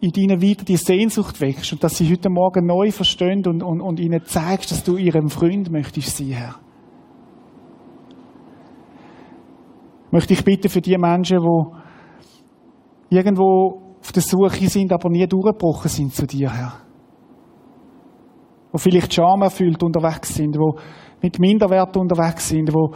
in 0.00 0.10
ihnen 0.16 0.40
wieder 0.40 0.64
die 0.64 0.78
Sehnsucht 0.78 1.40
wächst 1.40 1.72
und 1.72 1.84
dass 1.84 1.96
sie 1.96 2.10
heute 2.10 2.28
Morgen 2.28 2.66
neu 2.66 2.90
verstehen 2.90 3.46
und, 3.46 3.62
und, 3.62 3.80
und 3.80 4.00
ihnen 4.00 4.24
zeigst, 4.24 4.72
dass 4.72 4.82
du 4.82 4.96
ihrem 4.96 5.28
Freund 5.28 5.70
möchtest 5.70 6.16
sein, 6.16 6.30
Herr. 6.30 6.56
Möchte 10.10 10.32
ich 10.32 10.42
bitten 10.42 10.70
für 10.70 10.80
die 10.80 10.98
Menschen, 10.98 11.38
die 11.38 13.14
irgendwo 13.14 13.89
auf 14.10 14.12
der 14.12 14.22
Suche 14.22 14.68
sind, 14.68 14.92
aber 14.92 15.08
nie 15.08 15.24
durchgebrochen 15.26 15.88
sind 15.88 16.12
zu 16.12 16.26
dir, 16.26 16.52
Herr. 16.52 16.72
Wo 18.72 18.78
vielleicht 18.78 19.14
Scham 19.14 19.42
erfüllt 19.42 19.80
unterwegs 19.84 20.34
sind, 20.34 20.56
wo 20.56 20.76
mit 21.22 21.38
Minderwert 21.38 21.96
unterwegs 21.96 22.48
sind, 22.48 22.74
wo, 22.74 22.92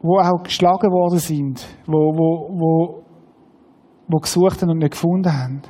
wo 0.00 0.18
auch 0.18 0.42
geschlagen 0.42 0.90
worden 0.90 1.18
sind, 1.18 1.66
wo, 1.86 2.14
wo, 2.16 2.48
wo, 2.48 3.02
wo 4.08 4.16
gesucht 4.18 4.62
und 4.62 4.78
nicht 4.78 4.92
gefunden 4.92 5.30
haben. 5.30 5.62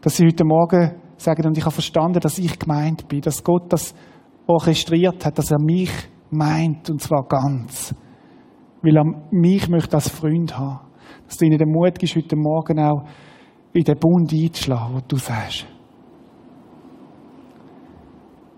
Dass 0.00 0.16
sie 0.16 0.24
heute 0.26 0.44
Morgen 0.44 0.94
sagen, 1.18 1.46
und 1.46 1.58
ich 1.58 1.64
habe 1.64 1.74
verstanden, 1.74 2.20
dass 2.20 2.38
ich 2.38 2.58
gemeint 2.58 3.06
bin, 3.08 3.20
dass 3.20 3.44
Gott 3.44 3.70
das 3.70 3.94
orchestriert 4.46 5.26
hat, 5.26 5.36
dass 5.36 5.50
er 5.50 5.60
mich 5.60 5.90
meint, 6.30 6.88
und 6.88 7.02
zwar 7.02 7.24
ganz. 7.24 7.94
Weil 8.80 8.96
er 8.96 9.04
mich 9.30 9.68
möchte 9.68 9.94
als 9.96 10.08
Freund 10.08 10.58
haben 10.58 10.87
dass 11.28 11.36
du 11.36 11.44
ihnen 11.44 11.58
den 11.58 11.70
Mut 11.70 11.98
gibst, 11.98 12.16
heute 12.16 12.36
Morgen 12.36 12.80
auch 12.80 13.04
in 13.74 13.84
den 13.84 13.98
Bund 13.98 14.32
einzuschlagen, 14.32 14.96
wo 14.96 15.00
du 15.06 15.16
sagst. 15.16 15.66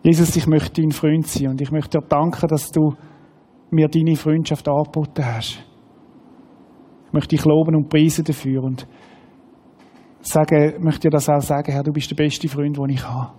Jesus, 0.02 0.34
ich 0.36 0.46
möchte 0.46 0.80
dein 0.80 0.92
Freund 0.92 1.26
sein 1.26 1.48
und 1.48 1.60
ich 1.60 1.70
möchte 1.70 1.98
dir 1.98 2.06
danken, 2.06 2.48
dass 2.48 2.70
du 2.70 2.94
mir 3.70 3.88
deine 3.88 4.16
Freundschaft 4.16 4.66
angeboten 4.68 5.24
hast. 5.24 5.62
Ich 7.08 7.12
möchte 7.12 7.36
dich 7.36 7.44
loben 7.44 7.74
und 7.74 7.88
preisen 7.88 8.24
dafür 8.24 8.62
und 8.62 8.86
sagen, 10.20 10.82
möchte 10.82 11.08
dir 11.08 11.10
das 11.10 11.28
auch 11.28 11.40
sagen, 11.40 11.72
Herr, 11.72 11.82
du 11.82 11.92
bist 11.92 12.10
der 12.10 12.16
beste 12.16 12.48
Freund, 12.48 12.76
den 12.76 12.88
ich 12.88 13.06
habe. 13.06 13.32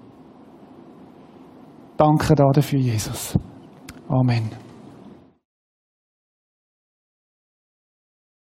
Danke 1.98 2.36
dafür, 2.36 2.80
Jesus. 2.80 3.38
Amen. 4.08 4.71